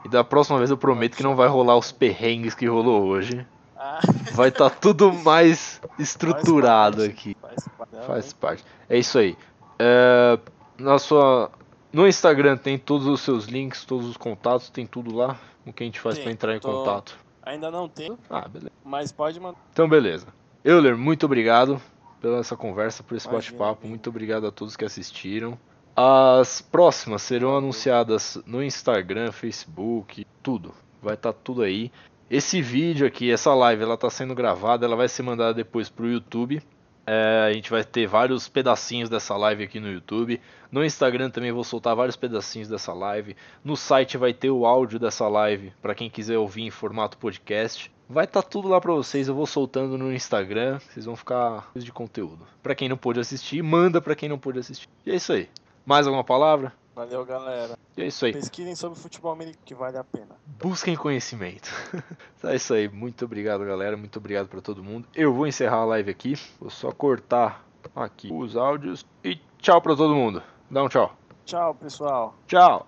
E 0.05 0.09
da 0.09 0.23
próxima 0.23 0.57
vez 0.57 0.69
eu 0.69 0.77
prometo 0.77 1.15
que 1.17 1.23
não 1.23 1.35
vai 1.35 1.47
rolar 1.47 1.77
os 1.77 1.91
perrengues 1.91 2.53
que 2.53 2.65
rolou 2.67 3.03
hoje. 3.05 3.45
Ah, 3.77 3.99
Vai 4.33 4.47
estar 4.49 4.69
tudo 4.69 5.11
mais 5.11 5.81
estruturado 5.99 7.03
aqui. 7.03 7.35
faz 7.41 7.67
parte. 7.77 8.05
Faz 8.07 8.33
parte. 8.33 8.63
É 8.89 8.97
isso 8.97 9.17
aí. 9.19 9.35
É, 9.77 10.39
na 10.77 10.97
sua, 10.99 11.51
no 11.91 12.07
Instagram 12.07 12.55
tem 12.55 12.77
todos 12.77 13.07
os 13.07 13.19
seus 13.21 13.45
links, 13.45 13.83
todos 13.83 14.07
os 14.07 14.15
contatos, 14.15 14.69
tem 14.69 14.85
tudo 14.85 15.13
lá. 15.15 15.37
O 15.65 15.73
que 15.73 15.83
a 15.83 15.85
gente 15.85 15.99
faz 15.99 16.17
pra 16.19 16.31
entrar 16.31 16.55
em 16.55 16.59
tô- 16.59 16.71
contato. 16.71 17.17
Ainda 17.41 17.69
não 17.69 17.89
tem, 17.89 18.17
Ah, 18.29 18.47
beleza. 18.47 18.71
mas 18.85 19.11
pode 19.11 19.37
mandar. 19.39 19.57
Então, 19.73 19.87
beleza. 19.89 20.27
Euler, 20.63 20.97
muito 20.97 21.25
obrigado 21.25 21.81
pela 22.21 22.37
essa 22.37 22.55
conversa, 22.55 23.03
por 23.03 23.17
esse 23.17 23.27
bate-papo. 23.27 23.85
Muito 23.85 24.09
obrigado 24.09 24.47
a 24.47 24.51
todos 24.51 24.77
que 24.77 24.85
assistiram. 24.85 25.57
As 25.95 26.59
próximas 26.59 27.21
serão 27.21 27.55
anunciadas 27.55 28.41
no 28.47 28.63
Instagram, 28.63 29.31
Facebook, 29.31 30.25
tudo. 30.41 30.73
Vai 31.01 31.13
estar 31.13 31.33
tudo 31.33 31.61
aí. 31.61 31.91
Esse 32.31 32.63
vídeo 32.63 33.05
aqui, 33.05 33.31
essa 33.31 33.53
live, 33.53 33.83
ela 33.83 33.93
está 33.93 34.09
sendo 34.09 34.33
gravada, 34.33 34.85
ela 34.87 34.95
vai 34.95 35.07
ser 35.07 35.21
mandada 35.21 35.53
depois 35.53 35.89
pro 35.89 36.09
YouTube. 36.09 36.63
É, 37.05 37.47
a 37.47 37.53
gente 37.53 37.69
vai 37.69 37.83
ter 37.83 38.07
vários 38.07 38.47
pedacinhos 38.47 39.07
dessa 39.07 39.37
live 39.37 39.65
aqui 39.65 39.79
no 39.79 39.91
YouTube. 39.91 40.41
No 40.71 40.83
Instagram 40.83 41.29
também 41.29 41.51
vou 41.51 41.63
soltar 41.63 41.95
vários 41.95 42.15
pedacinhos 42.15 42.67
dessa 42.67 42.91
live. 42.91 43.35
No 43.63 43.75
site 43.75 44.17
vai 44.17 44.33
ter 44.33 44.49
o 44.49 44.65
áudio 44.65 44.97
dessa 44.97 45.27
live 45.27 45.73
para 45.79 45.93
quem 45.93 46.09
quiser 46.09 46.39
ouvir 46.39 46.63
em 46.63 46.71
formato 46.71 47.19
podcast. 47.19 47.91
Vai 48.09 48.25
estar 48.25 48.41
tudo 48.41 48.67
lá 48.67 48.81
para 48.81 48.93
vocês. 48.93 49.27
Eu 49.27 49.35
vou 49.35 49.45
soltando 49.45 49.95
no 49.97 50.11
Instagram. 50.11 50.79
Vocês 50.79 51.05
vão 51.05 51.15
ficar 51.15 51.69
de 51.75 51.91
conteúdo. 51.91 52.47
Para 52.63 52.73
quem 52.73 52.89
não 52.89 52.97
pôde 52.97 53.19
assistir, 53.19 53.61
manda 53.61 54.01
para 54.01 54.15
quem 54.15 54.27
não 54.27 54.39
pôde 54.39 54.57
assistir. 54.57 54.87
E 55.05 55.11
é 55.11 55.15
isso 55.15 55.33
aí. 55.33 55.49
Mais 55.85 56.07
alguma 56.07 56.23
palavra? 56.23 56.73
Valeu, 56.95 57.25
galera. 57.25 57.77
E 57.97 58.03
é 58.03 58.07
isso 58.07 58.25
aí. 58.25 58.33
Pesquisem 58.33 58.75
sobre 58.75 58.99
futebol 58.99 59.31
americano, 59.31 59.63
que 59.65 59.73
vale 59.73 59.97
a 59.97 60.03
pena. 60.03 60.35
Busquem 60.45 60.95
conhecimento. 60.95 61.69
é 62.43 62.55
isso 62.55 62.73
aí. 62.73 62.87
Muito 62.87 63.25
obrigado, 63.25 63.65
galera. 63.65 63.97
Muito 63.97 64.17
obrigado 64.17 64.47
para 64.47 64.61
todo 64.61 64.83
mundo. 64.83 65.07
Eu 65.15 65.33
vou 65.33 65.47
encerrar 65.47 65.77
a 65.77 65.85
live 65.85 66.11
aqui. 66.11 66.35
Vou 66.59 66.69
só 66.69 66.91
cortar 66.91 67.65
aqui 67.95 68.31
os 68.31 68.55
áudios. 68.55 69.05
E 69.23 69.39
tchau 69.57 69.81
para 69.81 69.95
todo 69.95 70.15
mundo. 70.15 70.43
Dá 70.69 70.83
um 70.83 70.89
tchau. 70.89 71.15
Tchau, 71.45 71.73
pessoal. 71.75 72.35
Tchau. 72.47 72.85